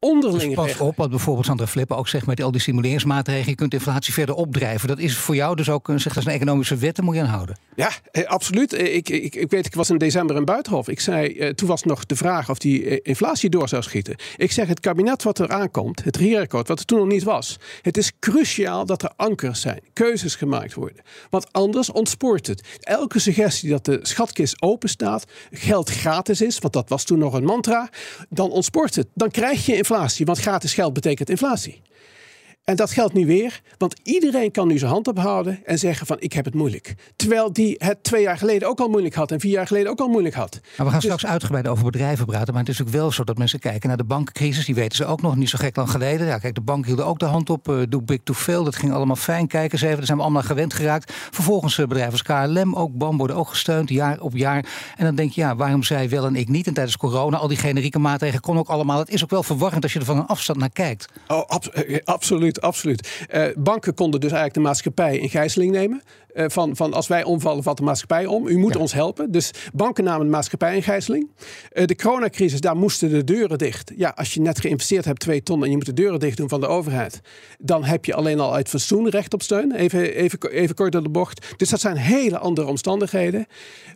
onderling. 0.00 0.54
Dus 0.54 0.74
pas 0.74 0.78
op, 0.78 0.96
wat 0.96 1.10
bijvoorbeeld 1.10 1.46
Sandra 1.46 1.66
Flippen 1.66 1.96
ook 1.96 2.08
zegt 2.08 2.26
met 2.26 2.42
al 2.42 2.50
die 2.50 2.60
stimuleringsmaatregelen. 2.60 3.50
Je 3.50 3.54
kunt 3.54 3.72
inflatie 3.72 4.12
verder 4.12 4.34
opdrijven. 4.34 4.88
Dat 4.88 4.98
is 4.98 5.16
voor 5.16 5.34
jou 5.34 5.56
dus 5.56 5.70
ook 5.70 5.88
een, 5.88 6.00
zeg, 6.00 6.12
dat 6.14 6.22
is 6.22 6.28
een 6.28 6.34
economische 6.34 6.76
wet, 6.76 6.96
daar 6.96 7.04
moet 7.04 7.14
je 7.14 7.20
aan 7.20 7.26
houden. 7.26 7.58
Ja, 7.74 7.90
eh, 8.10 8.24
absoluut. 8.24 8.72
Eh, 8.72 8.94
ik, 8.94 9.08
ik, 9.08 9.34
ik 9.34 9.50
weet, 9.50 9.66
ik 9.66 9.74
was 9.74 9.90
in 9.90 9.98
december 9.98 10.36
in 10.36 10.44
Buitenhof. 10.44 10.88
Ik 10.88 11.00
zei, 11.00 11.38
eh, 11.38 11.50
toen 11.50 11.68
was 11.68 11.82
nog 11.82 12.06
de 12.06 12.16
vraag 12.16 12.50
of 12.50 12.58
die 12.58 13.02
inflatie 13.02 13.50
door 13.50 13.68
zou 13.68 13.82
schieten. 13.82 14.16
Ik 14.36 14.52
zeg, 14.52 14.68
het 14.68 14.80
kabinet 14.80 15.22
wat 15.22 15.38
er 15.38 15.48
aankomt, 15.48 16.04
het 16.04 16.16
regeerakkoord, 16.16 16.68
wat 16.68 16.78
er 16.78 16.84
toen 16.84 16.98
nog 16.98 17.08
niet 17.08 17.22
was. 17.22 17.56
Het 17.82 17.96
is 17.96 18.12
cruciaal 18.18 18.86
dat 18.86 19.02
er 19.02 19.12
ankers 19.16 19.60
zijn, 19.60 19.80
keuzes 19.92 20.34
gemaakt 20.34 20.74
worden. 20.74 21.02
Want 21.30 21.52
anders 21.52 21.92
ontspoort 21.92 22.46
het. 22.46 22.78
Elke 22.80 23.18
suggestie 23.18 23.70
dat 23.70 23.84
de 23.84 23.98
schatkist 24.02 24.62
open 24.62 24.88
staat, 24.88 25.24
geld 25.50 25.90
gratis 25.90 26.40
is, 26.40 26.58
want 26.58 26.72
dat 26.72 26.88
was 26.88 27.04
toen 27.04 27.18
nog 27.18 27.34
een 27.34 27.44
mantra, 27.44 27.88
dan 28.28 28.50
ontspoort 28.50 28.94
het. 28.94 29.06
Dan 29.14 29.30
krijg 29.30 29.66
je 29.66 29.76
inflatie, 29.76 29.86
want 30.26 30.38
gratis 30.38 30.74
geld 30.74 30.92
betekent 30.92 31.30
inflatie. 31.30 31.80
En 32.68 32.76
dat 32.76 32.90
geldt 32.90 33.14
nu 33.14 33.26
weer, 33.26 33.60
want 33.78 33.94
iedereen 34.02 34.50
kan 34.50 34.68
nu 34.68 34.78
zijn 34.78 34.90
hand 34.90 35.08
ophouden 35.08 35.60
en 35.64 35.78
zeggen 35.78 36.06
van 36.06 36.16
ik 36.20 36.32
heb 36.32 36.44
het 36.44 36.54
moeilijk. 36.54 36.94
Terwijl 37.16 37.52
die 37.52 37.74
het 37.78 38.02
twee 38.02 38.22
jaar 38.22 38.38
geleden 38.38 38.68
ook 38.68 38.80
al 38.80 38.88
moeilijk 38.88 39.14
had 39.14 39.30
en 39.30 39.40
vier 39.40 39.50
jaar 39.50 39.66
geleden 39.66 39.90
ook 39.90 40.00
al 40.00 40.08
moeilijk 40.08 40.34
had. 40.34 40.60
Maar 40.62 40.86
we 40.86 40.92
gaan 40.92 40.92
dus... 40.92 41.02
straks 41.02 41.26
uitgebreid 41.26 41.68
over 41.68 41.84
bedrijven 41.84 42.26
praten, 42.26 42.52
maar 42.54 42.62
het 42.62 42.72
is 42.72 42.82
ook 42.82 42.88
wel 42.88 43.12
zo 43.12 43.24
dat 43.24 43.38
mensen 43.38 43.58
kijken 43.58 43.88
naar 43.88 43.96
de 43.96 44.04
bankencrisis. 44.04 44.66
Die 44.66 44.74
weten 44.74 44.96
ze 44.96 45.04
ook 45.04 45.22
nog 45.22 45.36
niet 45.36 45.48
zo 45.48 45.58
gek 45.58 45.76
lang 45.76 45.90
geleden. 45.90 46.26
Ja, 46.26 46.38
kijk, 46.38 46.54
de 46.54 46.60
bank 46.60 46.86
hield 46.86 47.00
ook 47.00 47.18
de 47.18 47.24
hand 47.24 47.50
op, 47.50 47.68
uh, 47.68 47.82
do 47.88 48.02
big 48.02 48.18
to 48.24 48.34
fail. 48.34 48.64
Dat 48.64 48.76
ging 48.76 48.92
allemaal 48.92 49.16
fijn. 49.16 49.46
Kijken 49.46 49.78
ze 49.78 49.84
even, 49.84 49.96
daar 49.96 50.06
zijn 50.06 50.18
we 50.18 50.24
allemaal 50.24 50.42
gewend 50.42 50.74
geraakt. 50.74 51.12
Vervolgens 51.30 51.78
uh, 51.78 51.86
bedrijven 51.86 52.12
als 52.12 52.22
KLM, 52.22 52.74
ook 52.74 52.92
BAM 52.92 53.16
worden 53.16 53.36
ook 53.36 53.48
gesteund 53.48 53.88
jaar 53.88 54.20
op 54.20 54.36
jaar. 54.36 54.64
En 54.96 55.04
dan 55.04 55.14
denk 55.14 55.32
je, 55.32 55.40
ja, 55.40 55.56
waarom 55.56 55.82
zij 55.82 56.08
wel 56.08 56.26
en 56.26 56.36
ik 56.36 56.48
niet? 56.48 56.66
En 56.66 56.74
tijdens 56.74 56.96
corona, 56.96 57.36
al 57.36 57.48
die 57.48 57.56
generieke 57.56 57.98
maatregelen 57.98 58.42
kon 58.42 58.58
ook 58.58 58.68
allemaal. 58.68 58.98
Het 58.98 59.10
is 59.10 59.22
ook 59.22 59.30
wel 59.30 59.42
verwarrend 59.42 59.82
als 59.82 59.92
je 59.92 59.98
er 59.98 60.04
van 60.04 60.18
een 60.18 60.26
afstand 60.26 60.58
naar 60.58 60.70
kijkt. 60.70 61.08
Oh, 61.28 61.46
ab 61.46 61.66
eh, 61.66 61.98
absoluut 62.04 62.56
absoluut. 62.60 63.26
Uh, 63.34 63.46
banken 63.56 63.94
konden 63.94 64.20
dus 64.20 64.30
eigenlijk 64.32 64.60
de 64.60 64.68
maatschappij 64.68 65.18
in 65.18 65.28
gijzeling 65.28 65.72
nemen. 65.72 66.02
Uh, 66.38 66.44
van, 66.48 66.76
van 66.76 66.92
als 66.92 67.06
wij 67.06 67.24
omvallen, 67.24 67.62
valt 67.62 67.76
de 67.76 67.82
maatschappij 67.82 68.26
om. 68.26 68.46
U 68.46 68.58
moet 68.58 68.76
ons 68.76 68.92
helpen. 68.92 69.30
Dus 69.30 69.50
banken 69.74 70.04
namen 70.04 70.26
de 70.26 70.32
maatschappij 70.32 70.76
in 70.76 70.82
gijzeling. 70.82 71.30
Uh, 71.72 71.84
de 71.84 71.96
coronacrisis, 71.96 72.60
daar 72.60 72.76
moesten 72.76 73.10
de 73.10 73.24
deuren 73.24 73.58
dicht. 73.58 73.92
Ja, 73.96 74.12
als 74.16 74.34
je 74.34 74.40
net 74.40 74.60
geïnvesteerd 74.60 75.04
hebt, 75.04 75.20
twee 75.20 75.42
ton, 75.42 75.64
en 75.64 75.70
je 75.70 75.76
moet 75.76 75.86
de 75.86 75.92
deuren 75.92 76.20
dicht 76.20 76.36
doen 76.36 76.48
van 76.48 76.60
de 76.60 76.66
overheid. 76.66 77.20
Dan 77.58 77.84
heb 77.84 78.04
je 78.04 78.14
alleen 78.14 78.40
al 78.40 78.54
uit 78.54 78.68
fatsoen 78.68 79.08
recht 79.08 79.34
op 79.34 79.42
steun. 79.42 79.74
Even, 79.74 80.14
even, 80.14 80.50
even 80.50 80.74
kort 80.74 80.92
door 80.92 81.02
de 81.02 81.08
bocht. 81.08 81.54
Dus 81.56 81.68
dat 81.68 81.80
zijn 81.80 81.96
hele 81.96 82.38
andere 82.38 82.66
omstandigheden. 82.66 83.46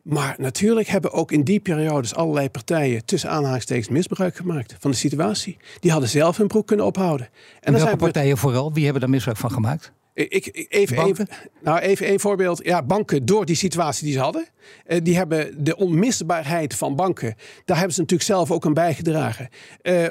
Maar 0.03 0.35
natuurlijk 0.39 0.89
hebben 0.89 1.13
ook 1.13 1.33
in 1.33 1.43
die 1.43 1.61
periodes 1.61 2.15
allerlei 2.15 2.51
partijen 2.51 3.05
tussen 3.05 3.31
aanhalingstekens 3.31 3.89
misbruik 3.89 4.37
gemaakt 4.37 4.77
van 4.79 4.91
de 4.91 4.97
situatie. 4.97 5.57
Die 5.81 5.91
hadden 5.91 6.09
zelf 6.09 6.37
hun 6.37 6.47
broek 6.47 6.67
kunnen 6.67 6.87
ophouden. 6.87 7.29
En, 7.61 7.75
en 7.75 7.81
welke 7.81 7.97
partijen 7.97 8.39
vooral? 8.39 8.73
Wie 8.73 8.83
hebben 8.83 9.01
daar 9.01 9.11
misbruik 9.11 9.39
van 9.39 9.51
gemaakt? 9.51 9.93
Ik, 10.15 10.67
even, 10.69 11.05
even, 11.05 11.29
nou 11.63 11.79
even 11.79 12.11
een 12.11 12.21
voorbeeld. 12.21 12.65
Ja, 12.65 12.83
banken, 12.83 13.27
door 13.27 13.45
die 13.45 13.57
situatie 13.57 14.05
die 14.05 14.15
ze 14.15 14.21
hadden, 14.21 14.47
eh, 14.87 15.01
die 15.03 15.17
hebben 15.17 15.65
de 15.65 15.77
onmisbaarheid 15.77 16.75
van 16.75 16.97
banken, 16.97 17.35
daar 17.65 17.77
hebben 17.77 17.95
ze 17.95 18.01
natuurlijk 18.01 18.29
zelf 18.29 18.51
ook 18.51 18.67
aan 18.67 18.75
bijgedragen. 18.75 19.49
Uh, 19.83 20.09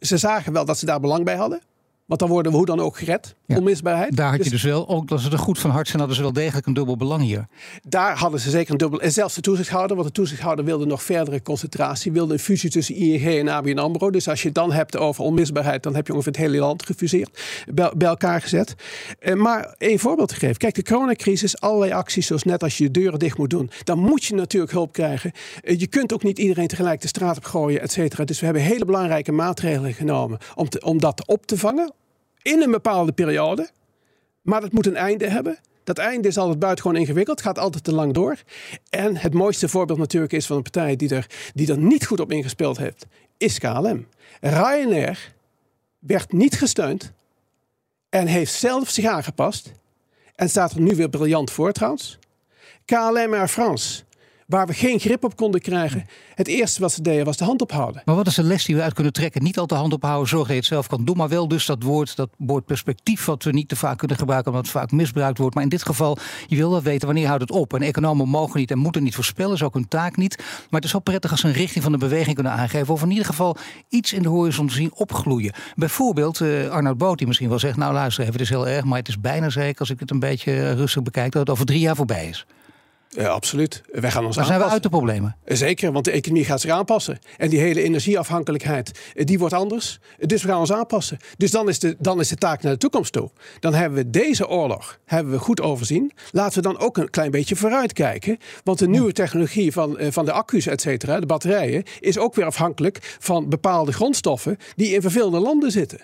ze 0.00 0.16
zagen 0.16 0.52
wel 0.52 0.64
dat 0.64 0.78
ze 0.78 0.86
daar 0.86 1.00
belang 1.00 1.24
bij 1.24 1.36
hadden. 1.36 1.60
Want 2.06 2.20
dan 2.20 2.28
worden 2.28 2.52
we 2.52 2.58
hoe 2.58 2.66
dan 2.66 2.80
ook 2.80 2.96
gered. 2.96 3.34
Onmisbaarheid. 3.46 4.16
Daar 4.16 4.30
had 4.30 4.36
je 4.36 4.42
dus, 4.42 4.52
dus 4.52 4.62
wel, 4.62 4.88
ook 4.88 5.08
dat 5.08 5.20
ze 5.20 5.30
er 5.30 5.38
goed 5.38 5.58
van 5.58 5.70
hart 5.70 5.86
zijn, 5.86 5.98
hadden 5.98 6.16
ze 6.16 6.22
wel 6.22 6.32
degelijk 6.32 6.66
een 6.66 6.74
dubbel 6.74 6.96
belang 6.96 7.22
hier. 7.22 7.46
Daar 7.88 8.18
hadden 8.18 8.40
ze 8.40 8.50
zeker 8.50 8.72
een 8.72 8.78
dubbel. 8.78 9.00
En 9.00 9.12
zelfs 9.12 9.34
de 9.34 9.40
toezichthouder, 9.40 9.96
want 9.96 10.08
de 10.08 10.14
toezichthouder 10.14 10.64
wilde 10.64 10.86
nog 10.86 11.02
verdere 11.02 11.42
concentratie, 11.42 12.12
wilde 12.12 12.32
een 12.32 12.38
fusie 12.38 12.70
tussen 12.70 12.94
ING 12.94 13.24
en 13.24 13.48
ABN 13.48 13.78
Ambro. 13.78 14.10
Dus 14.10 14.28
als 14.28 14.40
je 14.40 14.46
het 14.46 14.54
dan 14.54 14.72
hebt 14.72 14.96
over 14.96 15.24
onmisbaarheid, 15.24 15.82
dan 15.82 15.94
heb 15.94 16.06
je 16.06 16.12
ongeveer 16.12 16.32
het 16.32 16.40
hele 16.40 16.58
land 16.58 16.86
gefuseerd, 16.86 17.42
bij, 17.74 17.92
bij 17.96 18.08
elkaar 18.08 18.40
gezet. 18.40 18.74
Eh, 19.18 19.34
maar 19.34 19.74
één 19.78 19.98
voorbeeld 19.98 20.28
te 20.28 20.34
geven. 20.34 20.56
Kijk, 20.56 20.74
de 20.74 20.82
coronacrisis, 20.82 21.60
allerlei 21.60 21.92
acties, 21.92 22.26
zoals 22.26 22.42
net 22.42 22.62
als 22.62 22.78
je 22.78 22.84
de 22.84 22.90
deuren 22.90 23.18
dicht 23.18 23.38
moet 23.38 23.50
doen, 23.50 23.70
dan 23.84 23.98
moet 23.98 24.24
je 24.24 24.34
natuurlijk 24.34 24.72
hulp 24.72 24.92
krijgen. 24.92 25.32
Eh, 25.60 25.78
je 25.78 25.86
kunt 25.86 26.12
ook 26.12 26.22
niet 26.22 26.38
iedereen 26.38 26.68
tegelijk 26.68 27.00
de 27.00 27.08
straat 27.08 27.36
op 27.36 27.44
gooien, 27.44 27.80
et 27.80 27.92
cetera. 27.92 28.24
Dus 28.24 28.38
we 28.38 28.44
hebben 28.44 28.62
hele 28.62 28.84
belangrijke 28.84 29.32
maatregelen 29.32 29.94
genomen 29.94 30.38
om, 30.54 30.68
te, 30.68 30.80
om 30.80 30.98
dat 30.98 31.26
op 31.26 31.46
te 31.46 31.58
vangen 31.58 31.92
in 32.42 32.62
een 32.62 32.70
bepaalde 32.70 33.12
periode. 33.12 33.70
Maar 34.42 34.60
dat 34.60 34.72
moet 34.72 34.86
een 34.86 34.96
einde 34.96 35.28
hebben. 35.28 35.58
Dat 35.84 35.98
einde 35.98 36.28
is 36.28 36.38
altijd 36.38 36.58
buitengewoon 36.58 37.00
ingewikkeld, 37.00 37.42
gaat 37.42 37.58
altijd 37.58 37.84
te 37.84 37.94
lang 37.94 38.14
door. 38.14 38.36
En 38.90 39.16
het 39.16 39.34
mooiste 39.34 39.68
voorbeeld 39.68 39.98
natuurlijk 39.98 40.32
is 40.32 40.46
van 40.46 40.56
een 40.56 40.62
partij 40.62 40.96
die 40.96 41.14
er, 41.14 41.26
die 41.54 41.70
er 41.70 41.78
niet 41.78 42.06
goed 42.06 42.20
op 42.20 42.32
ingespeeld 42.32 42.78
heeft, 42.78 43.06
is 43.36 43.58
KLM. 43.58 44.06
Ryanair 44.40 45.34
werd 45.98 46.32
niet 46.32 46.58
gesteund 46.58 47.12
en 48.08 48.26
heeft 48.26 48.52
zelf 48.52 48.88
zich 48.88 49.04
aangepast. 49.04 49.72
En 50.34 50.48
staat 50.48 50.72
er 50.72 50.80
nu 50.80 50.94
weer 50.94 51.08
briljant 51.08 51.50
voor 51.50 51.72
trouwens. 51.72 52.18
KLM 52.84 53.34
Air 53.34 53.48
France 53.48 54.02
waar 54.52 54.66
we 54.66 54.72
geen 54.72 55.00
grip 55.00 55.24
op 55.24 55.36
konden 55.36 55.60
krijgen. 55.60 56.06
Het 56.34 56.48
eerste 56.48 56.80
wat 56.80 56.92
ze 56.92 57.02
deden 57.02 57.24
was 57.24 57.36
de 57.36 57.44
hand 57.44 57.62
ophouden. 57.62 58.02
Maar 58.04 58.14
wat 58.14 58.26
is 58.26 58.34
de 58.34 58.42
les 58.42 58.64
die 58.64 58.76
we 58.76 58.82
uit 58.82 58.94
kunnen 58.94 59.12
trekken? 59.12 59.42
Niet 59.42 59.58
al 59.58 59.66
de 59.66 59.74
hand 59.74 59.92
ophouden, 59.92 60.28
zorg 60.28 60.42
dat 60.42 60.52
je 60.52 60.56
het 60.56 60.66
zelf 60.68 60.86
kan 60.86 61.04
doen. 61.04 61.16
Maar 61.16 61.28
wel 61.28 61.48
dus 61.48 61.66
dat 61.66 61.82
woord, 61.82 62.16
dat 62.16 62.28
woord 62.38 62.66
perspectief, 62.66 63.24
wat 63.24 63.42
we 63.42 63.50
niet 63.50 63.68
te 63.68 63.76
vaak 63.76 63.98
kunnen 63.98 64.16
gebruiken, 64.16 64.50
omdat 64.50 64.66
het 64.66 64.76
vaak 64.76 64.90
misbruikt 64.90 65.38
wordt. 65.38 65.54
Maar 65.54 65.64
in 65.64 65.70
dit 65.70 65.82
geval, 65.82 66.16
je 66.46 66.56
wil 66.56 66.70
wel 66.70 66.82
weten 66.82 67.06
wanneer 67.06 67.26
houdt 67.26 67.42
het 67.42 67.50
op. 67.50 67.74
En 67.74 67.82
economen 67.82 68.28
mogen 68.28 68.60
niet 68.60 68.70
en 68.70 68.78
moeten 68.78 69.02
niet 69.02 69.14
voorspellen, 69.14 69.54
is 69.54 69.62
ook 69.62 69.74
hun 69.74 69.88
taak 69.88 70.16
niet. 70.16 70.36
Maar 70.38 70.80
het 70.80 70.84
is 70.84 70.92
wel 70.92 71.00
prettig 71.00 71.30
als 71.30 71.40
ze 71.40 71.46
een 71.46 71.52
richting 71.52 71.82
van 71.82 71.92
de 71.92 71.98
beweging 71.98 72.34
kunnen 72.34 72.52
aangeven. 72.52 72.94
Of 72.94 73.02
in 73.02 73.10
ieder 73.10 73.26
geval 73.26 73.56
iets 73.88 74.12
in 74.12 74.22
de 74.22 74.28
horizon 74.28 74.66
te 74.66 74.74
zien 74.74 74.94
opgloeien. 74.94 75.52
Bijvoorbeeld, 75.74 76.40
uh, 76.40 76.68
Arnoud 76.68 76.98
Boot 76.98 77.18
die 77.18 77.26
misschien 77.26 77.48
wel 77.48 77.58
zegt, 77.58 77.76
nou 77.76 77.92
luister 77.92 78.22
even, 78.22 78.34
het 78.34 78.42
is 78.42 78.48
heel 78.48 78.68
erg, 78.68 78.84
maar 78.84 78.98
het 78.98 79.08
is 79.08 79.20
bijna 79.20 79.50
zeker 79.50 79.80
als 79.80 79.90
ik 79.90 80.00
het 80.00 80.10
een 80.10 80.18
beetje 80.18 80.72
rustig 80.72 81.02
bekijk, 81.02 81.32
dat 81.32 81.40
het 81.40 81.50
over 81.50 81.66
drie 81.66 81.80
jaar 81.80 81.96
voorbij 81.96 82.28
is. 82.28 82.46
Ja, 83.16 83.28
absoluut. 83.28 83.82
Wij 83.90 84.10
gaan 84.10 84.24
ons 84.24 84.36
maar 84.36 84.44
zijn 84.44 84.58
we 84.58 84.66
uit 84.66 84.82
de 84.82 84.88
problemen? 84.88 85.36
Zeker, 85.44 85.92
want 85.92 86.04
de 86.04 86.10
economie 86.10 86.44
gaat 86.44 86.60
zich 86.60 86.70
aanpassen. 86.70 87.18
En 87.36 87.50
die 87.50 87.58
hele 87.58 87.82
energieafhankelijkheid, 87.82 89.00
eh, 89.14 89.26
die 89.26 89.38
wordt 89.38 89.54
anders. 89.54 90.00
Dus 90.18 90.42
we 90.42 90.48
gaan 90.48 90.58
ons 90.58 90.72
aanpassen. 90.72 91.18
Dus 91.36 91.50
dan 91.50 91.68
is 91.68 91.78
de, 91.78 91.96
dan 91.98 92.20
is 92.20 92.28
de 92.28 92.36
taak 92.36 92.62
naar 92.62 92.72
de 92.72 92.78
toekomst 92.78 93.12
toe. 93.12 93.30
Dan 93.60 93.74
hebben 93.74 93.98
we 93.98 94.10
deze 94.10 94.48
oorlog 94.48 94.98
hebben 95.04 95.32
we 95.32 95.38
goed 95.38 95.60
overzien. 95.60 96.12
Laten 96.30 96.62
we 96.62 96.68
dan 96.68 96.78
ook 96.78 96.96
een 96.96 97.10
klein 97.10 97.30
beetje 97.30 97.56
vooruitkijken. 97.56 98.38
Want 98.64 98.78
de 98.78 98.88
nieuwe 98.88 99.12
technologie 99.12 99.72
van, 99.72 99.98
eh, 99.98 100.12
van 100.12 100.24
de 100.24 100.32
accu's, 100.32 100.66
et 100.66 100.80
cetera, 100.80 101.20
de 101.20 101.26
batterijen, 101.26 101.82
is 102.00 102.18
ook 102.18 102.34
weer 102.34 102.46
afhankelijk 102.46 103.16
van 103.18 103.48
bepaalde 103.48 103.92
grondstoffen 103.92 104.56
die 104.76 104.94
in 104.94 105.00
vervelende 105.00 105.38
landen 105.38 105.70
zitten. 105.70 106.00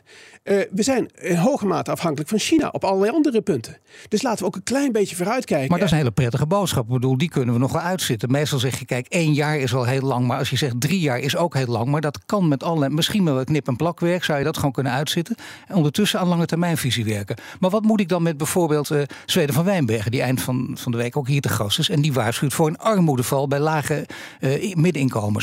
Uh, 0.50 0.60
we 0.70 0.82
zijn 0.82 1.08
in 1.20 1.36
hoge 1.36 1.66
mate 1.66 1.90
afhankelijk 1.90 2.28
van 2.28 2.38
China 2.38 2.68
op 2.68 2.84
allerlei 2.84 3.12
andere 3.12 3.40
punten. 3.40 3.76
Dus 4.08 4.22
laten 4.22 4.38
we 4.38 4.44
ook 4.44 4.56
een 4.56 4.62
klein 4.62 4.92
beetje 4.92 5.16
vooruitkijken. 5.16 5.68
Maar 5.68 5.78
dat 5.78 5.86
is 5.86 5.92
een 5.92 5.98
hele 5.98 6.10
prettige 6.10 6.46
boodschap 6.46 6.88
bedoel, 6.88 7.18
die 7.18 7.28
kunnen 7.28 7.54
we 7.54 7.60
nog 7.60 7.72
wel 7.72 7.80
uitzitten. 7.80 8.30
Meestal 8.30 8.58
zeg 8.58 8.78
je, 8.78 8.84
kijk, 8.84 9.06
één 9.06 9.32
jaar 9.32 9.58
is 9.58 9.74
al 9.74 9.84
heel 9.84 10.00
lang. 10.00 10.26
Maar 10.26 10.38
als 10.38 10.50
je 10.50 10.56
zegt 10.56 10.80
drie 10.80 11.00
jaar 11.00 11.18
is 11.18 11.36
ook 11.36 11.54
heel 11.54 11.66
lang. 11.66 11.86
Maar 11.86 12.00
dat 12.00 12.18
kan 12.26 12.48
met 12.48 12.62
alle, 12.62 12.90
misschien 12.90 13.24
wel 13.24 13.44
knip- 13.44 13.68
en 13.68 13.76
plakwerk, 13.76 14.24
zou 14.24 14.38
je 14.38 14.44
dat 14.44 14.56
gewoon 14.56 14.72
kunnen 14.72 14.92
uitzitten. 14.92 15.36
En 15.66 15.74
ondertussen 15.74 16.20
aan 16.20 16.28
lange 16.28 16.46
termijnvisie 16.46 17.04
werken. 17.04 17.36
Maar 17.60 17.70
wat 17.70 17.82
moet 17.82 18.00
ik 18.00 18.08
dan 18.08 18.22
met 18.22 18.36
bijvoorbeeld 18.36 18.90
uh, 18.90 19.02
Zweden 19.26 19.54
van 19.54 19.64
Wijnbergen, 19.64 20.10
die 20.10 20.22
eind 20.22 20.42
van, 20.42 20.76
van 20.78 20.92
de 20.92 20.98
week 20.98 21.16
ook 21.16 21.28
hier 21.28 21.40
te 21.40 21.48
gast 21.48 21.78
is. 21.78 21.88
En 21.88 22.00
die 22.00 22.12
waarschuwt 22.12 22.54
voor 22.54 22.66
een 22.66 22.78
armoedeval 22.78 23.48
bij 23.48 23.58
lage 23.58 24.06
uh. 24.40 24.76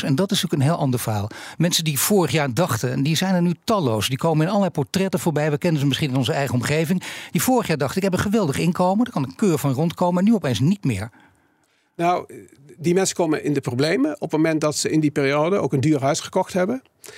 En 0.03 0.15
dat 0.15 0.31
is 0.31 0.41
natuurlijk 0.41 0.53
een 0.53 0.61
heel 0.61 0.75
ander 0.75 0.99
verhaal. 0.99 1.29
Mensen 1.57 1.83
die 1.83 1.99
vorig 1.99 2.31
jaar 2.31 2.53
dachten, 2.53 2.91
en 2.91 3.03
die 3.03 3.15
zijn 3.15 3.35
er 3.35 3.41
nu 3.41 3.53
talloos. 3.63 4.07
Die 4.07 4.17
komen 4.17 4.41
in 4.41 4.47
allerlei 4.47 4.71
voorbij. 5.19 5.51
We 5.51 5.57
kennen 5.57 5.79
ze 5.81 5.87
misschien 5.87 6.09
in 6.09 6.17
onze 6.17 6.33
eigen 6.33 6.55
omgeving. 6.55 7.03
Die 7.31 7.41
vorig 7.41 7.67
jaar 7.67 7.77
dachten, 7.77 7.97
ik 7.97 8.03
heb 8.03 8.13
een 8.13 8.19
geweldig 8.19 8.57
inkomen. 8.57 9.03
Daar 9.03 9.13
kan 9.13 9.23
een 9.23 9.35
keur 9.35 9.57
van 9.57 9.71
rondkomen. 9.71 10.19
En 10.19 10.25
nu 10.25 10.33
opeens 10.33 10.59
niet 10.59 10.83
meer. 10.83 11.09
Nou, 11.95 12.25
die 12.77 12.93
mensen 12.93 13.15
komen 13.15 13.43
in 13.43 13.53
de 13.53 13.61
problemen 13.61 14.13
op 14.13 14.31
het 14.31 14.31
moment 14.31 14.61
dat 14.61 14.75
ze 14.75 14.89
in 14.89 14.99
die 14.99 15.11
periode 15.11 15.57
ook 15.57 15.73
een 15.73 15.81
duur 15.81 16.01
huis 16.01 16.19
gekocht 16.19 16.53
hebben. 16.53 16.81
Uh, 17.05 17.13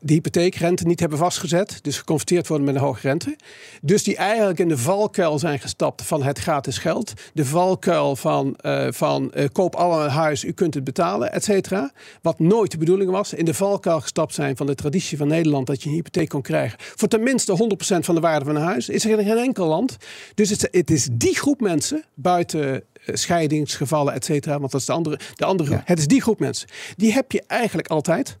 de 0.00 0.12
hypotheekrente 0.12 0.86
niet 0.86 1.00
hebben 1.00 1.18
vastgezet, 1.18 1.78
dus 1.82 1.98
geconfronteerd 1.98 2.48
worden 2.48 2.66
met 2.66 2.74
een 2.74 2.80
hoge 2.80 3.08
rente. 3.08 3.36
Dus 3.82 4.02
die 4.02 4.16
eigenlijk 4.16 4.58
in 4.58 4.68
de 4.68 4.78
valkuil 4.78 5.38
zijn 5.38 5.58
gestapt 5.58 6.02
van 6.02 6.22
het 6.22 6.38
gratis 6.38 6.78
geld. 6.78 7.12
De 7.34 7.44
valkuil 7.44 8.16
van, 8.16 8.58
uh, 8.62 8.86
van 8.90 9.32
uh, 9.34 9.44
koop 9.52 9.74
al 9.74 10.04
een 10.04 10.10
huis, 10.10 10.44
u 10.44 10.52
kunt 10.52 10.74
het 10.74 10.84
betalen, 10.84 11.32
et 11.32 11.44
cetera. 11.44 11.92
Wat 12.22 12.38
nooit 12.38 12.70
de 12.70 12.78
bedoeling 12.78 13.10
was. 13.10 13.32
In 13.32 13.44
de 13.44 13.54
valkuil 13.54 14.00
gestapt 14.00 14.34
zijn 14.34 14.56
van 14.56 14.66
de 14.66 14.74
traditie 14.74 15.18
van 15.18 15.28
Nederland 15.28 15.66
dat 15.66 15.82
je 15.82 15.88
een 15.88 15.94
hypotheek 15.94 16.28
kon 16.28 16.42
krijgen 16.42 16.78
voor 16.78 17.08
tenminste 17.08 17.76
100% 17.96 17.98
van 17.98 18.14
de 18.14 18.20
waarde 18.20 18.44
van 18.44 18.56
een 18.56 18.62
huis. 18.62 18.88
Is 18.88 19.04
er 19.04 19.18
in 19.18 19.26
geen 19.26 19.38
enkel 19.38 19.66
land. 19.66 19.96
Dus 20.34 20.50
het, 20.50 20.68
het 20.70 20.90
is 20.90 21.08
die 21.12 21.36
groep 21.36 21.60
mensen 21.60 22.04
buiten 22.14 22.84
scheidingsgevallen, 23.12 24.14
et 24.14 24.24
cetera. 24.24 24.58
Want 24.58 24.72
dat 24.72 24.80
is 24.80 24.86
de 24.86 24.92
andere. 24.92 25.18
De 25.34 25.44
andere 25.44 25.70
ja. 25.70 25.82
Het 25.84 25.98
is 25.98 26.06
die 26.06 26.22
groep 26.22 26.38
mensen. 26.38 26.68
Die 26.96 27.12
heb 27.12 27.32
je 27.32 27.42
eigenlijk 27.46 27.88
altijd. 27.88 28.38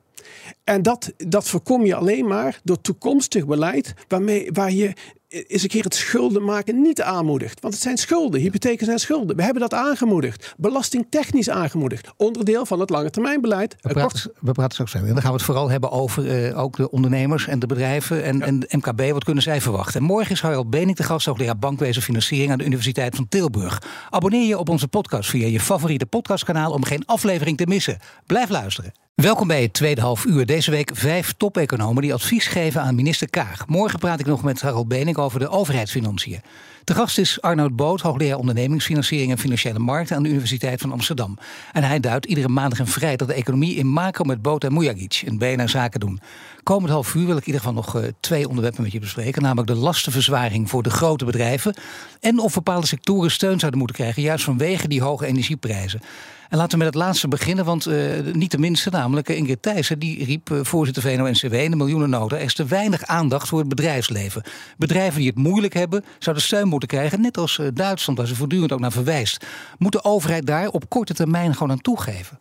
En 0.64 0.82
dat, 0.82 1.12
dat 1.16 1.48
voorkom 1.48 1.84
je 1.84 1.94
alleen 1.94 2.26
maar 2.26 2.60
door 2.64 2.80
toekomstig 2.80 3.46
beleid 3.46 3.94
waarmee, 4.08 4.50
waar 4.52 4.72
je 4.72 4.92
is 5.28 5.62
een 5.62 5.68
keer 5.68 5.84
het 5.84 5.94
schulden 5.94 6.44
maken 6.44 6.80
niet 6.80 7.02
aanmoedigt. 7.02 7.60
Want 7.60 7.74
het 7.74 7.82
zijn 7.82 7.96
schulden, 7.96 8.40
hypotheken 8.40 8.86
zijn 8.86 8.98
schulden. 8.98 9.36
We 9.36 9.42
hebben 9.42 9.62
dat 9.62 9.74
aangemoedigd, 9.74 10.54
belastingtechnisch 10.56 11.50
aangemoedigd. 11.50 12.08
Onderdeel 12.16 12.66
van 12.66 12.80
het 12.80 12.90
lange 12.90 13.10
termijnbeleid. 13.10 13.76
We 13.80 13.92
praten, 13.92 14.32
we 14.40 14.52
praten 14.52 14.72
straks 14.72 14.90
verder. 14.90 15.08
En 15.08 15.14
dan 15.14 15.22
gaan 15.22 15.32
we 15.32 15.36
het 15.36 15.46
vooral 15.46 15.70
hebben 15.70 15.90
over 15.90 16.48
uh, 16.48 16.58
ook 16.58 16.76
de 16.76 16.90
ondernemers 16.90 17.46
en 17.46 17.58
de 17.58 17.66
bedrijven 17.66 18.24
en, 18.24 18.38
ja. 18.38 18.44
en 18.44 18.66
MKB. 18.70 19.12
Wat 19.12 19.24
kunnen 19.24 19.42
zij 19.42 19.60
verwachten? 19.60 20.00
En 20.00 20.06
morgen 20.06 20.32
is 20.32 20.40
Harald 20.40 20.70
Bening 20.70 20.96
de 20.96 21.02
gast, 21.02 21.26
hoogleraar 21.26 21.58
bankwezen 21.58 22.02
financiering 22.02 22.50
aan 22.50 22.58
de 22.58 22.64
Universiteit 22.64 23.16
van 23.16 23.28
Tilburg. 23.28 23.82
Abonneer 24.10 24.46
je 24.46 24.58
op 24.58 24.68
onze 24.68 24.88
podcast 24.88 25.30
via 25.30 25.46
je 25.46 25.60
favoriete 25.60 26.06
podcastkanaal 26.06 26.72
om 26.72 26.84
geen 26.84 27.06
aflevering 27.06 27.56
te 27.56 27.66
missen. 27.66 27.98
Blijf 28.26 28.48
luisteren. 28.48 29.05
Welkom 29.22 29.48
bij 29.48 29.62
het 29.62 29.72
tweede 29.72 30.00
half 30.00 30.24
uur. 30.24 30.46
Deze 30.46 30.70
week 30.70 30.90
vijf 30.94 31.32
top-economen 31.32 32.02
die 32.02 32.14
advies 32.14 32.46
geven 32.46 32.80
aan 32.80 32.94
minister 32.94 33.30
Kaag. 33.30 33.66
Morgen 33.66 33.98
praat 33.98 34.20
ik 34.20 34.26
nog 34.26 34.42
met 34.42 34.60
Harold 34.60 34.88
Bening 34.88 35.16
over 35.16 35.38
de 35.40 35.48
overheidsfinanciën. 35.48 36.40
De 36.86 36.94
gast 36.94 37.18
is 37.18 37.40
Arnoud 37.40 37.76
Boot, 37.76 38.00
hoogleraar 38.00 38.38
ondernemingsfinanciering 38.38 39.30
en 39.30 39.38
financiële 39.38 39.78
markten 39.78 40.16
aan 40.16 40.22
de 40.22 40.28
Universiteit 40.28 40.80
van 40.80 40.92
Amsterdam. 40.92 41.38
En 41.72 41.82
hij 41.82 42.00
duidt 42.00 42.26
iedere 42.26 42.48
maandag 42.48 42.78
en 42.78 42.86
vrijdag 42.86 43.28
de 43.28 43.34
economie 43.34 43.74
in 43.74 43.86
macro 43.86 44.24
met 44.24 44.42
Boot 44.42 44.64
en 44.64 44.72
Mujagic 44.72 45.22
in 45.24 45.38
BNR 45.38 45.68
Zaken 45.68 46.00
doen. 46.00 46.20
Komend 46.62 46.92
half 46.92 47.14
uur 47.14 47.26
wil 47.26 47.36
ik 47.36 47.46
in 47.46 47.46
ieder 47.46 47.60
geval 47.60 47.74
nog 47.74 47.96
uh, 47.96 48.02
twee 48.20 48.48
onderwerpen 48.48 48.82
met 48.82 48.92
je 48.92 49.00
bespreken. 49.00 49.42
Namelijk 49.42 49.68
de 49.68 49.74
lastenverzwaring 49.74 50.70
voor 50.70 50.82
de 50.82 50.90
grote 50.90 51.24
bedrijven. 51.24 51.74
En 52.20 52.38
of 52.38 52.54
bepaalde 52.54 52.86
sectoren 52.86 53.30
steun 53.30 53.58
zouden 53.58 53.78
moeten 53.78 53.96
krijgen, 53.96 54.22
juist 54.22 54.44
vanwege 54.44 54.88
die 54.88 55.02
hoge 55.02 55.26
energieprijzen. 55.26 56.00
En 56.48 56.58
laten 56.58 56.78
we 56.78 56.84
met 56.84 56.94
het 56.94 57.02
laatste 57.02 57.28
beginnen, 57.28 57.64
want 57.64 57.88
uh, 57.88 58.10
niet 58.32 58.50
de 58.50 58.58
minste, 58.58 58.90
namelijk 58.90 59.28
uh, 59.28 59.36
Ingrid 59.36 59.62
Thijssen, 59.62 59.98
die 59.98 60.24
riep 60.24 60.50
uh, 60.50 60.58
voorzitter 60.62 61.02
VNO-NCW 61.02 61.54
in 61.54 61.70
de 61.70 61.76
miljoenennota. 61.76 62.36
Er 62.36 62.42
is 62.42 62.54
te 62.54 62.64
weinig 62.64 63.06
aandacht 63.06 63.48
voor 63.48 63.58
het 63.58 63.68
bedrijfsleven. 63.68 64.42
Bedrijven 64.76 65.18
die 65.18 65.28
het 65.28 65.38
moeilijk 65.38 65.74
hebben, 65.74 66.04
zouden 66.18 66.44
steun 66.44 66.68
moeten 66.68 66.75
krijgen, 66.86 67.20
net 67.20 67.38
als 67.38 67.60
Duitsland, 67.74 68.18
waar 68.18 68.26
ze 68.26 68.34
voortdurend 68.34 68.72
ook 68.72 68.80
naar 68.80 68.92
verwijst. 68.92 69.46
Moet 69.78 69.92
de 69.92 70.04
overheid 70.04 70.46
daar 70.46 70.68
op 70.68 70.88
korte 70.88 71.14
termijn 71.14 71.52
gewoon 71.52 71.70
aan 71.70 71.80
toegeven? 71.80 72.38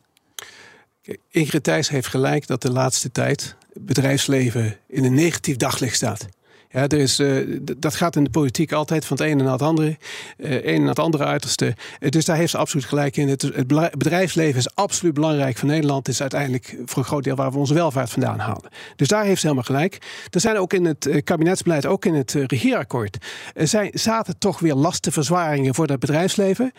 Ingrid 1.29 1.63
Thijs 1.63 1.89
heeft 1.89 2.07
gelijk 2.07 2.47
dat 2.47 2.61
de 2.61 2.71
laatste 2.71 3.11
tijd 3.11 3.55
bedrijfsleven 3.73 4.77
in 4.87 5.03
een 5.03 5.13
negatief 5.13 5.55
daglicht 5.55 5.95
staat. 5.95 6.27
Is, 6.75 7.19
uh, 7.19 7.59
dat 7.77 7.95
gaat 7.95 8.15
in 8.15 8.23
de 8.23 8.29
politiek 8.29 8.71
altijd 8.71 9.05
van 9.05 9.17
het 9.17 9.25
ene 9.25 9.43
naar 9.43 9.51
het 9.51 9.61
andere. 9.61 9.97
Een 10.37 10.79
naar 10.79 10.89
het 10.89 10.99
andere 10.99 11.25
uiterste. 11.25 11.65
Uh, 11.99 12.09
dus 12.09 12.25
daar 12.25 12.35
heeft 12.35 12.51
ze 12.51 12.57
absoluut 12.57 12.85
gelijk 12.85 13.17
in. 13.17 13.29
Het, 13.29 13.41
het, 13.41 13.67
bedrijfsleven 13.97 14.59
is 14.59 14.75
absoluut 14.75 15.13
belangrijk 15.13 15.57
voor 15.57 15.67
Nederland. 15.67 16.05
Het 16.05 16.15
is 16.15 16.21
uiteindelijk 16.21 16.77
voor 16.85 16.97
een 16.97 17.07
groot 17.07 17.23
deel 17.23 17.35
waar 17.35 17.51
we 17.51 17.57
onze 17.57 17.73
welvaart 17.73 18.09
vandaan 18.09 18.39
halen. 18.39 18.69
Dus 18.95 19.07
daar 19.07 19.23
heeft 19.23 19.41
ze 19.41 19.47
helemaal 19.47 19.67
gelijk. 19.67 19.97
Er 20.29 20.39
zijn 20.39 20.57
ook 20.57 20.73
in 20.73 20.85
het 20.85 21.21
kabinetsbeleid, 21.23 21.85
ook 21.85 22.05
in 22.05 22.13
het 22.13 22.31
regeerakkoord, 22.31 23.17
zijn, 23.55 23.89
zaten 23.93 24.37
toch 24.37 24.59
weer 24.59 24.73
lastenverzwaringen 24.73 25.75
voor 25.75 25.87
het 25.87 25.99
bedrijfsleven. 25.99 26.71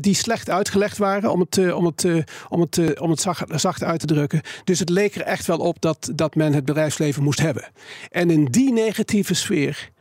die 0.00 0.14
slecht 0.14 0.50
uitgelegd 0.50 0.98
waren, 0.98 1.30
om 1.30 1.40
het, 1.40 1.72
om 1.72 1.84
het, 1.86 2.06
om 2.48 2.60
het, 2.60 3.00
om 3.00 3.10
het 3.10 3.20
zacht, 3.20 3.60
zacht 3.60 3.82
uit 3.82 4.00
te 4.00 4.06
drukken. 4.06 4.40
Dus 4.64 4.78
het 4.78 4.88
leek 4.88 5.14
er 5.14 5.22
echt 5.22 5.46
wel 5.46 5.58
op 5.58 5.80
dat, 5.80 6.10
dat 6.14 6.34
men 6.34 6.52
het 6.52 6.64
bedrijfsleven 6.64 7.22
moest 7.22 7.40
hebben. 7.40 7.64
En 8.10 8.30
in 8.30 8.44
die 8.44 8.72
negatieve 8.72 9.33
sfeer 9.34 9.92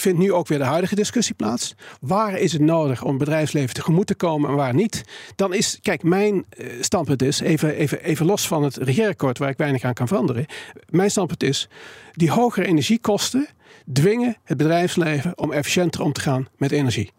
vindt 0.00 0.18
nu 0.18 0.32
ook 0.32 0.48
weer 0.48 0.58
de 0.58 0.64
huidige 0.64 0.94
discussie 0.94 1.34
plaats. 1.34 1.74
Waar 2.00 2.38
is 2.38 2.52
het 2.52 2.62
nodig 2.62 3.04
om 3.04 3.18
bedrijfsleven 3.18 3.74
tegemoet 3.74 4.06
te 4.06 4.14
komen 4.14 4.50
en 4.50 4.56
waar 4.56 4.74
niet? 4.74 5.04
Dan 5.36 5.54
is, 5.54 5.78
kijk, 5.82 6.02
mijn 6.02 6.44
standpunt 6.80 7.22
is, 7.22 7.40
even, 7.40 7.74
even, 7.74 8.02
even 8.02 8.26
los 8.26 8.48
van 8.48 8.62
het 8.62 8.76
regeerakkoord 8.76 9.38
waar 9.38 9.48
ik 9.48 9.56
weinig 9.56 9.82
aan 9.82 9.94
kan 9.94 10.08
veranderen. 10.08 10.46
Mijn 10.88 11.10
standpunt 11.10 11.42
is, 11.42 11.68
die 12.12 12.30
hogere 12.30 12.66
energiekosten 12.66 13.48
dwingen 13.92 14.36
het 14.44 14.56
bedrijfsleven 14.56 15.38
om 15.38 15.52
efficiënter 15.52 16.02
om 16.02 16.12
te 16.12 16.20
gaan 16.20 16.48
met 16.56 16.72
energie. 16.72 17.12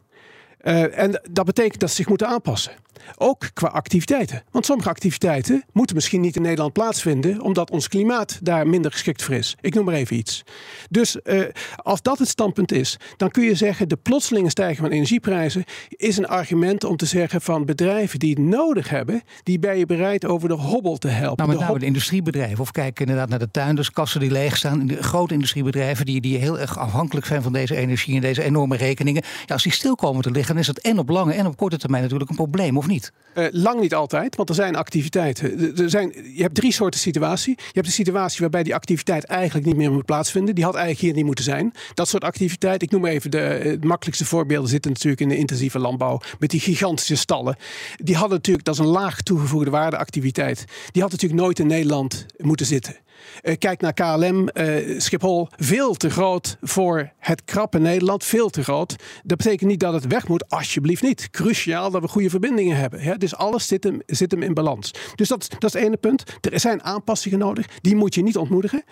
Uh, 0.64 0.98
en 0.98 1.22
dat 1.32 1.46
betekent 1.46 1.80
dat 1.80 1.90
ze 1.90 1.96
zich 1.96 2.08
moeten 2.08 2.28
aanpassen. 2.28 2.72
Ook 3.18 3.50
qua 3.54 3.68
activiteiten. 3.68 4.44
Want 4.52 4.66
sommige 4.66 4.90
activiteiten 4.90 5.64
moeten 5.72 5.96
misschien 5.96 6.22
niet 6.22 6.36
in 6.36 6.42
Nederland 6.42 6.74
plaatsvinden, 6.74 7.42
omdat 7.42 7.72
ons 7.72 7.88
klimaat 7.88 8.40
daar 8.42 8.68
minder 8.68 8.92
geschikt 8.92 9.24
voor 9.24 9.36
is. 9.36 9.56
Ik 9.62 9.74
noem 9.74 9.86
maar 9.86 9.94
even 9.94 10.16
iets. 10.16 10.44
Dus 10.90 11.18
uh, 11.24 11.44
als 11.76 12.02
dat 12.02 12.20
het 12.20 12.28
standpunt 12.28 12.72
is, 12.72 12.98
dan 13.18 13.30
kun 13.30 13.44
je 13.44 13.56
zeggen: 13.56 13.90
de 13.90 13.96
plotselinge 13.96 14.50
stijging 14.50 14.78
van 14.78 14.90
energieprijzen 14.90 15.64
is 15.90 16.18
een 16.18 16.28
argument 16.28 16.84
om 16.84 16.98
te 16.98 17.06
zeggen 17.06 17.42
van 17.42 17.66
bedrijven 17.66 18.20
die 18.20 18.30
het 18.30 18.40
nodig 18.40 18.90
hebben, 18.90 19.22
die 19.44 19.60
ben 19.60 19.78
je 19.78 19.86
bereid 19.86 20.26
over 20.26 20.50
de 20.50 20.56
hobbel 20.56 20.98
te 20.98 21.08
helpen. 21.08 21.38
Nou, 21.38 21.50
met 21.50 21.60
de, 21.60 21.66
name 21.66 21.80
de 21.80 21.86
industriebedrijven. 21.86 22.60
Of 22.60 22.72
kijk 22.72 23.00
inderdaad 23.00 23.30
naar 23.30 23.40
de 23.40 23.52
tuinders, 23.52 23.92
kassen 23.92 24.20
die 24.20 24.32
leeg 24.32 24.58
staan. 24.58 24.88
De 24.88 25.04
grote 25.04 25.34
industriebedrijven 25.34 26.06
die, 26.06 26.22
die 26.22 26.38
heel 26.38 26.60
erg 26.60 26.78
afhankelijk 26.78 27.26
zijn 27.26 27.42
van 27.42 27.54
deze 27.54 27.76
energie 27.76 28.16
en 28.16 28.22
deze 28.22 28.44
enorme 28.44 28.78
rekeningen. 28.78 29.24
Ja, 29.46 29.54
als 29.54 29.64
die 29.64 29.72
stil 29.72 29.96
komen 29.96 30.22
te 30.22 30.32
liggen, 30.32 30.51
dan 30.52 30.60
is 30.60 30.68
dat 30.68 30.78
en 30.78 31.00
op 31.00 31.10
lange 31.10 31.34
en 31.34 31.46
op 31.46 31.58
korte 31.58 31.78
termijn 31.78 32.02
natuurlijk 32.02 32.30
een 32.30 32.36
probleem, 32.36 32.78
of 32.78 32.88
niet? 32.88 33.12
Uh, 33.36 33.46
lang 33.52 33.80
niet 33.80 33.94
altijd, 33.94 34.36
want 34.36 34.50
er 34.50 34.56
zijn 34.56 34.76
activiteiten. 34.76 35.78
Er 35.78 35.90
zijn, 35.90 36.14
je 36.36 36.42
hebt 36.42 36.56
drie 36.56 36.72
soorten 36.72 37.00
situatie. 37.00 37.54
Je 37.58 37.72
hebt 37.74 37.86
de 37.86 37.94
situatie 37.94 38.40
waarbij 38.40 38.64
die 38.64 38.76
activiteit 38.76 39.24
eigenlijk 39.24 39.66
niet 39.66 39.76
meer 39.76 39.92
moet 39.92 40.06
plaatsvinden. 40.06 40.56
Die 40.56 40.64
had 40.64 40.76
eigenlijk 40.76 41.06
hier 41.06 41.14
niet 41.14 41.26
moeten 41.26 41.44
zijn. 41.44 41.74
Dat 41.94 42.08
soort 42.08 42.24
activiteit, 42.24 42.82
ik 42.82 42.92
noem 42.92 43.06
even 43.06 43.32
de, 43.32 43.38
het 43.38 43.84
makkelijkste 43.84 44.26
voorbeelden 44.26 44.70
zitten 44.70 44.92
natuurlijk 44.92 45.22
in 45.22 45.30
de 45.30 45.38
intensieve 45.38 45.80
landbouw. 45.80 46.22
Met 46.40 46.50
die 46.50 46.60
gigantische 46.60 47.16
stallen. 47.16 47.56
Die 47.98 48.16
hadden 48.16 48.38
natuurlijk, 48.38 48.66
dat 48.66 48.74
is 48.74 48.80
een 48.80 48.86
laag 48.86 49.22
toegevoegde 49.22 49.70
waarde 49.70 49.98
activiteit. 49.98 50.66
Die 50.92 51.02
had 51.02 51.12
natuurlijk 51.12 51.42
nooit 51.42 51.60
in 51.60 51.68
Nederland 51.68 52.26
moeten 52.38 52.66
zitten. 52.66 52.96
Uh, 53.44 53.56
kijk 53.58 53.82
naar 53.82 53.94
KLM, 53.94 54.50
uh, 54.54 55.00
Schiphol. 55.00 55.48
Veel 55.56 55.94
te 55.94 56.10
groot 56.10 56.58
voor 56.62 57.12
het 57.18 57.44
krappe 57.46 57.80
Nederland. 57.80 58.24
Veel 58.24 58.50
te 58.50 58.64
groot. 58.64 58.96
Dat 59.24 59.38
betekent 59.38 59.70
niet 59.70 59.80
dat 59.80 59.94
het 59.94 60.08
weg 60.08 60.28
moet. 60.28 60.50
Alsjeblieft 60.50 61.02
niet. 61.02 61.30
Cruciaal 61.30 61.92
dat 61.92 62.02
we 62.02 62.08
goede 62.08 62.30
verbindingen 62.30 62.78
hebben. 62.78 63.00
Hè? 63.00 63.18
Dus 63.18 63.36
alles 63.36 63.68
zit 63.68 63.84
hem, 63.84 64.02
zit 64.06 64.34
in 64.34 64.54
balans. 64.54 64.94
Dus 65.16 65.28
dat, 65.28 65.50
dat 65.50 65.64
is 65.64 65.74
het 65.74 65.84
ene 65.84 65.98
punt. 65.98 66.24
Er 66.52 66.60
zijn 66.60 66.84
aanpassingen 66.84 67.40
nodig. 67.40 67.68
Die 67.82 67.96
moet 67.96 68.16
je 68.16 68.24
niet 68.24 68.38
ontmoedigen. 68.38 68.84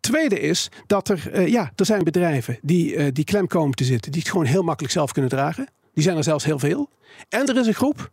Tweede 0.00 0.40
is 0.40 0.68
dat 0.86 1.08
er, 1.08 1.30
uh, 1.34 1.46
ja, 1.46 1.72
er 1.76 1.86
zijn 1.86 2.04
bedrijven 2.04 2.58
die, 2.62 3.12
die 3.12 3.24
klem 3.24 3.46
komen 3.46 3.76
te 3.76 3.84
zitten. 3.84 4.12
Die 4.12 4.20
het 4.20 4.30
gewoon 4.30 4.46
heel 4.46 4.62
makkelijk 4.62 4.92
zelf 4.92 5.12
kunnen 5.12 5.30
dragen. 5.30 5.68
Die 5.94 6.02
zijn 6.02 6.16
er 6.16 6.24
zelfs 6.24 6.44
heel 6.44 6.58
veel. 6.58 6.88
En 7.28 7.46
er 7.46 7.56
is 7.56 7.66
een 7.66 7.74
groep 7.74 8.10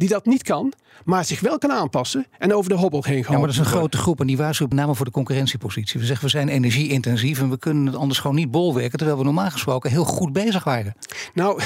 die 0.00 0.08
dat 0.08 0.26
niet 0.26 0.42
kan, 0.42 0.72
maar 1.04 1.24
zich 1.24 1.40
wel 1.40 1.58
kan 1.58 1.72
aanpassen 1.72 2.26
en 2.38 2.54
over 2.54 2.70
de 2.70 2.76
hobbel 2.76 3.04
heen 3.04 3.24
gaan. 3.24 3.32
Ja, 3.32 3.38
maar 3.38 3.48
dat 3.48 3.56
is 3.56 3.66
een 3.66 3.78
grote 3.78 3.96
groep 3.96 4.20
en 4.20 4.26
die 4.26 4.36
waarschuwt 4.36 4.68
met 4.68 4.78
name 4.78 4.94
voor 4.94 5.04
de 5.04 5.10
concurrentiepositie. 5.10 6.00
We 6.00 6.06
zeggen 6.06 6.24
we 6.24 6.30
zijn 6.30 6.48
energie-intensief 6.48 7.40
en 7.40 7.50
we 7.50 7.58
kunnen 7.58 7.86
het 7.86 7.96
anders 7.96 8.18
gewoon 8.18 8.36
niet 8.36 8.50
bolwerken, 8.50 8.98
terwijl 8.98 9.18
we 9.18 9.24
normaal 9.24 9.50
gesproken 9.50 9.90
heel 9.90 10.04
goed 10.04 10.32
bezig 10.32 10.64
waren. 10.64 10.94
Nou, 11.34 11.62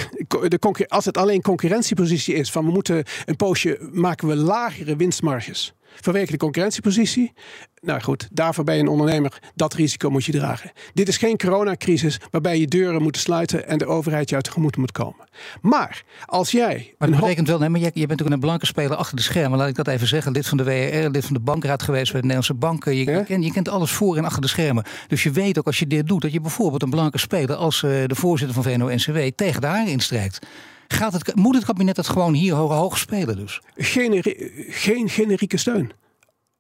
de 0.49 0.87
als 0.89 1.05
het 1.05 1.17
alleen 1.17 1.43
concurrentiepositie 1.43 2.35
is 2.35 2.51
van 2.51 2.65
we 2.65 2.71
moeten 2.71 3.05
een 3.25 3.37
poosje 3.37 3.89
maken 3.93 4.29
we 4.29 4.37
lagere 4.37 4.97
winstmarges 4.97 5.75
vanwege 6.01 6.33
de 6.33 6.39
concurrentiepositie. 6.39 7.33
Nou 7.81 8.01
goed, 8.01 8.29
daarvoor 8.33 8.65
ben 8.65 8.75
je 8.75 8.81
een 8.81 8.89
ondernemer. 8.89 9.39
Dat 9.55 9.75
risico 9.75 10.11
moet 10.11 10.25
je 10.25 10.33
dragen. 10.33 10.73
Dit 10.95 11.09
is 11.09 11.17
geen 11.17 11.37
coronacrisis 11.37 12.21
waarbij 12.31 12.59
je 12.59 12.67
deuren 12.67 13.03
moeten 13.03 13.21
sluiten 13.21 13.69
en 13.69 13.79
de 13.79 13.87
overheid 13.87 14.29
je 14.29 14.35
uit 14.35 14.45
tegemoet 14.45 14.77
moet 14.77 14.93
komen. 14.93 15.29
Maar 15.61 16.05
als 16.27 16.51
jij. 16.51 16.95
Maar 16.99 17.11
dat 17.11 17.21
betekent 17.21 17.49
wel, 17.49 17.59
nee, 17.59 17.69
maar 17.69 17.81
je, 17.81 17.91
je 17.95 18.07
bent 18.07 18.23
ook 18.23 18.31
een 18.31 18.41
blanke 18.41 18.67
speler 18.67 18.97
achter 18.97 19.17
de 19.17 19.23
schermen. 19.23 19.59
Laat 19.59 19.69
ik 19.69 19.75
dat 19.75 19.89
even 19.89 20.07
zeggen. 20.07 20.33
Lid 20.33 20.47
van 20.47 20.57
de 20.57 20.65
WRR, 20.65 21.11
lid 21.11 21.25
van 21.25 21.35
de 21.35 21.41
bankraad 21.41 21.83
geweest 21.83 22.13
bij 22.13 22.21
de 22.21 22.27
Nederlandse 22.27 22.55
banken. 22.55 22.97
Je, 22.97 23.11
je, 23.11 23.25
kent, 23.25 23.45
je 23.45 23.53
kent 23.53 23.69
alles 23.69 23.91
voor 23.91 24.17
en 24.17 24.25
achter 24.25 24.43
de 24.43 24.49
schermen. 24.49 24.85
Dus 25.09 25.23
je 25.23 25.31
weet 25.31 25.59
ook 25.59 25.67
als 25.67 25.79
je 25.79 25.87
dit 25.87 26.07
doet, 26.07 26.23
dat 26.23 26.33
je 26.33 26.41
bijvoorbeeld 26.41 26.83
een 26.83 26.91
blanke 26.91 27.19
speler 27.19 27.57
als 27.57 27.83
uh, 27.83 27.91
de 28.07 28.15
voorzitter 28.15 28.63
van 28.63 28.73
VNO-NCW 28.73 29.19
tegen 29.37 29.61
de 29.61 29.67
haren 29.67 29.93
instrijkt. 29.93 30.47
Gaat 30.89 31.13
het, 31.13 31.35
moet 31.35 31.55
het 31.55 31.65
kabinet 31.65 31.97
dat 31.97 32.09
gewoon 32.09 32.35
hier 32.35 32.55
hoog, 32.55 32.73
hoog 32.73 32.99
spelen 32.99 33.37
dus? 33.37 33.61
Generi 33.77 34.53
geen 34.69 35.09
generieke 35.09 35.57
steun. 35.57 35.93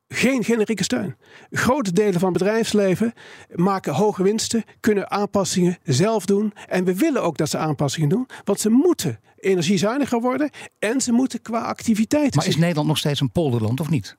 Geen 0.08 0.44
generieke 0.44 0.82
steun. 0.82 1.16
Grote 1.50 1.92
delen 1.92 2.20
van 2.20 2.32
het 2.32 2.38
bedrijfsleven 2.38 3.12
maken 3.54 3.94
hoge 3.94 4.22
winsten, 4.22 4.64
kunnen 4.80 5.10
aanpassingen 5.10 5.78
zelf 5.82 6.26
doen. 6.26 6.52
En 6.68 6.84
we 6.84 6.94
willen 6.94 7.22
ook 7.22 7.36
dat 7.36 7.50
ze 7.50 7.58
aanpassingen 7.58 8.08
doen, 8.08 8.28
want 8.44 8.60
ze 8.60 8.70
moeten 8.70 9.20
energiezuiniger 9.36 10.20
worden 10.20 10.50
en 10.78 11.00
ze 11.00 11.12
moeten 11.12 11.42
qua 11.42 11.60
activiteit. 11.60 12.34
Maar 12.34 12.46
is 12.46 12.56
Nederland 12.56 12.88
nog 12.88 12.98
steeds 12.98 13.20
een 13.20 13.30
polderland 13.30 13.80
of 13.80 13.90
niet? 13.90 14.16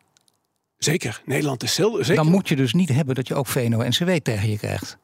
Zeker, 0.78 1.22
Nederland 1.26 1.64
is 1.64 1.74
zeker. 1.76 2.16
Dan 2.16 2.30
moet 2.30 2.48
je 2.48 2.56
dus 2.56 2.74
niet 2.74 2.90
hebben 2.90 3.16
dat 3.16 3.28
je 3.28 3.36
ook 3.36 3.48
VNO-NCW 3.48 4.10
tegen 4.12 4.50
je 4.50 4.58
krijgt. 4.58 4.98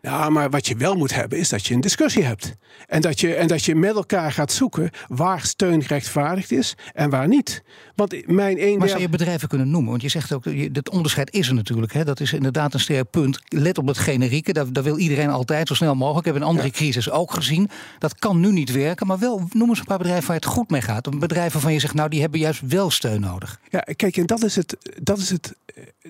Ja, 0.00 0.28
maar 0.28 0.50
wat 0.50 0.66
je 0.66 0.76
wel 0.76 0.94
moet 0.94 1.14
hebben 1.14 1.38
is 1.38 1.48
dat 1.48 1.66
je 1.66 1.74
een 1.74 1.80
discussie 1.80 2.24
hebt. 2.24 2.56
En 2.86 3.00
dat 3.00 3.20
je, 3.20 3.34
en 3.34 3.46
dat 3.46 3.64
je 3.64 3.74
met 3.74 3.94
elkaar 3.94 4.32
gaat 4.32 4.52
zoeken 4.52 4.90
waar 5.06 5.44
steun 5.44 5.82
gerechtvaardigd 5.82 6.52
is 6.52 6.76
en 6.94 7.10
waar 7.10 7.28
niet. 7.28 7.62
Want 7.94 8.26
mijn 8.26 8.62
een 8.62 8.78
maar 8.78 8.88
zou 8.88 9.00
je 9.00 9.08
bedrijven 9.08 9.48
kunnen 9.48 9.70
noemen? 9.70 9.90
Want 9.90 10.02
je 10.02 10.08
zegt 10.08 10.32
ook, 10.32 10.44
het 10.72 10.90
onderscheid 10.90 11.32
is 11.32 11.48
er 11.48 11.54
natuurlijk. 11.54 11.92
Hè? 11.92 12.04
Dat 12.04 12.20
is 12.20 12.32
inderdaad 12.32 12.74
een 12.74 12.80
sterk 12.80 13.10
punt. 13.10 13.40
Let 13.48 13.78
op 13.78 13.86
het 13.86 13.98
generieke, 13.98 14.52
daar, 14.52 14.72
daar 14.72 14.82
wil 14.82 14.98
iedereen 14.98 15.28
altijd 15.28 15.68
zo 15.68 15.74
snel 15.74 15.94
mogelijk. 15.94 16.26
Ik 16.26 16.32
heb 16.32 16.42
een 16.42 16.48
andere 16.48 16.70
crisis 16.70 17.10
ook 17.10 17.34
gezien. 17.34 17.70
Dat 17.98 18.18
kan 18.18 18.40
nu 18.40 18.52
niet 18.52 18.72
werken, 18.72 19.06
maar 19.06 19.18
wel 19.18 19.48
noem 19.52 19.68
eens 19.68 19.78
een 19.78 19.84
paar 19.84 19.98
bedrijven 19.98 20.26
waar 20.26 20.36
het 20.36 20.44
goed 20.44 20.70
mee 20.70 20.82
gaat. 20.82 21.06
Een 21.06 21.18
bedrijf 21.18 21.52
waarvan 21.52 21.72
je 21.72 21.78
zegt, 21.78 21.94
nou 21.94 22.08
die 22.08 22.20
hebben 22.20 22.40
juist 22.40 22.60
wel 22.66 22.90
steun 22.90 23.20
nodig. 23.20 23.60
Ja, 23.70 23.84
kijk, 23.96 24.16
en 24.16 24.26
dat 24.26 24.44
is 24.44 24.56
het, 24.56 24.76
dat 25.02 25.18
is 25.18 25.30
het, 25.30 25.54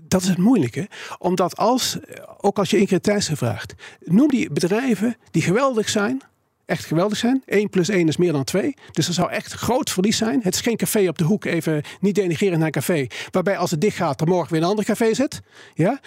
dat 0.02 0.22
is 0.22 0.28
het 0.28 0.38
moeilijke. 0.38 0.88
Omdat 1.18 1.56
als, 1.56 1.98
ook 2.40 2.58
als 2.58 2.70
je 2.70 2.78
Ingrid 2.78 3.02
Thijssen 3.02 3.36
vraagt, 3.36 3.74
noem 4.00 4.28
die 4.28 4.50
bedrijven 4.50 5.16
die 5.30 5.42
geweldig 5.42 5.88
zijn, 5.88 6.22
echt 6.68 6.84
geweldig 6.84 7.18
zijn. 7.18 7.42
1 7.46 7.68
plus 7.68 7.88
1 7.88 8.08
is 8.08 8.16
meer 8.16 8.32
dan 8.32 8.44
2. 8.44 8.74
Dus 8.92 9.08
er 9.08 9.14
zou 9.14 9.30
echt 9.30 9.52
groot 9.52 9.90
verlies 9.90 10.16
zijn. 10.16 10.40
Het 10.42 10.54
is 10.54 10.60
geen 10.60 10.76
café 10.76 11.08
op 11.08 11.18
de 11.18 11.24
hoek, 11.24 11.44
even 11.44 11.82
niet 12.00 12.14
denigreren 12.14 12.58
naar 12.58 12.66
een 12.66 12.72
café. 12.72 13.06
Waarbij 13.30 13.56
als 13.56 13.70
het 13.70 13.80
dicht 13.80 13.96
gaat, 13.96 14.20
er 14.20 14.26
morgen 14.26 14.52
weer 14.52 14.62
een 14.62 14.68
ander 14.68 14.84
café 14.84 15.14
zit. 15.14 15.40
Ja? 15.74 16.00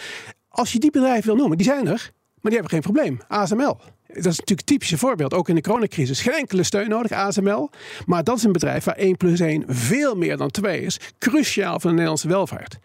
Als 0.49 0.71
je 0.71 0.79
die 0.79 0.91
bedrijven 0.91 1.25
wil 1.25 1.35
noemen, 1.35 1.57
die 1.57 1.65
zijn 1.65 1.87
er, 1.87 2.11
maar 2.41 2.51
die 2.51 2.59
hebben 2.59 2.69
geen 2.69 2.93
probleem. 2.93 3.19
ASML. 3.27 3.77
Dat 4.07 4.17
is 4.17 4.25
natuurlijk 4.25 4.59
een 4.59 4.65
typische 4.65 4.97
voorbeeld, 4.97 5.33
ook 5.33 5.49
in 5.49 5.55
de 5.55 5.61
coronacrisis. 5.61 6.21
Geen 6.21 6.33
enkele 6.33 6.63
steun 6.63 6.89
nodig, 6.89 7.11
ASML. 7.11 7.69
Maar 8.05 8.23
dat 8.23 8.37
is 8.37 8.43
een 8.43 8.51
bedrijf 8.51 8.83
waar 8.83 8.95
1 8.95 9.17
plus 9.17 9.39
1 9.39 9.63
veel 9.67 10.15
meer 10.15 10.37
dan 10.37 10.49
2 10.49 10.81
is. 10.81 10.99
Cruciaal 11.19 11.71
voor 11.71 11.89
de 11.89 11.89
Nederlandse 11.89 12.27
welvaart. 12.27 12.77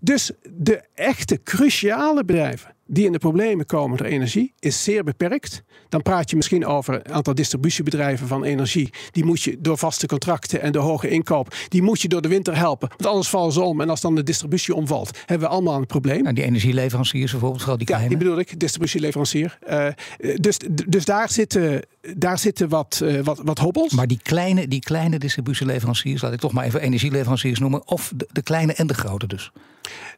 Dus 0.00 0.30
de 0.50 0.82
echte 0.94 1.42
cruciale 1.42 2.24
bedrijven 2.24 2.74
die 2.92 3.06
in 3.06 3.12
de 3.12 3.18
problemen 3.18 3.66
komen 3.66 3.96
door 3.96 4.06
energie 4.06 4.52
is 4.58 4.84
zeer 4.84 5.04
beperkt. 5.04 5.62
Dan 5.88 6.02
praat 6.02 6.30
je 6.30 6.36
misschien 6.36 6.66
over 6.66 6.94
een 6.94 7.12
aantal 7.12 7.34
distributiebedrijven 7.34 8.26
van 8.26 8.44
energie. 8.44 8.90
Die 9.10 9.24
moet 9.24 9.42
je 9.42 9.56
door 9.60 9.78
vaste 9.78 10.06
contracten 10.06 10.60
en 10.60 10.72
de 10.72 10.78
hoge 10.78 11.08
inkoop, 11.08 11.54
die 11.68 11.82
moet 11.82 12.00
je 12.00 12.08
door 12.08 12.22
de 12.22 12.28
winter 12.28 12.56
helpen. 12.56 12.88
Want 12.88 13.06
anders 13.06 13.28
vallen 13.28 13.52
ze 13.52 13.60
om. 13.60 13.80
En 13.80 13.90
als 13.90 14.00
dan 14.00 14.14
de 14.14 14.22
distributie 14.22 14.74
omvalt, 14.74 15.18
hebben 15.26 15.48
we 15.48 15.54
allemaal 15.54 15.76
een 15.76 15.86
probleem. 15.86 16.22
Nou, 16.22 16.34
die 16.34 16.44
energieleveranciers 16.44 17.30
bijvoorbeeld, 17.30 17.60
vooral 17.60 17.78
die 17.78 17.86
kleine. 17.86 18.08
Ja, 18.10 18.16
die 18.16 18.24
bedoel 18.24 18.38
ik, 18.40 18.60
distributieleverancier. 18.60 19.58
Uh, 19.70 19.86
dus, 20.34 20.58
dus 20.86 21.04
daar 21.04 21.30
zitten, 21.30 21.82
daar 22.16 22.38
zitten 22.38 22.68
wat, 22.68 23.00
uh, 23.02 23.20
wat, 23.20 23.40
wat 23.44 23.58
hobbels. 23.58 23.92
Maar 23.92 24.06
die 24.06 24.20
kleine, 24.22 24.68
die 24.68 24.80
kleine 24.80 25.18
distributieleveranciers, 25.18 26.22
laat 26.22 26.32
ik 26.32 26.40
toch 26.40 26.52
maar 26.52 26.64
even 26.64 26.80
energieleveranciers 26.80 27.58
noemen. 27.58 27.88
Of 27.88 28.12
de, 28.16 28.28
de 28.32 28.42
kleine 28.42 28.74
en 28.74 28.86
de 28.86 28.94
grote 28.94 29.26
dus. 29.26 29.52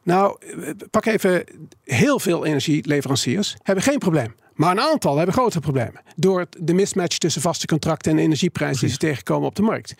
Nou, 0.02 0.38
pak 0.90 1.06
even 1.06 1.44
heel 1.84 2.18
veel 2.18 2.44
energieleveranciers 2.44 3.56
hebben 3.62 3.84
geen 3.84 3.98
probleem. 3.98 4.34
Maar 4.54 4.70
een 4.70 4.80
aantal 4.80 5.16
hebben 5.16 5.34
grote 5.34 5.60
problemen. 5.60 6.02
Door 6.16 6.46
de 6.58 6.74
mismatch 6.74 7.18
tussen 7.18 7.42
vaste 7.42 7.66
contracten 7.66 8.12
en 8.12 8.18
energieprijzen 8.18 8.80
die 8.80 8.90
ze 8.90 8.96
tegenkomen 8.96 9.48
op 9.48 9.54
de 9.54 9.62
markt. 9.62 9.94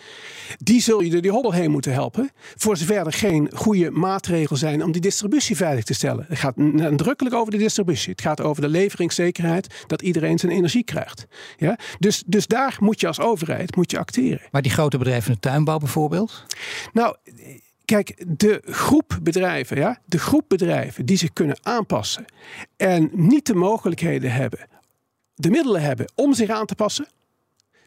Die 0.58 0.80
zul 0.80 1.00
je 1.00 1.10
door 1.10 1.20
die 1.20 1.30
hobbel 1.30 1.52
heen 1.52 1.70
moeten 1.70 1.92
helpen. 1.92 2.30
Voor 2.56 2.76
zover 2.76 3.06
er 3.06 3.12
geen 3.12 3.50
goede 3.54 3.90
maatregelen 3.90 4.58
zijn 4.58 4.84
om 4.84 4.92
die 4.92 5.00
distributie 5.00 5.56
veilig 5.56 5.84
te 5.84 5.94
stellen. 5.94 6.24
Het 6.28 6.38
gaat 6.38 6.56
nadrukkelijk 6.56 7.34
over 7.34 7.52
de 7.52 7.58
distributie. 7.58 8.10
Het 8.10 8.20
gaat 8.20 8.40
over 8.40 8.62
de 8.62 8.68
leveringszekerheid 8.68 9.84
dat 9.86 10.02
iedereen 10.02 10.38
zijn 10.38 10.52
energie 10.52 10.84
krijgt. 10.84 11.26
Ja? 11.56 11.78
Dus, 11.98 12.22
dus 12.26 12.46
daar 12.46 12.76
moet 12.80 13.00
je 13.00 13.06
als 13.06 13.20
overheid 13.20 13.76
moet 13.76 13.90
je 13.90 13.98
acteren. 13.98 14.40
Maar 14.50 14.62
die 14.62 14.72
grote 14.72 14.98
bedrijven 14.98 15.28
in 15.28 15.34
de 15.34 15.48
tuinbouw 15.48 15.78
bijvoorbeeld? 15.78 16.44
Nou, 16.92 17.16
Kijk, 17.84 18.24
de 18.26 18.62
groep 18.64 19.18
bedrijven, 19.22 19.76
ja, 19.76 19.98
de 20.04 20.18
groep 20.18 20.44
bedrijven 20.48 21.06
die 21.06 21.16
zich 21.16 21.32
kunnen 21.32 21.58
aanpassen 21.62 22.24
en 22.76 23.10
niet 23.12 23.46
de 23.46 23.54
mogelijkheden 23.54 24.32
hebben, 24.32 24.68
de 25.34 25.50
middelen 25.50 25.82
hebben 25.82 26.12
om 26.14 26.34
zich 26.34 26.50
aan 26.50 26.66
te 26.66 26.74
passen, 26.74 27.08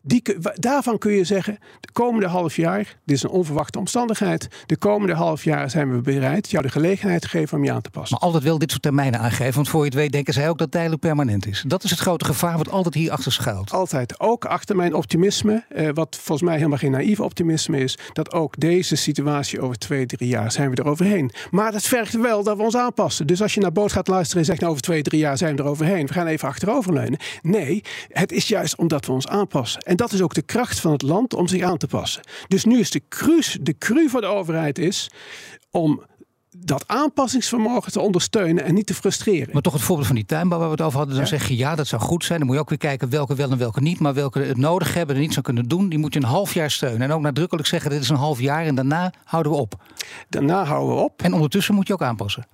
die, 0.07 0.23
daarvan 0.53 0.97
kun 0.97 1.11
je 1.11 1.23
zeggen, 1.23 1.57
de 1.79 1.91
komende 1.91 2.27
half 2.27 2.55
jaar, 2.55 2.97
dit 3.05 3.15
is 3.15 3.23
een 3.23 3.29
onverwachte 3.29 3.79
omstandigheid, 3.79 4.47
de 4.65 4.77
komende 4.77 5.13
half 5.13 5.43
jaar 5.43 5.69
zijn 5.69 5.91
we 5.91 6.01
bereid 6.01 6.49
jou 6.49 6.63
de 6.63 6.71
gelegenheid 6.71 7.21
te 7.21 7.27
geven 7.27 7.57
om 7.57 7.63
je 7.63 7.71
aan 7.71 7.81
te 7.81 7.89
passen. 7.89 8.17
Maar 8.19 8.27
altijd 8.27 8.43
wel 8.43 8.57
dit 8.57 8.69
soort 8.69 8.81
termijnen 8.81 9.19
aangeven, 9.19 9.53
want 9.53 9.69
voor 9.69 9.79
je 9.79 9.85
het 9.85 9.93
weet 9.93 10.11
denken 10.11 10.33
zij 10.33 10.49
ook 10.49 10.57
dat 10.57 10.71
tijdelijk 10.71 11.01
permanent 11.01 11.47
is. 11.47 11.63
Dat 11.67 11.83
is 11.83 11.89
het 11.89 11.99
grote 11.99 12.25
gevaar 12.25 12.57
wat 12.57 12.71
altijd 12.71 12.93
hier 12.93 13.11
achter 13.11 13.31
schuilt. 13.31 13.71
Altijd. 13.71 14.19
Ook 14.19 14.45
achter 14.45 14.75
mijn 14.75 14.93
optimisme, 14.93 15.63
eh, 15.69 15.89
wat 15.93 16.15
volgens 16.15 16.47
mij 16.47 16.57
helemaal 16.57 16.77
geen 16.77 16.91
naïef 16.91 17.19
optimisme 17.19 17.79
is, 17.79 17.97
dat 18.13 18.33
ook 18.33 18.59
deze 18.59 18.95
situatie 18.95 19.61
over 19.61 19.77
twee, 19.77 20.05
drie 20.05 20.29
jaar 20.29 20.51
zijn 20.51 20.69
we 20.69 20.75
er 20.75 20.87
overheen. 20.87 21.31
Maar 21.51 21.71
dat 21.71 21.83
vergt 21.83 22.21
wel 22.21 22.43
dat 22.43 22.57
we 22.57 22.63
ons 22.63 22.75
aanpassen. 22.75 23.27
Dus 23.27 23.41
als 23.41 23.53
je 23.53 23.61
naar 23.61 23.71
boot 23.71 23.91
gaat 23.91 24.07
luisteren 24.07 24.39
en 24.39 24.45
zegt 24.45 24.59
nou, 24.59 24.71
over 24.71 24.83
twee, 24.83 25.01
drie 25.01 25.19
jaar 25.19 25.37
zijn 25.37 25.55
we 25.55 25.61
er 25.61 25.69
overheen, 25.69 26.07
we 26.07 26.13
gaan 26.13 26.27
even 26.27 26.47
achteroverleunen. 26.47 27.19
Nee, 27.41 27.83
het 28.09 28.31
is 28.31 28.47
juist 28.47 28.75
omdat 28.75 29.05
we 29.05 29.11
ons 29.11 29.27
aanpassen. 29.27 29.81
En 29.81 29.96
dat 29.97 30.11
is 30.11 30.21
ook 30.21 30.33
de 30.33 30.41
kracht 30.41 30.79
van 30.79 30.91
het 30.91 31.01
land 31.01 31.33
om 31.33 31.47
zich 31.47 31.61
aan 31.61 31.77
te 31.77 31.87
passen. 31.87 32.21
Dus 32.47 32.65
nu 32.65 32.79
is 32.79 32.91
de 32.91 33.01
cru, 33.09 33.41
de 33.61 33.77
cru 33.77 34.09
van 34.09 34.21
de 34.21 34.27
overheid 34.27 34.79
is 34.79 35.09
om 35.71 36.03
dat 36.65 36.83
aanpassingsvermogen 36.87 37.91
te 37.91 37.99
ondersteunen 37.99 38.63
en 38.63 38.73
niet 38.73 38.85
te 38.85 38.93
frustreren. 38.93 39.49
Maar 39.53 39.61
toch 39.61 39.73
het 39.73 39.81
voorbeeld 39.81 40.07
van 40.07 40.15
die 40.15 40.25
tuinbouw 40.25 40.59
waar 40.59 40.67
we 40.67 40.73
het 40.73 40.83
over 40.83 40.97
hadden. 40.97 41.15
Dan 41.15 41.27
zeg 41.27 41.47
je 41.47 41.57
ja, 41.57 41.75
dat 41.75 41.87
zou 41.87 42.01
goed 42.01 42.23
zijn. 42.23 42.37
Dan 42.37 42.47
moet 42.47 42.55
je 42.55 42.61
ook 42.61 42.69
weer 42.69 42.77
kijken 42.77 43.09
welke 43.09 43.35
wel 43.35 43.51
en 43.51 43.57
welke 43.57 43.81
niet. 43.81 43.99
Maar 43.99 44.13
welke 44.13 44.39
het 44.39 44.57
nodig 44.57 44.93
hebben 44.93 45.15
en 45.15 45.21
niet 45.21 45.33
zou 45.33 45.45
kunnen 45.45 45.67
doen. 45.67 45.89
Die 45.89 45.99
moet 45.99 46.13
je 46.13 46.19
een 46.19 46.25
half 46.25 46.53
jaar 46.53 46.71
steunen. 46.71 47.01
En 47.01 47.11
ook 47.11 47.21
nadrukkelijk 47.21 47.67
zeggen 47.67 47.89
dit 47.89 48.01
is 48.01 48.09
een 48.09 48.15
half 48.15 48.39
jaar 48.39 48.65
en 48.65 48.75
daarna 48.75 49.13
houden 49.23 49.51
we 49.51 49.57
op. 49.57 49.83
Daarna 50.29 50.63
houden 50.63 50.95
we 50.95 51.01
op. 51.01 51.21
En 51.21 51.33
ondertussen 51.33 51.75
moet 51.75 51.87
je 51.87 51.93
ook 51.93 52.01
aanpassen. 52.01 52.47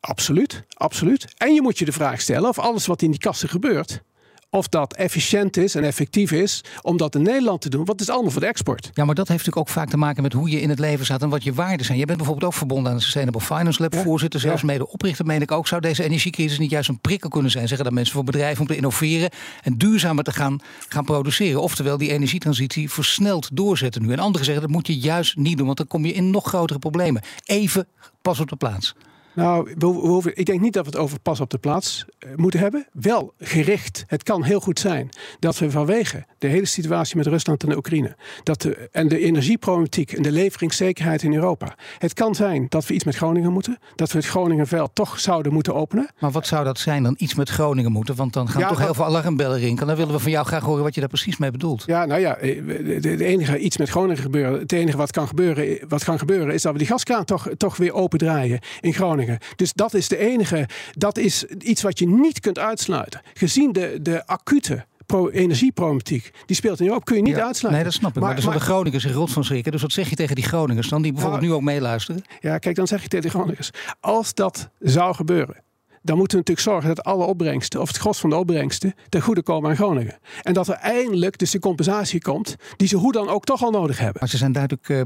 Absoluut, 0.00 0.64
absoluut. 0.74 1.34
En 1.36 1.54
je 1.54 1.62
moet 1.62 1.78
je 1.78 1.84
de 1.84 1.92
vraag 1.92 2.20
stellen 2.20 2.48
of 2.48 2.58
alles 2.58 2.86
wat 2.86 3.02
in 3.02 3.10
die 3.10 3.20
kassen 3.20 3.48
gebeurt 3.48 4.02
of 4.50 4.68
dat 4.68 4.94
efficiënt 4.94 5.56
is 5.56 5.74
en 5.74 5.84
effectief 5.84 6.32
is 6.32 6.64
om 6.82 6.96
dat 6.96 7.14
in 7.14 7.22
Nederland 7.22 7.60
te 7.60 7.68
doen. 7.68 7.84
Want 7.84 8.00
het 8.00 8.08
is 8.08 8.14
allemaal 8.14 8.30
voor 8.30 8.40
de 8.40 8.46
export. 8.46 8.90
Ja, 8.94 9.04
maar 9.04 9.14
dat 9.14 9.28
heeft 9.28 9.46
natuurlijk 9.46 9.68
ook 9.68 9.74
vaak 9.74 9.88
te 9.88 9.96
maken 9.96 10.22
met 10.22 10.32
hoe 10.32 10.50
je 10.50 10.60
in 10.60 10.68
het 10.68 10.78
leven 10.78 11.04
staat 11.04 11.22
en 11.22 11.28
wat 11.28 11.44
je 11.44 11.52
waarden 11.52 11.86
zijn. 11.86 11.98
Je 11.98 12.04
bent 12.04 12.18
bijvoorbeeld 12.18 12.46
ook 12.52 12.58
verbonden 12.58 12.90
aan 12.90 12.98
de 12.98 13.02
Sustainable 13.04 13.40
Finance 13.40 13.82
Lab, 13.82 13.94
voorzitter, 13.94 14.40
zelfs 14.40 14.62
mede 14.62 14.90
oprichter, 14.90 15.26
meen 15.26 15.42
ik 15.42 15.52
ook. 15.52 15.66
Zou 15.68 15.80
deze 15.80 16.04
energiecrisis 16.04 16.58
niet 16.58 16.70
juist 16.70 16.88
een 16.88 17.00
prikkel 17.00 17.30
kunnen 17.30 17.50
zijn, 17.50 17.68
zeggen 17.68 17.84
dat 17.84 17.94
mensen 17.94 18.14
voor 18.14 18.24
bedrijven 18.24 18.60
om 18.60 18.66
te 18.66 18.76
innoveren 18.76 19.30
en 19.62 19.78
duurzamer 19.78 20.24
te 20.24 20.32
gaan, 20.32 20.60
gaan 20.88 21.04
produceren? 21.04 21.62
Oftewel 21.62 21.98
die 21.98 22.10
energietransitie 22.10 22.90
versneld 22.90 23.48
doorzetten 23.52 24.02
nu. 24.02 24.12
En 24.12 24.18
anderen 24.18 24.44
zeggen 24.44 24.62
dat 24.62 24.72
moet 24.72 24.86
je 24.86 24.98
juist 24.98 25.36
niet 25.36 25.56
doen, 25.56 25.66
want 25.66 25.78
dan 25.78 25.86
kom 25.86 26.04
je 26.04 26.12
in 26.12 26.30
nog 26.30 26.46
grotere 26.46 26.78
problemen. 26.78 27.22
Even 27.44 27.86
pas 28.22 28.40
op 28.40 28.48
de 28.48 28.56
plaats. 28.56 28.94
Nou, 29.38 29.74
we, 30.22 30.34
ik 30.34 30.46
denk 30.46 30.60
niet 30.60 30.72
dat 30.72 30.84
we 30.84 30.90
het 30.90 31.00
over 31.00 31.20
pas 31.20 31.40
op 31.40 31.50
de 31.50 31.58
plaats 31.58 32.04
uh, 32.26 32.36
moeten 32.36 32.60
hebben. 32.60 32.86
Wel 32.92 33.34
gericht. 33.38 34.04
Het 34.06 34.22
kan 34.22 34.42
heel 34.42 34.60
goed 34.60 34.78
zijn 34.78 35.08
dat 35.38 35.58
we 35.58 35.70
vanwege 35.70 36.26
de 36.38 36.46
hele 36.46 36.66
situatie 36.66 37.16
met 37.16 37.26
Rusland 37.26 37.62
en 37.62 37.68
de 37.68 37.76
Oekraïne. 37.76 38.16
Dat 38.42 38.62
de, 38.62 38.88
en 38.92 39.08
de 39.08 39.18
energieproblematiek 39.18 40.12
en 40.12 40.22
de 40.22 40.32
leveringszekerheid 40.32 41.22
in 41.22 41.34
Europa. 41.34 41.76
Het 41.98 42.14
kan 42.14 42.34
zijn 42.34 42.66
dat 42.68 42.86
we 42.86 42.94
iets 42.94 43.04
met 43.04 43.16
Groningen 43.16 43.52
moeten. 43.52 43.78
Dat 43.94 44.12
we 44.12 44.18
het 44.18 44.26
Groningenveld 44.26 44.90
toch 44.94 45.20
zouden 45.20 45.52
moeten 45.52 45.74
openen. 45.74 46.08
Maar 46.18 46.30
wat 46.30 46.46
zou 46.46 46.64
dat 46.64 46.78
zijn 46.78 47.02
dan? 47.02 47.14
Iets 47.18 47.34
met 47.34 47.48
Groningen 47.48 47.92
moeten? 47.92 48.14
Want 48.14 48.32
dan 48.32 48.48
gaan 48.48 48.68
toch 48.68 48.78
heel 48.78 48.94
veel 48.94 49.04
alarmbellen 49.04 49.58
rinkelen. 49.58 49.86
Dan 49.86 49.96
willen 49.96 50.14
we 50.14 50.20
van 50.20 50.30
jou 50.30 50.46
graag 50.46 50.62
horen 50.62 50.82
wat 50.82 50.94
je 50.94 51.00
daar 51.00 51.08
precies 51.08 51.36
mee 51.36 51.50
bedoelt. 51.50 51.82
Ja, 51.86 52.04
nou 52.04 52.20
ja, 52.20 52.36
het 52.40 53.06
eh, 53.06 53.20
enige 53.20 53.58
iets 53.58 53.76
met 53.76 53.88
Groningen 53.88 54.22
gebeuren. 54.22 54.60
Het 54.60 54.72
enige 54.72 54.96
wat 54.96 55.10
kan 55.10 55.28
gebeuren, 55.28 55.78
wat 55.88 56.04
kan 56.04 56.18
gebeuren 56.18 56.54
is 56.54 56.62
dat 56.62 56.72
we 56.72 56.78
die 56.78 56.86
gaskraan 56.86 57.24
toch, 57.24 57.48
toch 57.56 57.76
weer 57.76 57.92
open 57.92 58.18
draaien 58.18 58.60
in 58.80 58.94
Groningen. 58.94 59.27
Dus 59.56 59.72
dat 59.72 59.94
is 59.94 60.08
de 60.08 60.16
enige, 60.16 60.68
dat 60.92 61.18
is 61.18 61.44
iets 61.44 61.82
wat 61.82 61.98
je 61.98 62.08
niet 62.08 62.40
kunt 62.40 62.58
uitsluiten. 62.58 63.20
Gezien 63.34 63.72
de, 63.72 63.98
de 64.02 64.26
acute 64.26 64.86
energieproblematiek, 65.32 66.30
die 66.46 66.56
speelt 66.56 66.80
nu 66.80 66.90
op. 66.90 67.04
Kun 67.04 67.16
je 67.16 67.22
niet 67.22 67.34
uitsluiten. 67.34 67.70
Nee, 67.70 67.84
dat 67.84 67.92
snap 67.92 68.16
ik. 68.16 68.22
Maar, 68.22 68.32
maar 68.32 68.42
zullen 68.42 68.58
de 68.58 68.64
Groningers 68.64 69.02
zich 69.02 69.14
rot 69.14 69.32
van 69.32 69.44
schrikken. 69.44 69.72
Dus 69.72 69.82
wat 69.82 69.92
zeg 69.92 70.10
je 70.10 70.16
tegen 70.16 70.34
die 70.34 70.44
Groningers 70.44 70.88
dan, 70.88 71.02
die 71.02 71.12
bijvoorbeeld 71.12 71.42
nou, 71.42 71.52
nu 71.52 71.58
ook 71.58 71.64
meeluisteren? 71.66 72.22
Ja, 72.40 72.58
kijk, 72.58 72.76
dan 72.76 72.86
zeg 72.86 73.02
je 73.02 73.08
tegen 73.08 73.30
die 73.30 73.38
Groningers. 73.38 73.70
Als 74.00 74.34
dat 74.34 74.70
zou 74.78 75.14
gebeuren, 75.14 75.56
dan 76.02 76.16
moeten 76.16 76.38
we 76.38 76.44
natuurlijk 76.44 76.60
zorgen 76.60 76.94
dat 76.94 77.04
alle 77.04 77.24
opbrengsten, 77.24 77.80
of 77.80 77.88
het 77.88 77.96
gros 77.96 78.18
van 78.18 78.30
de 78.30 78.36
opbrengsten, 78.36 78.94
ten 79.08 79.20
goede 79.20 79.42
komen 79.42 79.70
aan 79.70 79.76
Groningen. 79.76 80.18
En 80.42 80.52
dat 80.52 80.68
er 80.68 80.74
eindelijk 80.74 81.38
dus 81.38 81.50
de 81.50 81.58
compensatie 81.58 82.20
komt, 82.20 82.56
die 82.76 82.88
ze 82.88 82.96
hoe 82.96 83.12
dan 83.12 83.28
ook 83.28 83.44
toch 83.44 83.62
al 83.62 83.70
nodig 83.70 83.98
hebben. 83.98 84.16
Maar 84.20 84.28
ze 84.28 84.36
zijn 84.36 84.52
duidelijk 84.52 84.88
uh, 84.88 85.00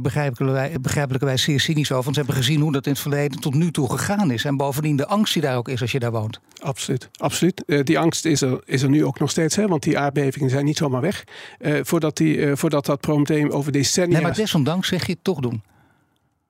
begrijpelijkerwijs 0.80 1.42
zeer 1.42 1.60
cynisch 1.60 1.92
over, 1.92 2.04
want 2.04 2.16
ze 2.16 2.22
hebben 2.22 2.42
gezien 2.42 2.60
hoe 2.60 2.72
dat 2.72 2.86
in 2.86 2.92
het 2.92 3.00
verleden 3.00 3.40
tot 3.40 3.54
nu 3.54 3.70
toe 3.70 3.90
gegaan 3.90 4.30
is. 4.30 4.44
En 4.44 4.56
bovendien 4.56 4.96
de 4.96 5.06
angst 5.06 5.32
die 5.32 5.42
daar 5.42 5.56
ook 5.56 5.68
is 5.68 5.80
als 5.80 5.92
je 5.92 5.98
daar 5.98 6.12
woont. 6.12 6.40
Absoluut, 6.60 7.08
absoluut. 7.18 7.62
Uh, 7.66 7.84
die 7.84 7.98
angst 7.98 8.24
is 8.24 8.40
er, 8.40 8.60
is 8.64 8.82
er 8.82 8.88
nu 8.88 9.04
ook 9.04 9.18
nog 9.18 9.30
steeds, 9.30 9.56
hè, 9.56 9.66
want 9.66 9.82
die 9.82 9.98
aardbevingen 9.98 10.50
zijn 10.50 10.64
niet 10.64 10.76
zomaar 10.76 11.00
weg. 11.00 11.24
Uh, 11.60 11.80
voordat, 11.82 12.16
die, 12.16 12.56
voordat 12.56 12.86
dat 12.86 13.00
probleem 13.00 13.50
over 13.50 13.72
decennia... 13.72 14.12
Nee, 14.12 14.22
maar 14.22 14.34
desondanks 14.34 14.88
zeg 14.88 15.06
je 15.06 15.12
het 15.12 15.24
toch 15.24 15.40
doen. 15.40 15.62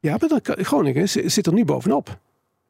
Ja, 0.01 0.17
maar 0.21 0.29
dat, 0.29 0.67
Groningen 0.67 1.09
zit 1.09 1.47
er 1.47 1.53
nu 1.53 1.65
bovenop. 1.65 2.19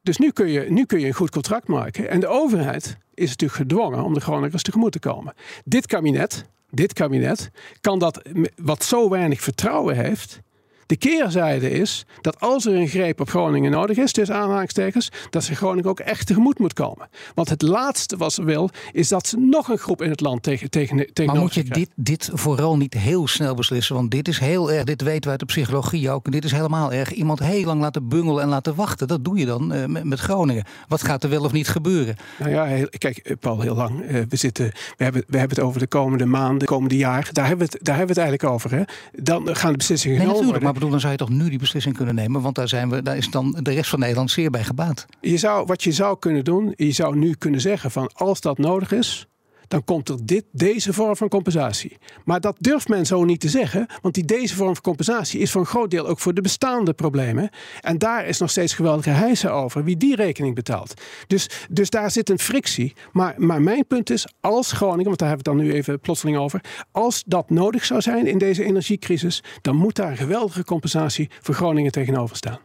Dus 0.03 0.19
nu 0.19 0.31
kun, 0.31 0.49
je, 0.49 0.71
nu 0.71 0.87
kun 0.87 1.01
je 1.01 1.07
een 1.07 1.12
goed 1.12 1.31
contract 1.31 1.69
maken. 1.69 2.09
En 2.09 2.21
de 2.21 2.27
overheid 2.27 2.97
is 3.15 3.29
natuurlijk 3.29 3.61
gedwongen 3.61 4.05
om 4.05 4.15
de 4.15 4.21
Groningers 4.21 4.62
tegemoet 4.62 4.93
te 4.93 4.99
komen. 4.99 5.35
Dit 5.65 5.87
kabinet, 5.87 6.45
dit 6.71 6.93
kabinet 6.93 7.51
kan 7.81 7.99
dat, 7.99 8.23
wat 8.57 8.85
zo 8.85 9.09
weinig 9.09 9.41
vertrouwen 9.41 9.97
heeft, 9.97 10.41
de 10.87 10.97
keerzijde 10.97 11.71
is 11.71 12.07
dat 12.21 12.40
als 12.40 12.66
er 12.66 12.75
een 12.75 12.88
greep 12.88 13.21
op 13.21 13.29
Groningen 13.29 13.71
nodig 13.71 13.97
is, 13.97 14.12
tussen 14.12 14.37
aanhalingstekens, 14.37 15.11
dat 15.31 15.45
ze 15.45 15.55
Groningen 15.55 15.90
ook 15.90 16.01
echt 16.01 16.27
tegemoet 16.27 16.59
moet 16.59 16.73
komen. 16.73 17.09
Want 17.35 17.49
het 17.49 17.62
laatste 17.62 18.16
wat 18.16 18.33
ze 18.33 18.45
wil, 18.45 18.71
is 18.92 19.09
dat 19.09 19.27
ze 19.27 19.38
nog 19.38 19.68
een 19.68 19.79
groep 19.79 20.03
in 20.03 20.11
het 20.11 20.21
land 20.21 20.42
tegen, 20.42 20.71
tegen, 20.71 20.97
tegen 21.12 21.33
Maar 21.33 21.42
moet 21.42 21.55
je 21.55 21.64
dit, 21.64 21.90
dit 21.95 22.31
vooral 22.33 22.77
niet 22.77 22.95
heel 22.95 23.29
snel 23.29 23.55
beslissen? 23.55 23.95
Want 23.95 24.11
dit 24.11 24.29
is 24.29 24.38
heel 24.38 24.73
erg, 24.73 24.85
dit 24.85 25.03
weten 25.03 25.23
we 25.23 25.31
uit 25.31 25.38
de 25.38 25.45
psychologie 25.45 26.11
ook, 26.11 26.25
en 26.25 26.31
dit 26.31 26.45
is 26.45 26.53
helemaal 26.53 26.92
erg. 26.92 27.12
Iemand 27.12 27.38
heel 27.38 27.64
lang 27.64 27.81
laten 27.81 28.09
bungelen 28.09 28.42
en 28.42 28.49
laten 28.49 28.75
wachten, 28.75 29.09
dat 29.09 29.25
doe 29.25 29.38
je 29.38 29.47
dan 29.47 29.75
uh, 29.75 29.85
met, 29.85 30.05
met, 30.05 30.21
Groningen. 30.21 30.64
Wat 30.88 31.03
gaat 31.03 31.25
er 31.25 31.31
wel 31.31 31.45
of 31.45 31.53
niet 31.53 31.68
gebeuren? 31.68 32.16
Nou 32.38 32.51
ja, 32.51 32.64
heel, 32.64 32.88
kijk, 32.99 33.18
eh, 33.18 33.37
Paul, 33.40 33.61
heel 33.61 33.75
lang. 33.75 34.11
Uh, 34.11 34.21
we, 34.29 34.37
zitten, 34.37 34.73
we, 34.97 35.05
hebben, 35.05 35.25
we 35.27 35.38
hebben 35.38 35.57
het 35.57 35.66
over 35.66 35.81
de 35.81 35.87
komende 35.87 36.27
maanden, 36.27 36.68
komende 36.68 36.97
jaar. 36.97 37.29
Daar 37.33 37.47
hebben 37.47 37.66
we 37.66 37.73
het, 37.73 37.85
daar 37.85 37.97
hebben 37.97 38.14
we 38.14 38.21
het 38.21 38.31
eigenlijk 38.31 38.55
over. 38.55 38.71
Hè? 38.71 38.83
Dan 39.23 39.57
gaan 39.57 39.71
de 39.71 39.77
beslissingen 39.77 40.18
nee, 40.18 40.27
genomen 40.27 40.62
dan 40.90 41.01
zou 41.01 41.12
je 41.12 41.18
toch 41.18 41.29
nu 41.29 41.49
die 41.49 41.59
beslissing 41.59 41.97
kunnen 41.97 42.14
nemen? 42.14 42.40
Want 42.40 42.55
daar, 42.55 42.68
zijn 42.68 42.90
we, 42.90 43.03
daar 43.03 43.16
is 43.16 43.31
dan 43.31 43.59
de 43.62 43.73
rest 43.73 43.90
van 43.90 43.99
Nederland 43.99 44.31
zeer 44.31 44.51
bij 44.51 44.64
gebaat. 44.64 45.07
Je 45.21 45.37
zou, 45.37 45.66
wat 45.66 45.83
je 45.83 45.92
zou 45.92 46.18
kunnen 46.18 46.45
doen, 46.45 46.73
je 46.77 46.92
zou 46.92 47.16
nu 47.16 47.35
kunnen 47.35 47.61
zeggen 47.61 47.90
van 47.90 48.11
als 48.14 48.40
dat 48.40 48.59
nodig 48.59 48.92
is, 48.92 49.27
dan 49.72 49.85
komt 49.85 50.08
er 50.08 50.16
dit, 50.22 50.44
deze 50.52 50.92
vorm 50.92 51.16
van 51.16 51.28
compensatie. 51.28 51.96
Maar 52.24 52.40
dat 52.40 52.56
durft 52.58 52.88
men 52.88 53.06
zo 53.06 53.24
niet 53.24 53.40
te 53.40 53.48
zeggen, 53.48 53.87
want 54.02 54.14
die 54.14 54.24
deze 54.24 54.54
vorm 54.54 54.72
van 54.72 54.82
compensatie 54.82 55.40
is 55.40 55.50
voor 55.50 55.61
een 55.61 55.66
groot 55.66 55.90
deel 55.90 56.06
ook 56.06 56.20
voor 56.20 56.35
de 56.35 56.40
bestaande 56.40 56.92
problemen. 56.92 57.50
En 57.80 57.98
daar 57.98 58.26
is 58.26 58.38
nog 58.38 58.50
steeds 58.50 58.74
geweldige 58.74 59.11
hijsen 59.11 59.52
over 59.52 59.85
wie 59.85 59.96
die 59.96 60.16
rekening 60.16 60.54
betaalt. 60.54 60.94
Dus, 61.26 61.50
dus 61.70 61.90
daar 61.90 62.11
zit 62.11 62.30
een 62.30 62.38
frictie. 62.38 62.92
Maar, 63.12 63.35
maar 63.37 63.62
mijn 63.62 63.87
punt 63.87 64.11
is, 64.11 64.26
als 64.40 64.72
Groningen, 64.72 65.06
want 65.06 65.18
daar 65.18 65.28
hebben 65.28 65.46
we 65.46 65.50
het 65.50 65.61
dan 65.61 65.70
nu 65.70 65.78
even 65.78 66.00
plotseling 66.00 66.37
over, 66.37 66.61
als 66.90 67.22
dat 67.26 67.50
nodig 67.50 67.85
zou 67.85 68.00
zijn 68.00 68.26
in 68.26 68.38
deze 68.38 68.64
energiecrisis, 68.64 69.42
dan 69.62 69.76
moet 69.76 69.96
daar 69.96 70.11
een 70.11 70.16
geweldige 70.16 70.64
compensatie 70.64 71.30
voor 71.40 71.54
Groningen 71.54 71.92
tegenover 71.92 72.37
staan. 72.37 72.58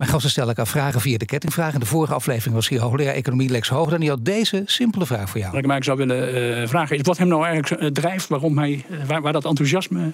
Mijn 0.00 0.12
gasten 0.12 0.30
stellen 0.30 0.48
elkaar 0.48 0.66
vragen 0.66 1.00
via 1.00 1.18
de 1.18 1.24
kettingvraag. 1.24 1.74
In 1.74 1.80
de 1.80 1.86
vorige 1.86 2.14
aflevering 2.14 2.54
was 2.54 2.68
hier 2.68 2.80
hoogleraar 2.80 3.14
economie 3.14 3.48
Lex 3.48 3.68
Hoogden. 3.68 3.94
En 3.94 4.00
die 4.00 4.08
had 4.08 4.24
deze 4.24 4.62
simpele 4.66 5.06
vraag 5.06 5.30
voor 5.30 5.40
jou. 5.40 5.52
Wat 5.52 5.60
ik 5.60 5.66
mij 5.66 5.82
zou 5.82 5.96
willen 5.98 6.60
uh, 6.60 6.68
vragen 6.68 6.96
is 6.96 7.02
wat 7.02 7.18
hem 7.18 7.28
nou 7.28 7.44
eigenlijk 7.44 7.82
uh, 7.82 7.88
drijft. 7.88 8.28
Waarom 8.28 8.58
hij, 8.58 8.84
waar, 9.06 9.22
waar, 9.22 9.32
dat 9.32 9.44
enthousiasme, 9.44 10.12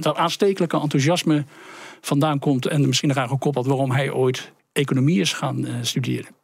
dat 0.00 0.16
aanstekelijke 0.16 0.80
enthousiasme 0.80 1.44
vandaan 2.00 2.38
komt. 2.38 2.66
En 2.66 2.86
misschien 2.86 3.10
eraan 3.10 3.28
gekoppeld 3.28 3.66
waarom 3.66 3.90
hij 3.90 4.10
ooit 4.10 4.52
economie 4.72 5.20
is 5.20 5.32
gaan 5.32 5.66
studeren. 5.82 6.35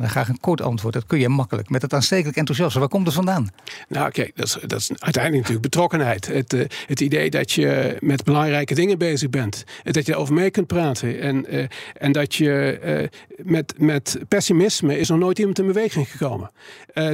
Dan 0.00 0.08
graag 0.08 0.28
een 0.28 0.40
kort 0.40 0.60
antwoord. 0.60 0.94
Dat 0.94 1.06
kun 1.06 1.18
je 1.18 1.28
makkelijk. 1.28 1.70
Met 1.70 1.82
het 1.82 1.94
aanstekelijk 1.94 2.36
enthousiasme. 2.36 2.80
Waar 2.80 2.88
komt 2.88 3.06
het 3.06 3.14
vandaan? 3.14 3.48
Nou, 3.88 4.10
kijk, 4.10 4.36
dat 4.36 4.46
is, 4.46 4.52
dat 4.52 4.80
is 4.80 4.88
uiteindelijk 4.88 5.34
natuurlijk 5.34 5.62
betrokkenheid. 5.62 6.26
Het, 6.26 6.52
uh, 6.52 6.64
het 6.86 7.00
idee 7.00 7.30
dat 7.30 7.52
je 7.52 7.96
met 8.00 8.24
belangrijke 8.24 8.74
dingen 8.74 8.98
bezig 8.98 9.30
bent. 9.30 9.64
Dat 9.82 10.06
je 10.06 10.12
erover 10.12 10.34
mee 10.34 10.50
kunt 10.50 10.66
praten. 10.66 11.20
En, 11.20 11.54
uh, 11.54 11.64
en 11.94 12.12
dat 12.12 12.34
je 12.34 12.80
uh, 12.84 13.46
met, 13.46 13.74
met 13.78 14.18
pessimisme 14.28 14.98
is 14.98 15.08
nog 15.08 15.18
nooit 15.18 15.38
iemand 15.38 15.58
in 15.58 15.66
beweging 15.66 16.10
gekomen. 16.10 16.50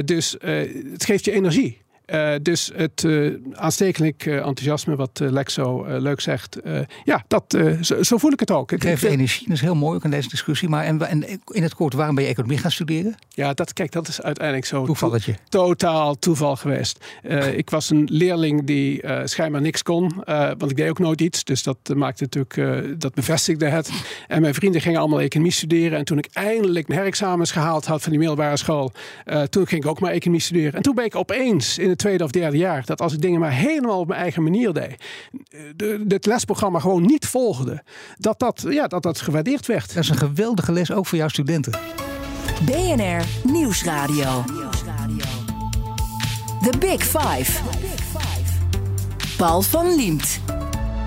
dus 0.05 0.35
het 0.91 1.05
geeft 1.05 1.25
je 1.25 1.31
energie. 1.31 1.85
Uh, 2.13 2.33
dus 2.41 2.71
het 2.75 3.03
uh, 3.03 3.33
aanstekelijk 3.53 4.25
uh, 4.25 4.35
enthousiasme, 4.35 4.95
wat 4.95 5.19
Lex 5.19 5.53
zo 5.53 5.85
leuk 5.97 6.19
zegt, 6.19 6.57
ja, 7.03 7.23
dat, 7.27 7.57
zo, 7.81 8.03
zo, 8.03 8.17
voel 8.17 8.31
ik 8.31 8.39
het 8.39 8.51
ook. 8.51 8.71
Het 8.71 8.83
geeft 8.83 9.03
energie, 9.03 9.47
dat 9.47 9.55
is 9.55 9.61
heel 9.61 9.75
mooi 9.75 9.95
ook 9.95 10.03
in 10.03 10.09
deze 10.09 10.29
discussie. 10.29 10.69
Maar 10.69 10.83
en, 10.83 11.07
en, 11.07 11.23
in 11.51 11.63
het 11.63 11.75
kort, 11.75 11.93
waarom 11.93 12.15
ben 12.15 12.23
je 12.23 12.29
economie 12.29 12.57
gaan 12.57 12.71
studeren? 12.71 13.15
Ja, 13.29 13.53
dat, 13.53 13.73
kijk, 13.73 13.91
dat 13.91 14.07
is 14.07 14.21
uiteindelijk 14.21 14.65
zo 14.65 14.85
Toevalletje. 14.85 15.35
To 15.49 15.67
totaal 15.67 16.19
toeval 16.19 16.55
geweest. 16.55 17.05
ik 17.55 17.69
was 17.69 17.89
een 17.89 18.07
leerling 18.11 18.65
die 18.65 19.03
schijnbaar 19.23 19.61
niks 19.61 19.83
kon, 19.83 20.23
want 20.57 20.71
ik 20.71 20.75
deed 20.75 20.89
ook 20.89 20.99
nooit 20.99 21.21
iets. 21.21 21.43
Dus 21.43 21.63
dat 21.63 21.77
maakte 21.95 22.23
natuurlijk, 22.23 22.99
dat 23.01 23.13
bevestigde 23.13 23.65
het. 23.65 23.91
En 24.27 24.41
mijn 24.41 24.53
vrienden 24.53 24.81
gingen 24.81 24.99
allemaal 24.99 25.21
economie 25.21 25.51
studeren. 25.51 25.97
En 25.97 26.05
toen 26.05 26.17
ik 26.17 26.27
eindelijk 26.33 26.87
mijn 26.87 26.99
herexamens 26.99 27.51
gehaald 27.51 27.85
had 27.85 28.01
van 28.01 28.09
die 28.09 28.19
middelbare 28.19 28.57
school, 28.57 28.91
toen 29.49 29.67
ging 29.67 29.83
ik 29.83 29.89
ook 29.89 29.99
maar 29.99 30.11
economie 30.11 30.41
studeren. 30.41 30.73
En 30.73 30.81
toen 30.81 30.95
ben 30.95 31.05
ik 31.05 31.15
opeens 31.15 31.77
in 31.77 31.89
het 31.89 31.96
tweede 31.97 32.23
of 32.23 32.31
derde 32.31 32.57
jaar, 32.57 32.85
dat 32.85 33.01
als 33.01 33.13
ik 33.13 33.21
dingen 33.21 33.39
maar 33.39 33.51
helemaal 33.51 33.99
op 33.99 34.07
mijn 34.07 34.19
eigen 34.19 34.43
manier 34.43 34.73
deed, 34.73 35.03
de, 35.75 36.05
het 36.07 36.25
lesprogramma 36.25 36.79
gewoon 36.79 37.05
niet 37.05 37.25
volgde, 37.25 37.83
dat 38.15 38.39
dat, 38.39 38.65
ja, 38.69 38.87
dat 38.87 39.03
dat 39.03 39.21
gewaardeerd 39.21 39.65
werd. 39.65 39.93
Dat 39.93 40.03
is 40.03 40.09
een 40.09 40.17
geweldige 40.17 40.71
les 40.71 40.91
ook 40.91 41.05
voor 41.05 41.17
jouw 41.17 41.27
studenten. 41.27 41.79
BNR 42.65 43.23
Nieuwsradio. 43.43 44.43
The 46.61 46.77
Big 46.79 47.03
Five. 47.03 47.61
Paul 49.37 49.61
van 49.61 49.95
Liemt. 49.95 50.39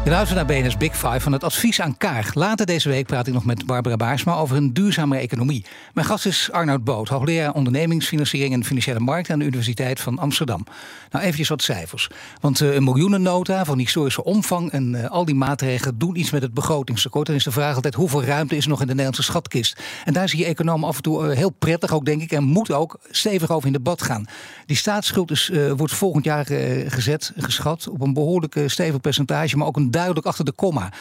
Je 0.04 0.10
luistert 0.10 0.48
naar 0.48 0.62
BNS 0.62 0.76
Big 0.76 0.96
Five 0.96 1.20
van 1.20 1.32
het 1.32 1.44
advies 1.44 1.80
aan 1.80 1.96
Kaag. 1.96 2.34
Later 2.34 2.66
deze 2.66 2.88
week 2.88 3.06
praat 3.06 3.26
ik 3.26 3.32
nog 3.32 3.44
met 3.44 3.66
Barbara 3.66 3.96
Baarsma 3.96 4.34
over 4.34 4.56
een 4.56 4.72
duurzamere 4.72 5.20
economie. 5.20 5.64
Mijn 5.94 6.06
gast 6.06 6.26
is 6.26 6.48
Arnoud 6.52 6.84
Boot, 6.84 7.08
hoogleraar 7.08 7.52
ondernemingsfinanciering 7.52 8.54
en 8.54 8.64
financiële 8.64 9.00
markt 9.00 9.30
aan 9.30 9.38
de 9.38 9.44
Universiteit 9.44 10.00
van 10.00 10.18
Amsterdam. 10.18 10.66
Nou, 11.10 11.24
eventjes 11.24 11.48
wat 11.48 11.62
cijfers. 11.62 12.10
Want 12.40 12.60
uh, 12.60 12.74
een 12.74 12.84
miljoenennota 12.84 13.64
van 13.64 13.78
historische 13.78 14.24
omvang 14.24 14.70
en 14.70 14.94
uh, 14.94 15.10
al 15.10 15.24
die 15.24 15.34
maatregelen 15.34 15.98
doen 15.98 16.16
iets 16.16 16.30
met 16.30 16.42
het 16.42 16.54
begrotingstekort. 16.54 17.26
Dan 17.26 17.36
is 17.36 17.44
de 17.44 17.50
vraag 17.50 17.74
altijd 17.74 17.94
hoeveel 17.94 18.24
ruimte 18.24 18.56
is 18.56 18.66
nog 18.66 18.80
in 18.80 18.86
de 18.86 18.92
Nederlandse 18.92 19.22
schatkist. 19.22 19.80
En 20.04 20.12
daar 20.12 20.28
zie 20.28 20.38
je 20.38 20.44
economen 20.44 20.88
af 20.88 20.96
en 20.96 21.02
toe 21.02 21.30
uh, 21.30 21.36
heel 21.36 21.50
prettig 21.50 21.92
ook, 21.92 22.04
denk 22.04 22.22
ik, 22.22 22.32
en 22.32 22.44
moet 22.44 22.72
ook 22.72 22.98
stevig 23.10 23.50
over 23.50 23.66
in 23.66 23.72
debat 23.72 24.02
gaan. 24.02 24.26
Die 24.66 24.76
staatsschuld 24.76 25.30
is, 25.30 25.50
wordt 25.76 25.92
volgend 25.92 26.24
jaar 26.24 26.46
gezet, 26.86 27.32
geschat 27.36 27.88
op 27.88 28.00
een 28.00 28.12
behoorlijk 28.12 28.60
stevig 28.66 29.00
percentage, 29.00 29.56
maar 29.56 29.66
ook 29.66 29.76
een 29.76 29.89
duidelijk 29.90 30.26
achter 30.26 30.44
de 30.44 30.52
komma. 30.52 30.92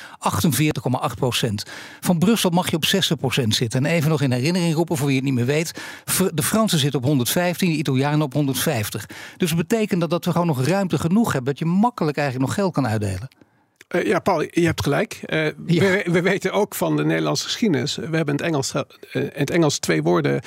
48,8 1.11 1.15
procent. 1.15 1.63
Van 1.99 2.19
Brussel 2.19 2.49
mag 2.49 2.69
je 2.69 2.75
op 2.75 2.85
60 2.85 3.17
procent 3.17 3.55
zitten. 3.55 3.85
En 3.85 3.91
even 3.91 4.09
nog 4.09 4.21
in 4.21 4.31
herinnering 4.31 4.73
roepen 4.75 4.97
voor 4.97 5.07
wie 5.07 5.15
het 5.15 5.25
niet 5.25 5.33
meer 5.33 5.45
weet. 5.45 5.81
De 6.33 6.43
Fransen 6.43 6.79
zitten 6.79 6.99
op 6.99 7.05
115, 7.05 7.69
de 7.69 7.77
Italianen 7.77 8.21
op 8.21 8.33
150. 8.33 9.05
Dus 9.37 9.49
dat 9.49 9.57
betekent 9.57 10.01
dat, 10.01 10.09
dat 10.09 10.25
we 10.25 10.31
gewoon 10.31 10.47
nog 10.47 10.65
ruimte 10.65 10.97
genoeg 10.97 11.33
hebben. 11.33 11.49
Dat 11.51 11.59
je 11.59 11.65
makkelijk 11.65 12.17
eigenlijk 12.17 12.47
nog 12.47 12.55
geld 12.55 12.73
kan 12.73 12.87
uitdelen. 12.87 13.27
Uh, 13.95 14.03
ja, 14.05 14.19
Paul, 14.19 14.41
je 14.41 14.65
hebt 14.65 14.83
gelijk. 14.83 15.19
Uh, 15.25 15.45
ja. 15.45 15.53
we, 15.65 16.05
we, 16.11 16.21
weten 16.21 16.51
ook 16.51 16.75
van 16.75 16.95
de 16.97 17.05
Nederlandse 17.05 17.43
geschiedenis. 17.43 17.95
We 17.95 18.01
hebben 18.01 18.19
in 18.19 18.33
het 18.33 18.41
Engels, 18.41 18.73
uh, 18.73 18.81
in 19.13 19.31
het 19.33 19.49
Engels 19.49 19.79
twee 19.79 20.03
woorden 20.03 20.41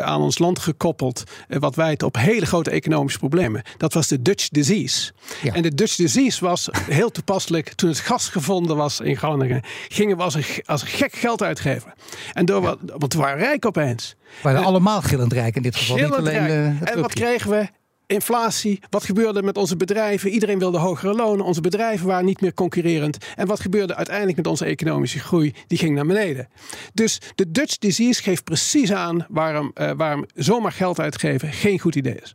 aan 0.00 0.20
ons 0.20 0.38
land 0.38 0.58
gekoppeld. 0.58 1.24
wat 1.48 1.74
wijt 1.74 2.02
op 2.02 2.16
hele 2.16 2.46
grote 2.46 2.70
economische 2.70 3.18
problemen. 3.18 3.62
Dat 3.76 3.92
was 3.92 4.08
de 4.08 4.22
Dutch 4.22 4.48
disease. 4.48 5.12
Ja. 5.42 5.52
En 5.52 5.62
de 5.62 5.74
Dutch 5.74 5.96
disease 5.96 6.44
was 6.44 6.68
heel 6.90 7.10
toepasselijk. 7.10 7.72
Toen 7.72 7.88
het 7.88 7.98
gas 7.98 8.28
gevonden 8.28 8.76
was 8.76 9.00
in 9.00 9.16
Groningen, 9.16 9.62
gingen 9.88 10.16
we 10.16 10.22
als 10.22 10.34
een, 10.34 10.44
als 10.64 10.82
een 10.82 10.88
gek 10.88 11.14
geld 11.14 11.42
uitgeven. 11.42 11.94
En 12.32 12.44
door, 12.44 12.62
ja. 12.62 12.76
Want 12.98 13.12
we 13.12 13.18
waren 13.18 13.38
rijk 13.38 13.66
opeens. 13.66 14.14
We 14.20 14.34
waren 14.42 14.64
allemaal 14.64 15.02
gillend 15.02 15.32
rijk 15.32 15.56
in 15.56 15.62
dit 15.62 15.76
geval. 15.76 15.96
Niet 15.96 16.12
alleen, 16.12 16.78
en 16.84 17.00
wat 17.00 17.12
kregen 17.12 17.50
we? 17.50 17.68
Inflatie. 18.06 18.80
Wat 18.90 19.04
gebeurde 19.04 19.42
met 19.42 19.56
onze 19.56 19.76
bedrijven? 19.76 20.30
Iedereen 20.30 20.58
wilde 20.58 20.78
hogere 20.78 21.14
lonen. 21.14 21.44
Onze 21.44 21.60
bedrijven 21.60 22.06
waren 22.06 22.24
niet 22.24 22.40
meer 22.40 22.54
concurrerend. 22.54 23.18
En 23.36 23.46
wat 23.46 23.60
gebeurde 23.60 23.94
uiteindelijk 23.94 24.36
met 24.36 24.46
onze 24.46 24.64
economische 24.64 25.18
groei? 25.18 25.54
Die 25.66 25.78
ging 25.78 25.94
naar 25.94 26.06
beneden. 26.06 26.48
Dus 26.94 27.20
de 27.34 27.50
Dutch 27.50 27.78
disease 27.78 28.22
geeft 28.22 28.44
precies 28.44 28.92
aan 28.92 29.26
waarom, 29.28 29.70
uh, 29.74 29.90
waarom 29.96 30.26
zomaar 30.34 30.72
geld 30.72 31.00
uitgeven 31.00 31.52
geen 31.52 31.78
goed 31.78 31.94
idee 31.94 32.18
is. 32.22 32.34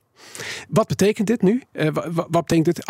Wat 0.70 0.88
betekent 0.88 1.28
dit 1.28 1.42
nu? 1.42 1.64
Uh, 1.74 1.88
wat 2.30 2.46
betekent 2.46 2.66
dit? 2.66 2.84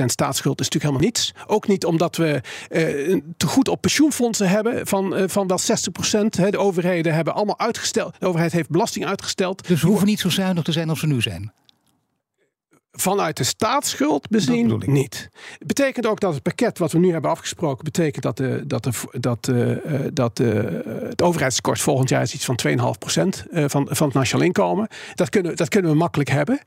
48,8% 0.00 0.04
staatsschuld 0.04 0.60
is 0.60 0.68
natuurlijk 0.68 0.94
helemaal 0.94 1.00
niets. 1.00 1.34
Ook 1.46 1.68
niet 1.68 1.84
omdat 1.84 2.16
we 2.16 2.40
uh, 2.70 3.20
te 3.36 3.46
goed 3.46 3.68
op 3.68 3.80
pensioenfondsen 3.80 4.48
hebben 4.48 4.86
van, 4.86 5.16
uh, 5.18 5.24
van 5.26 5.46
wel 5.46 5.58
60%. 5.60 5.64
Hè. 6.30 6.50
De 6.50 6.58
overheden 6.58 7.14
hebben 7.14 7.34
allemaal 7.34 7.58
uitgesteld. 7.58 8.14
De 8.18 8.26
overheid 8.26 8.52
heeft 8.52 8.70
belasting 8.70 9.06
uitgesteld. 9.06 9.66
Dus 9.66 9.82
we 9.82 9.88
hoeven 9.88 10.06
niet 10.06 10.20
zo 10.20 10.28
zuinig 10.28 10.64
te 10.64 10.72
zijn 10.72 10.88
als 10.88 11.00
we 11.00 11.06
nu 11.06 11.20
zijn 11.20 11.52
vanuit 13.00 13.36
de 13.36 13.44
staatsschuld 13.44 14.28
bezien 14.28 14.82
niet. 14.86 15.28
Het 15.58 15.66
betekent 15.66 16.06
ook 16.06 16.20
dat 16.20 16.34
het 16.34 16.42
pakket 16.42 16.78
wat 16.78 16.92
we 16.92 16.98
nu 16.98 17.12
hebben 17.12 17.30
afgesproken, 17.30 17.84
betekent 17.84 18.22
dat, 18.22 18.36
de, 18.36 18.62
dat, 18.66 18.84
de, 18.84 18.90
dat, 19.20 19.44
de, 19.44 19.80
eh, 19.84 20.00
dat 20.12 20.36
de, 20.36 20.82
het 21.08 21.22
overheidstekort 21.22 21.80
volgend 21.80 22.08
jaar 22.08 22.22
is 22.22 22.34
iets 22.34 22.44
van 22.44 22.58
2,5% 22.68 22.74
van, 23.52 23.88
van 23.90 24.06
het 24.06 24.14
nationaal 24.14 24.46
inkomen. 24.46 24.88
Dat 25.14 25.28
kunnen, 25.28 25.56
dat 25.56 25.68
kunnen 25.68 25.90
we 25.90 25.96
makkelijk 25.96 26.30
hebben. 26.30 26.60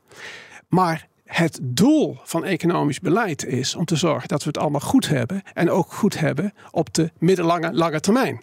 Maar 0.68 1.08
het 1.24 1.58
doel 1.62 2.18
van 2.22 2.44
economisch 2.44 3.00
beleid 3.00 3.44
is 3.44 3.74
om 3.74 3.84
te 3.84 3.96
zorgen 3.96 4.28
dat 4.28 4.42
we 4.42 4.48
het 4.48 4.58
allemaal 4.58 4.80
goed 4.80 5.08
hebben. 5.08 5.42
En 5.52 5.70
ook 5.70 5.92
goed 5.92 6.18
hebben 6.18 6.52
op 6.70 6.94
de 6.94 7.10
middellange 7.18 7.72
lange 7.72 8.00
termijn. 8.00 8.42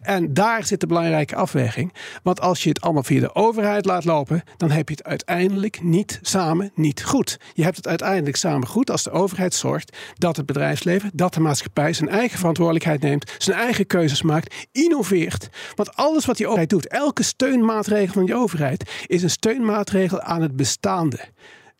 En 0.00 0.34
daar 0.34 0.64
zit 0.64 0.80
de 0.80 0.86
belangrijke 0.86 1.36
afweging. 1.36 1.92
Want 2.22 2.40
als 2.40 2.62
je 2.62 2.68
het 2.68 2.80
allemaal 2.80 3.02
via 3.02 3.20
de 3.20 3.34
overheid 3.34 3.84
laat 3.84 4.04
lopen, 4.04 4.42
dan 4.56 4.70
heb 4.70 4.88
je 4.88 4.94
het 4.94 5.04
uiteindelijk 5.04 5.82
niet 5.82 6.18
samen 6.22 6.70
niet 6.74 7.04
goed. 7.04 7.38
Je 7.54 7.62
hebt 7.62 7.76
het 7.76 7.86
uiteindelijk 7.86 8.36
samen 8.36 8.68
goed 8.68 8.90
als 8.90 9.02
de 9.02 9.10
overheid 9.10 9.54
zorgt 9.54 9.96
dat 10.14 10.36
het 10.36 10.46
bedrijfsleven, 10.46 11.10
dat 11.14 11.34
de 11.34 11.40
maatschappij 11.40 11.92
zijn 11.92 12.08
eigen 12.08 12.38
verantwoordelijkheid 12.38 13.00
neemt, 13.00 13.32
zijn 13.38 13.58
eigen 13.58 13.86
keuzes 13.86 14.22
maakt, 14.22 14.54
innoveert. 14.72 15.48
Want 15.74 15.96
alles 15.96 16.24
wat 16.24 16.36
die 16.36 16.46
overheid 16.46 16.70
doet, 16.70 16.88
elke 16.88 17.22
steunmaatregel 17.22 18.12
van 18.12 18.24
die 18.24 18.34
overheid, 18.34 18.90
is 19.06 19.22
een 19.22 19.30
steunmaatregel 19.30 20.20
aan 20.20 20.42
het 20.42 20.56
bestaande. 20.56 21.18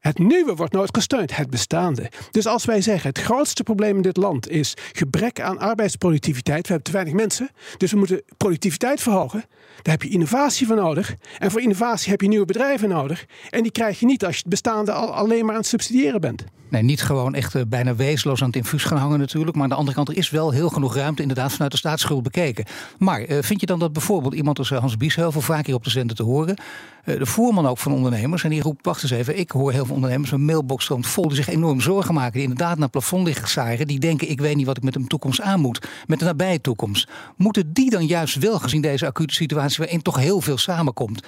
Het 0.06 0.18
nieuwe 0.18 0.54
wordt 0.54 0.72
nooit 0.72 0.94
gesteund, 0.94 1.36
het 1.36 1.50
bestaande. 1.50 2.10
Dus 2.30 2.46
als 2.46 2.64
wij 2.64 2.80
zeggen 2.80 3.08
het 3.08 3.18
grootste 3.18 3.62
probleem 3.62 3.96
in 3.96 4.02
dit 4.02 4.16
land 4.16 4.50
is 4.50 4.74
gebrek 4.92 5.40
aan 5.40 5.58
arbeidsproductiviteit, 5.58 6.66
we 6.66 6.72
hebben 6.72 6.84
te 6.84 6.92
weinig 6.92 7.14
mensen, 7.14 7.50
dus 7.76 7.90
we 7.90 7.98
moeten 7.98 8.22
productiviteit 8.36 9.00
verhogen, 9.00 9.44
daar 9.82 9.94
heb 9.94 10.02
je 10.02 10.08
innovatie 10.08 10.66
voor 10.66 10.76
nodig. 10.76 11.14
En 11.38 11.50
voor 11.50 11.60
innovatie 11.60 12.10
heb 12.10 12.20
je 12.20 12.28
nieuwe 12.28 12.44
bedrijven 12.44 12.88
nodig. 12.88 13.26
En 13.50 13.62
die 13.62 13.72
krijg 13.72 14.00
je 14.00 14.06
niet 14.06 14.24
als 14.24 14.34
je 14.34 14.40
het 14.40 14.50
bestaande 14.50 14.92
al 14.92 15.14
alleen 15.14 15.44
maar 15.44 15.54
aan 15.54 15.60
het 15.60 15.68
subsidiëren 15.68 16.20
bent. 16.20 16.44
Nee, 16.68 16.82
niet 16.82 17.02
gewoon 17.02 17.34
echt 17.34 17.54
uh, 17.54 17.62
bijna 17.68 17.94
wezenloos 17.94 18.40
aan 18.40 18.46
het 18.46 18.56
infuus 18.56 18.84
gaan 18.84 18.98
hangen 18.98 19.18
natuurlijk. 19.18 19.54
Maar 19.54 19.62
aan 19.62 19.70
de 19.70 19.74
andere 19.74 19.96
kant, 19.96 20.08
er 20.08 20.16
is 20.16 20.30
wel 20.30 20.50
heel 20.50 20.68
genoeg 20.68 20.94
ruimte 20.94 21.22
inderdaad 21.22 21.52
vanuit 21.52 21.70
de 21.70 21.76
staatsschuld 21.76 22.22
bekeken. 22.22 22.64
Maar 22.98 23.28
uh, 23.28 23.38
vind 23.42 23.60
je 23.60 23.66
dan 23.66 23.78
dat 23.78 23.92
bijvoorbeeld 23.92 24.34
iemand 24.34 24.58
als 24.58 24.70
eh, 24.70 24.78
Hans 24.78 24.96
Biesheuvel 24.96 25.40
vaak 25.40 25.66
hier 25.66 25.74
op 25.74 25.84
de 25.84 25.90
zender 25.90 26.16
te 26.16 26.22
horen... 26.22 26.56
de 27.04 27.26
voerman 27.26 27.66
ook 27.66 27.78
van 27.78 27.92
ondernemers, 27.92 28.44
en 28.44 28.50
die 28.50 28.62
roept, 28.62 28.84
wacht 28.84 29.02
eens 29.02 29.12
even... 29.12 29.38
ik 29.38 29.50
hoor 29.50 29.72
heel 29.72 29.84
veel 29.84 29.94
ondernemers, 29.94 30.30
mijn 30.30 30.44
mailbox 30.44 30.84
stroomt 30.84 31.06
vol... 31.06 31.26
die 31.28 31.36
zich 31.36 31.48
enorm 31.48 31.80
zorgen 31.80 32.14
maken, 32.14 32.32
die 32.32 32.42
inderdaad 32.42 32.74
naar 32.74 32.82
het 32.82 32.90
plafond 32.90 33.26
liggen 33.26 33.48
zagen... 33.48 33.86
die 33.86 33.98
denken, 33.98 34.30
ik 34.30 34.40
weet 34.40 34.56
niet 34.56 34.66
wat 34.66 34.76
ik 34.76 34.82
met 34.82 34.92
de 34.92 35.06
toekomst 35.06 35.40
aan 35.40 35.60
moet, 35.60 35.88
met 36.06 36.18
de 36.18 36.24
nabije 36.24 36.60
toekomst. 36.60 37.08
Moeten 37.36 37.72
die 37.72 37.90
dan 37.90 38.06
juist 38.06 38.38
wel, 38.38 38.58
gezien 38.58 38.80
deze 38.80 39.06
acute 39.06 39.34
situatie... 39.34 39.78
waarin 39.78 40.02
toch 40.02 40.16
heel 40.16 40.40
veel 40.40 40.58
samenkomt 40.58 41.22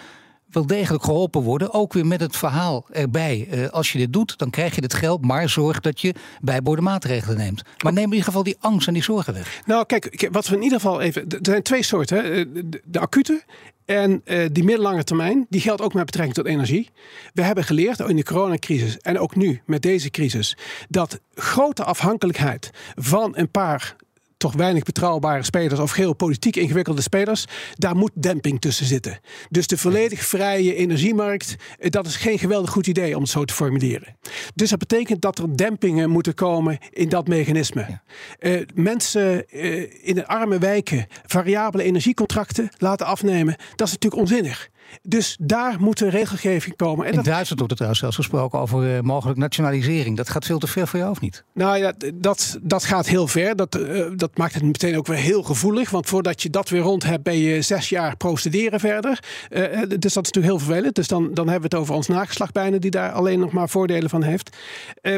wel 0.51 0.67
degelijk 0.67 1.05
geholpen 1.05 1.43
worden. 1.43 1.73
Ook 1.73 1.93
weer 1.93 2.07
met 2.07 2.21
het 2.21 2.37
verhaal 2.37 2.87
erbij. 2.91 3.49
Uh, 3.51 3.69
als 3.69 3.93
je 3.93 3.99
dit 3.99 4.13
doet, 4.13 4.39
dan 4.39 4.51
krijg 4.51 4.75
je 4.75 4.81
dit 4.81 4.95
geld, 4.95 5.25
maar 5.25 5.49
zorg 5.49 5.81
dat 5.81 6.01
je 6.01 6.15
bijborde 6.41 6.83
maatregelen 6.83 7.37
neemt. 7.37 7.63
Maar 7.83 7.93
neem 7.93 8.05
in 8.05 8.11
ieder 8.11 8.25
geval 8.25 8.43
die 8.43 8.57
angst 8.61 8.87
en 8.87 8.93
die 8.95 9.03
zorgen 9.03 9.35
weg. 9.35 9.61
Nou, 9.67 9.87
kijk, 9.87 10.29
wat 10.33 10.49
we 10.49 10.57
in 10.57 10.63
ieder 10.63 10.81
geval 10.81 11.01
even. 11.01 11.29
Er 11.29 11.39
zijn 11.43 11.63
twee 11.63 11.83
soorten: 11.83 12.17
hè? 12.17 12.53
De, 12.53 12.83
de 12.85 12.99
acute. 12.99 13.43
En 13.85 14.23
uh, 14.25 14.47
die 14.53 14.65
middellange 14.65 15.05
termijn, 15.05 15.47
die 15.49 15.61
geldt 15.61 15.83
ook 15.83 15.95
met 15.95 16.05
betrekking 16.05 16.37
tot 16.37 16.47
energie. 16.47 16.91
We 17.35 17.43
hebben 17.43 17.65
geleerd 17.65 17.99
in 18.01 18.17
de 18.17 18.23
coronacrisis 18.23 18.99
en 18.99 19.19
ook 19.19 19.37
nu 19.37 19.61
met 19.65 19.83
deze 19.83 20.11
crisis, 20.11 20.57
dat 20.89 21.21
grote 21.35 21.85
afhankelijkheid 21.85 22.71
van 22.95 23.37
een 23.37 23.51
paar 23.51 23.97
toch 24.39 24.55
weinig 24.55 24.83
betrouwbare 24.83 25.43
spelers 25.43 25.81
of 25.81 25.91
geopolitiek 25.91 26.57
ingewikkelde 26.57 27.03
spelers, 27.03 27.45
daar 27.75 27.97
moet 27.97 28.11
demping 28.15 28.61
tussen 28.61 28.87
zitten. 28.87 29.21
Dus 29.51 29.67
de 29.67 29.79
volledig 29.79 30.25
vrije 30.25 30.75
energiemarkt, 30.75 31.57
eh, 31.79 31.91
dat 31.91 32.07
is 32.07 32.17
geen 32.17 32.39
geweldig 32.39 32.71
goed 32.71 32.87
idee 32.87 33.17
om 33.17 33.23
het 33.23 33.31
zo 33.31 33.45
te 33.45 33.55
formuleren. 33.55 34.17
Dus 34.55 34.71
dat 34.71 34.79
betekent 34.79 35.23
dat 35.23 35.39
er 35.39 35.57
dempingen 35.57 36.11
moeten 36.11 36.35
komen 36.35 36.79
in 36.91 37.09
dat 37.09 37.29
mechanisme. 37.29 37.87
Ja. 37.89 38.03
Uh, 38.41 38.67
mensen 38.75 39.45
uh, 39.51 39.87
in 40.03 40.15
de 40.15 40.27
arme 40.27 40.59
wijken 40.59 41.07
variabele 41.27 41.83
energiecontracten 41.83 42.69
laten 42.79 43.07
afnemen, 43.07 43.57
dat 43.75 43.87
is 43.87 43.93
natuurlijk 43.93 44.23
onzinnig. 44.23 44.71
Dus 45.03 45.37
daar 45.41 45.77
moet 45.81 46.01
een 46.01 46.11
regelgeving 46.11 46.77
komen. 46.77 47.05
En 47.05 47.11
in 47.11 47.17
dat... 47.17 47.25
Duitsland 47.25 47.59
wordt 47.59 47.71
er 47.71 47.77
trouwens 47.77 48.01
zelfs 48.01 48.17
gesproken 48.17 48.59
over 48.59 48.97
uh, 48.97 49.01
mogelijk 49.01 49.39
nationalisering. 49.39 50.17
Dat 50.17 50.29
gaat 50.29 50.45
veel 50.45 50.59
te 50.59 50.67
ver 50.67 50.89
voor 50.89 50.99
jou 50.99 51.11
of 51.11 51.21
niet? 51.21 51.45
Nou 51.55 51.79
ja, 51.79 51.93
dat, 52.15 52.59
dat 52.63 52.85
gaat 52.85 53.07
heel 53.07 53.27
ver. 53.27 53.57
Dat, 53.57 53.77
uh, 53.77 54.07
dat 54.17 54.39
maakt 54.39 54.55
het 54.55 54.63
meteen 54.63 54.97
ook 54.97 55.07
weer 55.07 55.17
heel 55.17 55.43
gevoelig. 55.43 55.91
Want 55.91 56.07
voordat 56.07 56.43
je 56.43 56.51
dat 56.51 56.69
weer 56.69 56.81
rond 56.81 57.05
hebt, 57.05 57.23
ben 57.23 57.37
je 57.37 57.63
zes 57.63 57.89
jaar 57.89 58.17
procederen 58.17 58.81
verder. 58.81 59.19
Uh, 59.51 59.61
dus 59.61 59.89
dat 59.89 60.05
is 60.05 60.15
natuurlijk 60.15 60.47
heel 60.47 60.59
vervelend. 60.59 60.95
Dus 60.95 61.09
dan, 61.09 61.35
dan 61.35 61.49
hebben 61.49 61.71
we 61.71 61.77
het 61.77 61.85
over 61.85 61.95
ons 61.95 62.07
nageslacht 62.07 62.53
bijna, 62.53 62.79
die 62.79 62.91
daar 62.91 63.13
alleen 63.13 63.39
nog 63.39 63.53
maar 63.53 63.69
voordelen 63.69 64.11
van 64.11 64.23
heeft. 64.23 64.57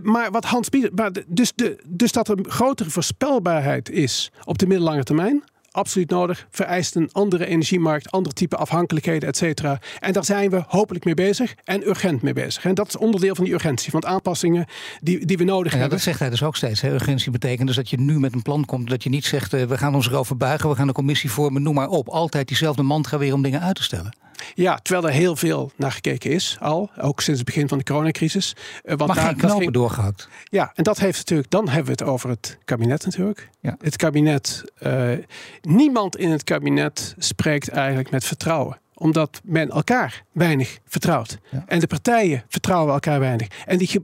maar 0.02 0.30
wat 0.30 0.44
Hans 0.44 0.68
maar 0.94 1.10
dus, 1.26 1.52
de, 1.54 1.82
dus 1.86 2.12
dat 2.12 2.28
er 2.28 2.38
grotere 2.42 2.90
voorspelbaarheid 2.90 3.90
is 3.90 4.30
op 4.44 4.58
de 4.58 4.66
middellange 4.66 5.02
termijn 5.02 5.42
absoluut 5.70 6.10
nodig. 6.10 6.46
Vereist 6.50 6.94
een 6.94 7.08
andere 7.12 7.46
energiemarkt, 7.46 8.10
andere 8.10 8.34
type 8.34 8.56
afhankelijkheden, 8.56 9.28
et 9.28 9.36
cetera. 9.36 9.80
En 9.98 10.12
daar 10.12 10.24
zijn 10.24 10.50
we 10.50 10.64
hopelijk 10.66 11.04
mee 11.04 11.14
bezig 11.14 11.54
en 11.64 11.88
urgent 11.88 12.22
mee 12.22 12.32
bezig. 12.32 12.64
En 12.64 12.74
dat 12.74 12.88
is 12.88 12.96
onderdeel 12.96 13.34
van 13.34 13.44
die 13.44 13.54
urgentie, 13.54 13.90
van 13.90 14.06
aanpassingen 14.06 14.66
die, 15.00 15.26
die 15.26 15.36
we 15.36 15.44
nodig 15.44 15.72
ja, 15.72 15.78
hebben. 15.78 15.96
Dat 15.96 16.06
zegt 16.06 16.18
hij 16.18 16.30
dus 16.30 16.42
ook 16.42 16.56
steeds. 16.56 16.80
Hè? 16.80 16.92
Urgentie 16.92 17.30
betekent 17.30 17.66
dus 17.66 17.76
dat 17.76 17.90
je 17.90 18.00
nu 18.00 18.20
met 18.20 18.34
een 18.34 18.42
plan 18.42 18.64
komt. 18.64 18.88
Dat 18.88 19.02
je 19.02 19.08
niet 19.08 19.24
zegt, 19.24 19.54
uh, 19.54 19.62
we 19.62 19.78
gaan 19.78 19.94
ons 19.94 20.06
erover 20.06 20.36
buigen, 20.36 20.68
we 20.68 20.76
gaan 20.76 20.88
een 20.88 20.94
commissie 20.94 21.30
vormen, 21.30 21.62
noem 21.62 21.74
maar 21.74 21.88
op. 21.88 22.08
Altijd 22.08 22.48
diezelfde 22.48 22.82
mantra 22.82 23.18
weer 23.18 23.34
om 23.34 23.42
dingen 23.42 23.60
uit 23.60 23.76
te 23.76 23.82
stellen. 23.82 24.12
Ja, 24.54 24.76
terwijl 24.82 25.06
er 25.06 25.12
heel 25.12 25.36
veel 25.36 25.72
naar 25.76 25.92
gekeken 25.92 26.30
is 26.30 26.56
al, 26.60 26.90
ook 27.00 27.20
sinds 27.20 27.40
het 27.40 27.48
begin 27.48 27.68
van 27.68 27.78
de 27.78 27.84
coronacrisis. 27.84 28.56
Uh, 28.56 28.94
want 28.96 29.14
maar 29.14 29.24
geen 29.24 29.36
knopen 29.36 29.58
ging... 29.58 29.72
doorgehakt. 29.72 30.28
Ja, 30.44 30.72
en 30.74 30.84
dat 30.84 30.98
heeft 30.98 31.18
natuurlijk, 31.18 31.50
dan 31.50 31.68
hebben 31.68 31.84
we 31.84 31.90
het 31.90 32.02
over 32.02 32.28
het 32.28 32.58
kabinet 32.64 33.04
natuurlijk. 33.04 33.48
Ja. 33.60 33.76
Het 33.80 33.96
kabinet, 33.96 34.64
uh, 34.82 35.12
niemand 35.60 36.16
in 36.16 36.30
het 36.30 36.44
kabinet 36.44 37.14
spreekt 37.18 37.68
eigenlijk 37.68 38.10
met 38.10 38.24
vertrouwen 38.24 38.78
omdat 39.00 39.40
men 39.44 39.70
elkaar 39.70 40.24
weinig 40.32 40.78
vertrouwt. 40.86 41.38
Ja. 41.50 41.64
En 41.66 41.80
de 41.80 41.86
partijen 41.86 42.44
vertrouwen 42.48 42.92
elkaar 42.92 43.20
weinig. 43.20 43.48
En 43.66 43.78
die 43.78 44.00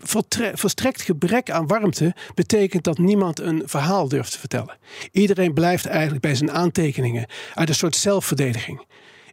volstrekt 0.52 1.02
gebrek 1.02 1.50
aan 1.50 1.66
warmte 1.66 2.14
betekent 2.34 2.84
dat 2.84 2.98
niemand 2.98 3.40
een 3.40 3.62
verhaal 3.64 4.08
durft 4.08 4.32
te 4.32 4.38
vertellen. 4.38 4.76
Iedereen 5.12 5.54
blijft 5.54 5.86
eigenlijk 5.86 6.22
bij 6.22 6.34
zijn 6.34 6.50
aantekeningen 6.50 7.26
uit 7.54 7.68
een 7.68 7.74
soort 7.74 7.96
zelfverdediging. 7.96 8.84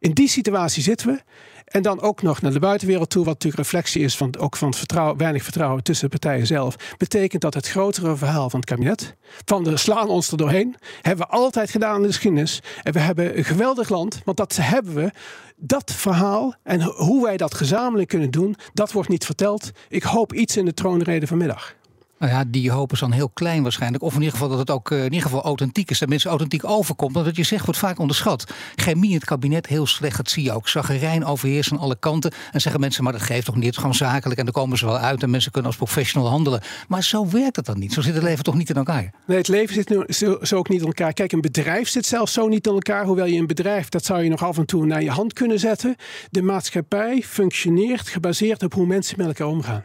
In 0.03 0.13
die 0.13 0.27
situatie 0.27 0.83
zitten 0.83 1.07
we. 1.07 1.21
En 1.65 1.81
dan 1.81 2.01
ook 2.01 2.21
nog 2.21 2.41
naar 2.41 2.51
de 2.51 2.59
buitenwereld 2.59 3.09
toe, 3.09 3.25
wat 3.25 3.33
natuurlijk 3.33 3.63
reflectie 3.63 4.03
is 4.03 4.17
van 4.17 4.37
ook 4.37 4.55
van 4.55 4.73
vertrouwen, 4.73 5.17
weinig 5.17 5.43
vertrouwen 5.43 5.83
tussen 5.83 6.09
de 6.09 6.19
partijen 6.19 6.47
zelf. 6.47 6.75
Betekent 6.97 7.41
dat 7.41 7.53
het 7.53 7.69
grotere 7.69 8.15
verhaal 8.15 8.49
van 8.49 8.59
het 8.59 8.69
kabinet, 8.69 9.15
van 9.45 9.63
de 9.63 9.77
slaan 9.77 10.09
ons 10.09 10.31
er 10.31 10.37
doorheen, 10.37 10.75
hebben 11.01 11.25
we 11.25 11.31
altijd 11.31 11.71
gedaan 11.71 11.95
in 11.95 12.01
de 12.01 12.07
geschiedenis. 12.07 12.61
En 12.81 12.93
we 12.93 12.99
hebben 12.99 13.37
een 13.37 13.43
geweldig 13.43 13.89
land, 13.89 14.21
want 14.25 14.37
dat 14.37 14.55
hebben 14.61 14.93
we. 14.93 15.11
Dat 15.55 15.91
verhaal 15.93 16.55
en 16.63 16.81
hoe 16.81 17.23
wij 17.23 17.37
dat 17.37 17.53
gezamenlijk 17.53 18.09
kunnen 18.09 18.31
doen, 18.31 18.55
dat 18.73 18.91
wordt 18.91 19.09
niet 19.09 19.25
verteld. 19.25 19.71
Ik 19.89 20.03
hoop 20.03 20.33
iets 20.33 20.57
in 20.57 20.65
de 20.65 20.73
troonrede 20.73 21.27
vanmiddag. 21.27 21.75
Nou 22.23 22.35
ja, 22.35 22.43
die 22.47 22.71
hoop 22.71 22.91
is 22.91 22.99
dan 22.99 23.11
heel 23.11 23.29
klein 23.29 23.63
waarschijnlijk. 23.63 24.03
Of 24.03 24.13
in 24.13 24.19
ieder 24.19 24.33
geval 24.33 24.49
dat 24.49 24.59
het 24.59 24.69
ook 24.69 24.91
uh, 24.91 24.97
in 24.97 25.03
ieder 25.03 25.21
geval 25.21 25.43
authentiek 25.43 25.89
is. 25.89 25.99
Dat 25.99 26.09
mensen 26.09 26.29
authentiek 26.29 26.65
overkomt. 26.65 27.13
Want 27.13 27.25
wat 27.25 27.35
je 27.35 27.43
zegt 27.43 27.65
wordt 27.65 27.79
vaak 27.79 27.99
onderschat. 27.99 28.53
Chemie 28.75 29.09
in 29.09 29.15
het 29.15 29.25
kabinet 29.25 29.67
heel 29.67 29.85
slecht. 29.85 30.17
Dat 30.17 30.29
zie 30.29 30.43
je 30.43 30.51
ook. 30.51 30.67
Zaggerijn 30.67 31.25
overheerst 31.25 31.71
aan 31.71 31.77
alle 31.77 31.95
kanten. 31.99 32.31
En 32.51 32.61
zeggen 32.61 32.81
mensen, 32.81 33.03
maar 33.03 33.13
dat 33.13 33.21
geeft 33.21 33.45
toch 33.45 33.55
niet. 33.55 33.63
Het 33.63 33.73
is 33.73 33.79
gewoon 33.79 33.95
zakelijk. 33.95 34.39
En 34.39 34.45
dan 34.45 34.53
komen 34.53 34.77
ze 34.77 34.85
wel 34.85 34.97
uit. 34.97 35.23
En 35.23 35.29
mensen 35.29 35.51
kunnen 35.51 35.69
als 35.69 35.79
professional 35.79 36.29
handelen. 36.29 36.61
Maar 36.87 37.03
zo 37.03 37.29
werkt 37.29 37.55
het 37.55 37.65
dan 37.65 37.79
niet. 37.79 37.93
Zo 37.93 38.01
zit 38.01 38.13
het 38.13 38.23
leven 38.23 38.43
toch 38.43 38.55
niet 38.55 38.69
in 38.69 38.75
elkaar? 38.75 39.11
Nee, 39.25 39.37
het 39.37 39.47
leven 39.47 39.73
zit 39.73 39.89
nu 39.89 40.03
zo, 40.07 40.37
zo 40.41 40.55
ook 40.55 40.69
niet 40.69 40.81
in 40.81 40.87
elkaar. 40.87 41.13
Kijk, 41.13 41.31
een 41.31 41.41
bedrijf 41.41 41.89
zit 41.89 42.05
zelfs 42.05 42.33
zo 42.33 42.47
niet 42.47 42.67
in 42.67 42.73
elkaar. 42.73 43.05
Hoewel 43.05 43.25
je 43.25 43.39
een 43.39 43.47
bedrijf, 43.47 43.89
dat 43.89 44.05
zou 44.05 44.23
je 44.23 44.29
nog 44.29 44.43
af 44.43 44.57
en 44.57 44.65
toe 44.65 44.85
naar 44.85 45.03
je 45.03 45.11
hand 45.11 45.33
kunnen 45.33 45.59
zetten. 45.59 45.95
De 46.29 46.41
maatschappij 46.41 47.21
functioneert 47.25 48.07
gebaseerd 48.07 48.63
op 48.63 48.73
hoe 48.73 48.85
mensen 48.85 49.17
met 49.17 49.27
elkaar 49.27 49.47
omgaan. 49.47 49.83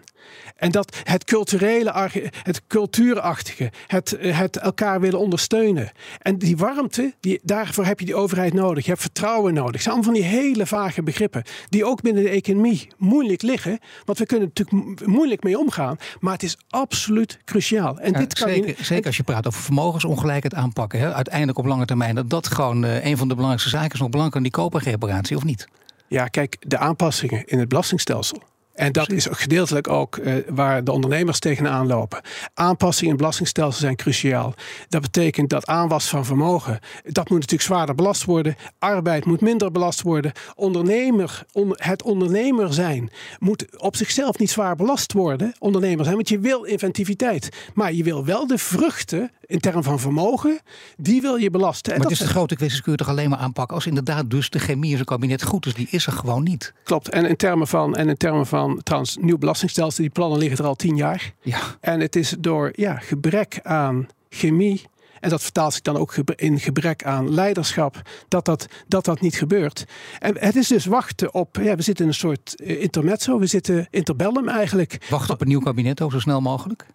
En 0.57 0.70
dat 0.70 0.97
het 1.03 1.24
culturele, 1.24 2.11
het 2.43 2.62
cultuurachtige, 2.66 3.70
het, 3.87 4.16
het 4.20 4.57
elkaar 4.57 5.01
willen 5.01 5.18
ondersteunen. 5.18 5.91
En 6.18 6.39
die 6.39 6.57
warmte, 6.57 7.14
die, 7.20 7.41
daarvoor 7.43 7.85
heb 7.85 8.01
je 8.01 8.07
die 8.07 8.14
overheid 8.14 8.53
nodig. 8.53 8.85
Je 8.85 8.91
hebt 8.91 9.03
vertrouwen 9.03 9.55
nodig. 9.55 9.72
Het 9.72 9.83
zijn 9.83 9.95
allemaal 9.95 10.12
van 10.12 10.22
die 10.22 10.31
hele 10.31 10.66
vage 10.66 11.03
begrippen. 11.03 11.43
Die 11.68 11.85
ook 11.85 12.03
binnen 12.03 12.22
de 12.22 12.29
economie 12.29 12.89
moeilijk 12.97 13.43
liggen. 13.43 13.79
Want 14.05 14.18
we 14.18 14.26
kunnen 14.26 14.51
er 14.55 14.64
natuurlijk 14.64 15.07
moeilijk 15.07 15.43
mee 15.43 15.59
omgaan. 15.59 15.97
Maar 16.20 16.33
het 16.33 16.43
is 16.43 16.57
absoluut 16.68 17.39
cruciaal. 17.45 17.99
En 17.99 18.12
ja, 18.12 18.18
dit 18.18 18.35
kan 18.35 18.49
zeker, 18.49 18.85
zeker 18.85 19.07
als 19.07 19.16
je 19.16 19.22
praat 19.22 19.47
over 19.47 19.62
vermogensongelijkheid 19.62 20.55
aanpakken. 20.55 21.01
Hè, 21.01 21.14
uiteindelijk 21.14 21.59
op 21.59 21.66
lange 21.66 21.85
termijn. 21.85 22.14
Dat 22.14 22.31
dat 22.31 22.47
gewoon 22.47 22.85
uh, 22.85 23.05
een 23.05 23.16
van 23.16 23.29
de 23.29 23.35
belangrijkste 23.35 23.76
zaken 23.76 23.93
is. 23.93 24.01
Nog 24.01 24.11
belangrijker 24.11 24.43
dan 24.43 24.53
die 24.53 24.62
koperreparatie 24.62 25.37
of 25.37 25.45
niet? 25.45 25.68
Ja, 26.09 26.26
kijk, 26.26 26.57
de 26.61 26.79
aanpassingen 26.79 27.47
in 27.47 27.59
het 27.59 27.68
belastingstelsel 27.68 28.43
En 28.79 28.93
dat 28.93 29.12
is 29.12 29.29
ook 29.29 29.39
gedeeltelijk 29.39 29.89
ook 29.89 30.16
uh, 30.16 30.35
waar 30.49 30.85
de 30.85 30.93
ondernemers 30.93 31.39
tegenaan 31.39 31.87
lopen. 31.87 32.20
Aanpassingen 32.55 33.11
in 33.11 33.16
belastingstelsel 33.16 33.81
zijn 33.81 33.97
cruciaal. 33.97 34.55
Dat 34.89 35.01
betekent 35.03 35.51
dat 35.51 35.66
aanwas 35.66 36.09
van 36.09 36.24
vermogen, 36.24 36.79
dat 37.03 37.29
moet 37.29 37.39
natuurlijk 37.39 37.62
zwaarder 37.62 37.95
belast 37.95 38.24
worden. 38.24 38.57
Arbeid 38.79 39.24
moet 39.24 39.41
minder 39.41 39.70
belast 39.70 40.03
worden. 40.03 40.33
Ondernemer, 40.55 41.45
het 41.72 42.03
ondernemer 42.03 42.72
zijn 42.74 43.11
moet 43.39 43.81
op 43.81 43.97
zichzelf 43.97 44.39
niet 44.39 44.51
zwaar 44.51 44.76
belast 44.76 45.12
worden. 45.12 45.53
Ondernemer 45.59 46.05
zijn, 46.05 46.16
want 46.16 46.29
je 46.29 46.39
wil 46.39 46.62
inventiviteit. 46.64 47.49
Maar 47.74 47.93
je 47.93 48.03
wil 48.03 48.24
wel 48.24 48.47
de 48.47 48.59
vruchten 48.59 49.31
in 49.49 49.61
termen 49.61 49.83
van 49.83 50.01
vermogen, 50.01 50.61
die 50.97 51.21
wil 51.21 51.37
je 51.37 51.51
belasten. 51.51 51.93
maar 51.93 52.03
dat 52.03 52.11
is 52.11 52.19
de 52.19 52.27
grote 52.27 52.57
kwestie, 52.57 52.83
kun 52.83 52.93
je 52.93 52.99
toch 52.99 53.09
alleen 53.09 53.31
maar 53.31 53.39
aanpakken 53.39 53.75
als 53.75 53.87
inderdaad 53.87 54.31
dus 54.31 54.51
de 54.51 54.59
chemie 54.59 54.91
in 54.91 54.95
zijn 54.95 55.07
kabinet 55.07 55.43
goed 55.43 55.67
is. 55.67 55.75
Die 55.75 55.89
is 55.91 56.07
er 56.07 56.13
gewoon 56.13 56.43
niet. 56.43 56.73
Klopt. 56.85 57.09
En 57.09 57.27
in 57.27 57.37
termen 57.37 57.67
van, 57.67 57.97
en 57.97 58.09
in 58.09 58.17
termen 58.17 58.47
van 58.47 58.81
trouwens, 58.83 59.17
nieuw 59.21 59.39
belastingstelsel, 59.39 60.03
die 60.03 60.13
plannen 60.13 60.39
liggen 60.39 60.59
er 60.59 60.65
al 60.65 60.75
tien 60.75 60.97
jaar. 60.97 61.33
Ja. 61.41 61.61
En 61.81 62.01
het 62.01 62.17
is 62.17 62.35
door 62.39 62.73
ja, 62.75 62.95
gebrek 62.95 63.61
aan 63.63 64.07
chemie. 64.29 64.83
En 65.21 65.31
dat 65.31 65.43
vertaalt 65.43 65.73
zich 65.73 65.83
dan 65.83 65.97
ook 65.97 66.15
in 66.17 66.61
gebrek 66.61 67.05
aan 67.05 67.35
leiderschap, 67.35 68.03
dat 68.29 68.45
dat, 68.45 68.67
dat, 68.89 69.05
dat 69.05 69.21
niet 69.21 69.35
gebeurt. 69.35 69.85
En 70.19 70.39
het 70.39 70.57
is 70.57 70.69
dus 70.69 70.87
wachten 70.87 71.35
op, 71.35 71.59
ja, 71.63 71.77
we 71.77 71.83
zitten 71.83 72.05
in 72.05 72.11
een 72.11 72.17
soort 72.17 72.61
eh, 72.61 72.83
intermezzo, 72.83 73.39
we 73.39 73.47
zitten 73.47 73.87
interbellum 73.91 74.49
eigenlijk. 74.49 75.07
Wachten 75.11 75.35
op 75.35 75.41
een 75.41 75.49
nieuw 75.49 75.61
kabinet 75.61 76.01
ook 76.01 76.13
zo 76.13 76.21
snel 76.21 76.41
mogelijk? 76.41 76.87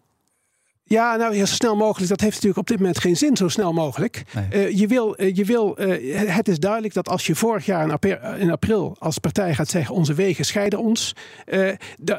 Ja, 0.93 1.15
nou 1.15 1.35
ja, 1.35 1.45
zo 1.45 1.53
snel 1.53 1.75
mogelijk. 1.75 2.09
Dat 2.09 2.21
heeft 2.21 2.33
natuurlijk 2.33 2.59
op 2.59 2.67
dit 2.67 2.77
moment 2.77 2.99
geen 2.99 3.17
zin, 3.17 3.37
zo 3.37 3.47
snel 3.47 3.73
mogelijk. 3.73 4.23
Uh, 4.53 4.69
je 4.69 4.87
wil, 4.87 5.21
uh, 5.21 5.35
je 5.35 5.45
wil 5.45 5.75
uh, 5.79 6.35
het 6.35 6.47
is 6.47 6.59
duidelijk 6.59 6.93
dat 6.93 7.09
als 7.09 7.27
je 7.27 7.35
vorig 7.35 7.65
jaar 7.65 7.83
in 7.83 7.91
april, 7.91 8.17
in 8.37 8.51
april, 8.51 8.95
als 8.99 9.17
partij 9.17 9.55
gaat 9.55 9.69
zeggen: 9.69 9.95
onze 9.95 10.13
wegen 10.13 10.45
scheiden 10.45 10.79
ons. 10.79 11.15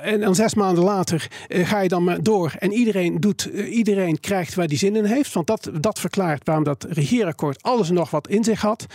En 0.02 0.20
dan 0.20 0.34
zes 0.34 0.54
maanden 0.54 0.84
later 0.84 1.28
ga 1.48 1.80
je 1.80 1.88
dan 1.88 2.04
maar 2.04 2.22
door. 2.22 2.54
En 2.58 2.72
iedereen, 2.72 3.20
doet, 3.20 3.44
iedereen 3.54 4.20
krijgt 4.20 4.54
waar 4.54 4.66
die 4.66 4.78
zin 4.78 4.96
in 4.96 5.04
heeft. 5.04 5.32
Want 5.32 5.46
dat, 5.46 5.70
dat 5.80 5.98
verklaart 5.98 6.44
waarom 6.44 6.64
dat 6.64 6.86
regeerakkoord 6.88 7.62
alles 7.62 7.88
en 7.88 7.94
nog 7.94 8.10
wat 8.10 8.28
in 8.28 8.44
zich 8.44 8.60
had 8.60 8.86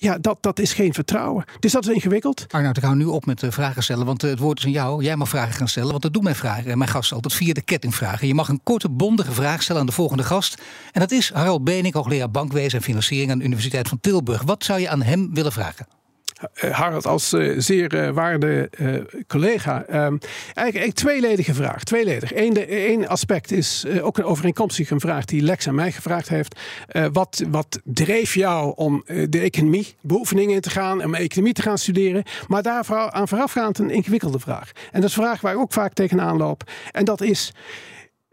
ja, 0.00 0.18
dat, 0.18 0.38
dat 0.40 0.58
is 0.58 0.72
geen 0.72 0.94
vertrouwen. 0.94 1.44
Dus 1.58 1.72
dat 1.72 1.88
is 1.88 1.94
ingewikkeld. 1.94 2.44
Arnoud, 2.48 2.76
ik 2.76 2.82
hou 2.82 2.96
nu 2.96 3.04
op 3.04 3.26
met 3.26 3.42
vragen 3.48 3.82
stellen, 3.82 4.06
want 4.06 4.22
het 4.22 4.38
woord 4.38 4.58
is 4.58 4.64
aan 4.64 4.70
jou. 4.70 5.02
Jij 5.02 5.16
mag 5.16 5.28
vragen 5.28 5.54
gaan 5.54 5.68
stellen, 5.68 5.90
want 5.90 6.02
dat 6.02 6.12
doen 6.12 6.22
mijn, 6.22 6.36
vragen, 6.36 6.78
mijn 6.78 6.90
gasten 6.90 7.16
altijd 7.16 7.34
via 7.34 7.52
de 7.52 7.62
kettingvragen. 7.62 8.26
Je 8.26 8.34
mag 8.34 8.48
een 8.48 8.60
korte, 8.62 8.88
bondige 8.88 9.32
vraag 9.32 9.62
stellen 9.62 9.80
aan 9.80 9.86
de 9.86 9.92
volgende 9.92 10.22
gast. 10.22 10.62
En 10.92 11.00
dat 11.00 11.10
is 11.10 11.30
Harald 11.32 11.64
Benink, 11.64 11.94
hoogleraar 11.94 12.30
bankwezen 12.30 12.78
en 12.78 12.84
financiering 12.84 13.30
aan 13.30 13.38
de 13.38 13.44
Universiteit 13.44 13.88
van 13.88 14.00
Tilburg. 14.00 14.42
Wat 14.42 14.64
zou 14.64 14.80
je 14.80 14.88
aan 14.88 15.02
hem 15.02 15.34
willen 15.34 15.52
vragen? 15.52 15.99
Uh, 16.64 16.70
Harald, 16.70 17.06
als 17.06 17.32
uh, 17.32 17.54
zeer 17.58 17.94
uh, 17.94 18.10
waarde 18.10 18.70
collega. 19.26 20.04
Um, 20.06 20.18
eigenlijk 20.54 20.94
tweeledige 20.94 21.54
vraag. 21.54 21.84
Tweeledig. 21.84 22.34
Eén 22.34 23.08
aspect 23.08 23.52
is 23.52 23.86
ook 24.00 24.18
een 24.18 24.24
overeenkomstige 24.24 25.00
vraag 25.00 25.24
die 25.24 25.42
Lex 25.42 25.68
aan 25.68 25.74
mij 25.74 25.92
gevraagd 25.92 26.28
heeft. 26.28 26.60
wat, 27.12 27.42
wat 27.50 27.80
dreef 27.84 28.34
jou 28.34 28.72
om 28.76 29.04
de 29.06 29.40
economie 29.40 29.94
beoefeningen 30.00 30.54
in 30.54 30.60
te 30.60 30.70
gaan, 30.70 31.04
om 31.04 31.14
economie 31.14 31.52
te 31.52 31.62
gaan 31.62 31.78
studeren? 31.78 32.22
Maar 32.48 32.62
daar 32.62 33.10
aan 33.10 33.28
voorafgaand 33.28 33.78
een 33.78 33.90
ingewikkelde 33.90 34.38
vraag. 34.38 34.70
En 34.92 35.00
dat 35.00 35.10
is 35.10 35.16
een 35.16 35.22
vraag 35.22 35.40
waar 35.40 35.52
ik 35.52 35.58
ook 35.58 35.72
vaak 35.72 35.92
tegenaan 35.92 36.36
loop. 36.36 36.70
En 36.90 37.04
dat 37.04 37.20
is: 37.20 37.52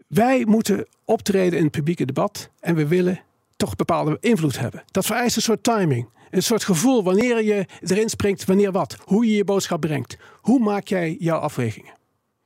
wij 0.06 0.44
moeten 0.46 0.86
optreden 1.04 1.58
in 1.58 1.64
het 1.64 1.72
publieke 1.72 2.04
debat 2.04 2.50
en 2.60 2.74
we 2.74 2.86
willen 2.86 3.20
toch 3.58 3.76
bepaalde 3.76 4.16
invloed 4.20 4.58
hebben. 4.58 4.82
Dat 4.90 5.06
vereist 5.06 5.36
een 5.36 5.42
soort 5.42 5.62
timing. 5.62 6.08
Een 6.30 6.42
soort 6.42 6.64
gevoel 6.64 7.02
wanneer 7.02 7.44
je 7.44 7.66
erin 7.80 8.08
springt, 8.08 8.44
wanneer 8.44 8.72
wat. 8.72 8.96
Hoe 9.04 9.26
je 9.26 9.34
je 9.34 9.44
boodschap 9.44 9.80
brengt. 9.80 10.16
Hoe 10.40 10.58
maak 10.60 10.86
jij 10.86 11.16
jouw 11.18 11.38
afwegingen? 11.38 11.96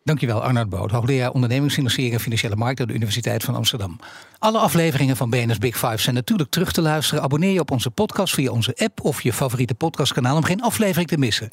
Dankjewel, 0.05 0.43
Arnoud 0.43 0.69
Boot, 0.69 0.91
hoogleraar 0.91 1.33
ondernemingsfinanciering 1.33 2.15
en 2.15 2.21
financiële 2.21 2.57
markt 2.57 2.81
aan 2.81 2.87
de 2.87 2.95
Universiteit 2.95 3.45
van 3.45 3.55
Amsterdam. 3.55 3.99
Alle 4.39 4.59
afleveringen 4.59 5.17
van 5.17 5.31
BNS 5.31 5.59
Big 5.59 5.79
Five 5.79 5.99
zijn 5.99 6.15
natuurlijk 6.15 6.51
terug 6.51 6.73
te 6.73 6.81
luisteren. 6.81 7.23
Abonneer 7.23 7.53
je 7.53 7.61
op 7.61 7.71
onze 7.71 7.91
podcast 7.91 8.35
via 8.35 8.51
onze 8.51 8.75
app 8.77 9.01
of 9.05 9.23
je 9.23 9.33
favoriete 9.33 9.75
podcastkanaal 9.75 10.37
om 10.37 10.45
geen 10.45 10.63
aflevering 10.63 11.09
te 11.09 11.19
missen. 11.19 11.53